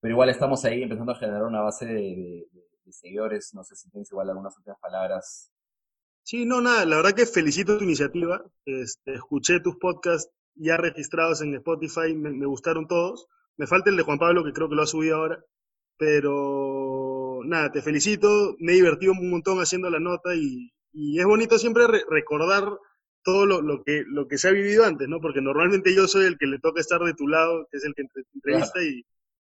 pero 0.00 0.14
igual 0.14 0.30
estamos 0.30 0.64
ahí 0.66 0.82
empezando 0.84 1.12
a 1.12 1.16
generar 1.16 1.44
una 1.44 1.62
base 1.62 1.86
de- 1.86 2.48
de 2.84 2.92
seguidores. 2.94 3.54
No 3.54 3.64
sé 3.64 3.76
si 3.76 3.90
tienes 3.90 4.10
igual 4.12 4.30
algunas 4.30 4.56
últimas 4.58 4.80
palabras. 4.80 5.52
Sí, 6.22 6.44
no, 6.44 6.60
nada, 6.60 6.84
la 6.84 6.96
verdad 6.96 7.14
que 7.14 7.26
felicito 7.26 7.76
tu 7.78 7.84
iniciativa. 7.84 8.44
Este, 8.66 9.14
escuché 9.14 9.60
tus 9.60 9.76
podcasts 9.76 10.30
ya 10.58 10.76
registrados 10.76 11.40
en 11.42 11.54
Spotify, 11.54 12.14
me, 12.14 12.30
me 12.30 12.46
gustaron 12.46 12.86
todos. 12.86 13.26
Me 13.56 13.66
falta 13.66 13.90
el 13.90 13.96
de 13.96 14.02
Juan 14.02 14.18
Pablo, 14.18 14.44
que 14.44 14.52
creo 14.52 14.68
que 14.68 14.74
lo 14.76 14.82
ha 14.82 14.86
subido 14.86 15.16
ahora. 15.16 15.42
Pero 15.98 17.40
nada, 17.44 17.72
te 17.72 17.82
felicito, 17.82 18.56
me 18.60 18.72
he 18.72 18.76
divertido 18.76 19.12
un 19.12 19.30
montón 19.30 19.58
haciendo 19.58 19.90
la 19.90 20.00
nota 20.00 20.34
y, 20.34 20.70
y 20.92 21.18
es 21.18 21.26
bonito 21.26 21.58
siempre 21.58 21.86
re- 21.86 22.04
recordar 22.08 22.64
todo 23.24 23.46
lo, 23.46 23.60
lo 23.62 23.82
que, 23.82 24.04
lo 24.06 24.26
que 24.28 24.38
se 24.38 24.48
ha 24.48 24.52
vivido 24.52 24.84
antes, 24.84 25.08
¿no? 25.08 25.20
Porque 25.20 25.40
normalmente 25.40 25.94
yo 25.94 26.06
soy 26.06 26.26
el 26.26 26.38
que 26.38 26.46
le 26.46 26.58
toca 26.60 26.80
estar 26.80 27.00
de 27.00 27.14
tu 27.14 27.26
lado, 27.26 27.66
que 27.70 27.78
es 27.78 27.84
el 27.84 27.94
que 27.94 28.04
te 28.04 28.22
entrevista 28.32 28.82
y, 28.82 29.02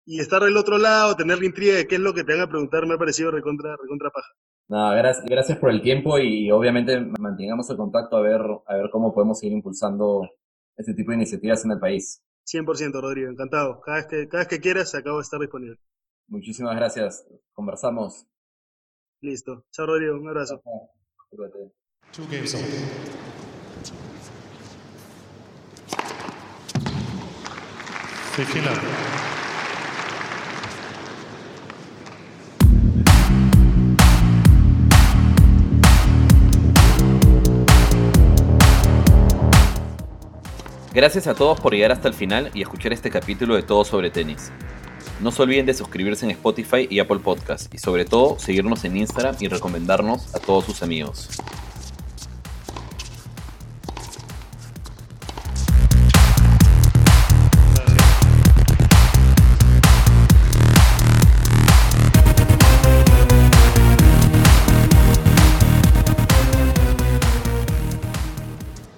y 0.06 0.20
estar 0.20 0.44
del 0.44 0.58
otro 0.58 0.78
lado, 0.78 1.16
tener 1.16 1.40
la 1.40 1.46
intriga 1.46 1.76
de 1.76 1.88
qué 1.88 1.96
es 1.96 2.02
lo 2.02 2.14
que 2.14 2.24
te 2.24 2.34
van 2.34 2.42
a 2.42 2.50
preguntar, 2.50 2.86
me 2.86 2.96
ha 2.96 2.98
parecido 2.98 3.32
recontra, 3.32 3.76
recontra 3.82 4.10
paja. 4.12 4.28
Nada, 4.68 4.96
gracias, 4.96 5.26
gracias 5.26 5.58
por 5.58 5.72
el 5.72 5.82
tiempo 5.82 6.20
y 6.20 6.52
obviamente 6.52 7.00
mantengamos 7.20 7.70
el 7.70 7.78
contacto 7.78 8.18
a 8.18 8.22
ver, 8.22 8.42
a 8.68 8.76
ver 8.76 8.90
cómo 8.92 9.14
podemos 9.14 9.40
seguir 9.40 9.56
impulsando 9.56 10.30
este 10.78 10.94
tipo 10.94 11.12
de 11.12 11.18
iniciativas 11.18 11.64
en 11.66 11.72
el 11.72 11.80
país. 11.80 12.22
100% 12.46 13.02
Rodrigo, 13.02 13.30
encantado. 13.30 13.80
Cada 13.82 13.98
vez 13.98 14.08
que, 14.08 14.28
cada 14.28 14.44
vez 14.44 14.48
que 14.48 14.60
quieras, 14.60 14.94
acabo 14.96 15.18
de 15.18 15.24
estar 15.24 15.40
disponible. 15.40 15.78
Muchísimas 16.28 16.76
gracias. 16.76 17.26
Conversamos. 17.54 18.26
Listo. 19.22 19.66
Chao 19.72 19.86
Rodrigo, 19.86 20.16
un 20.16 20.28
abrazo. 20.28 20.62
Two 22.12 22.28
games 22.30 22.54
on. 22.54 22.62
Fifteen 28.36 29.33
Gracias 40.94 41.26
a 41.26 41.34
todos 41.34 41.60
por 41.60 41.74
llegar 41.74 41.92
hasta 41.92 42.08
el 42.08 42.14
final 42.14 42.52
y 42.54 42.62
escuchar 42.62 42.94
este 42.94 43.10
capítulo 43.10 43.56
de 43.56 43.64
Todo 43.64 43.84
sobre 43.84 44.12
Tenis. 44.12 44.52
No 45.22 45.32
se 45.32 45.42
olviden 45.42 45.66
de 45.66 45.74
suscribirse 45.74 46.24
en 46.24 46.30
Spotify 46.32 46.88
y 46.88 47.00
Apple 47.00 47.18
Podcast 47.18 47.74
y 47.74 47.80
sobre 47.80 48.06
todo 48.06 48.38
seguirnos 48.38 48.86
en 48.86 48.98
Instagram 48.98 49.36
y 49.40 49.48
recomendarnos 49.48 50.36
a 50.36 50.40
todos 50.40 50.66
sus 50.66 50.84
amigos. 50.84 51.30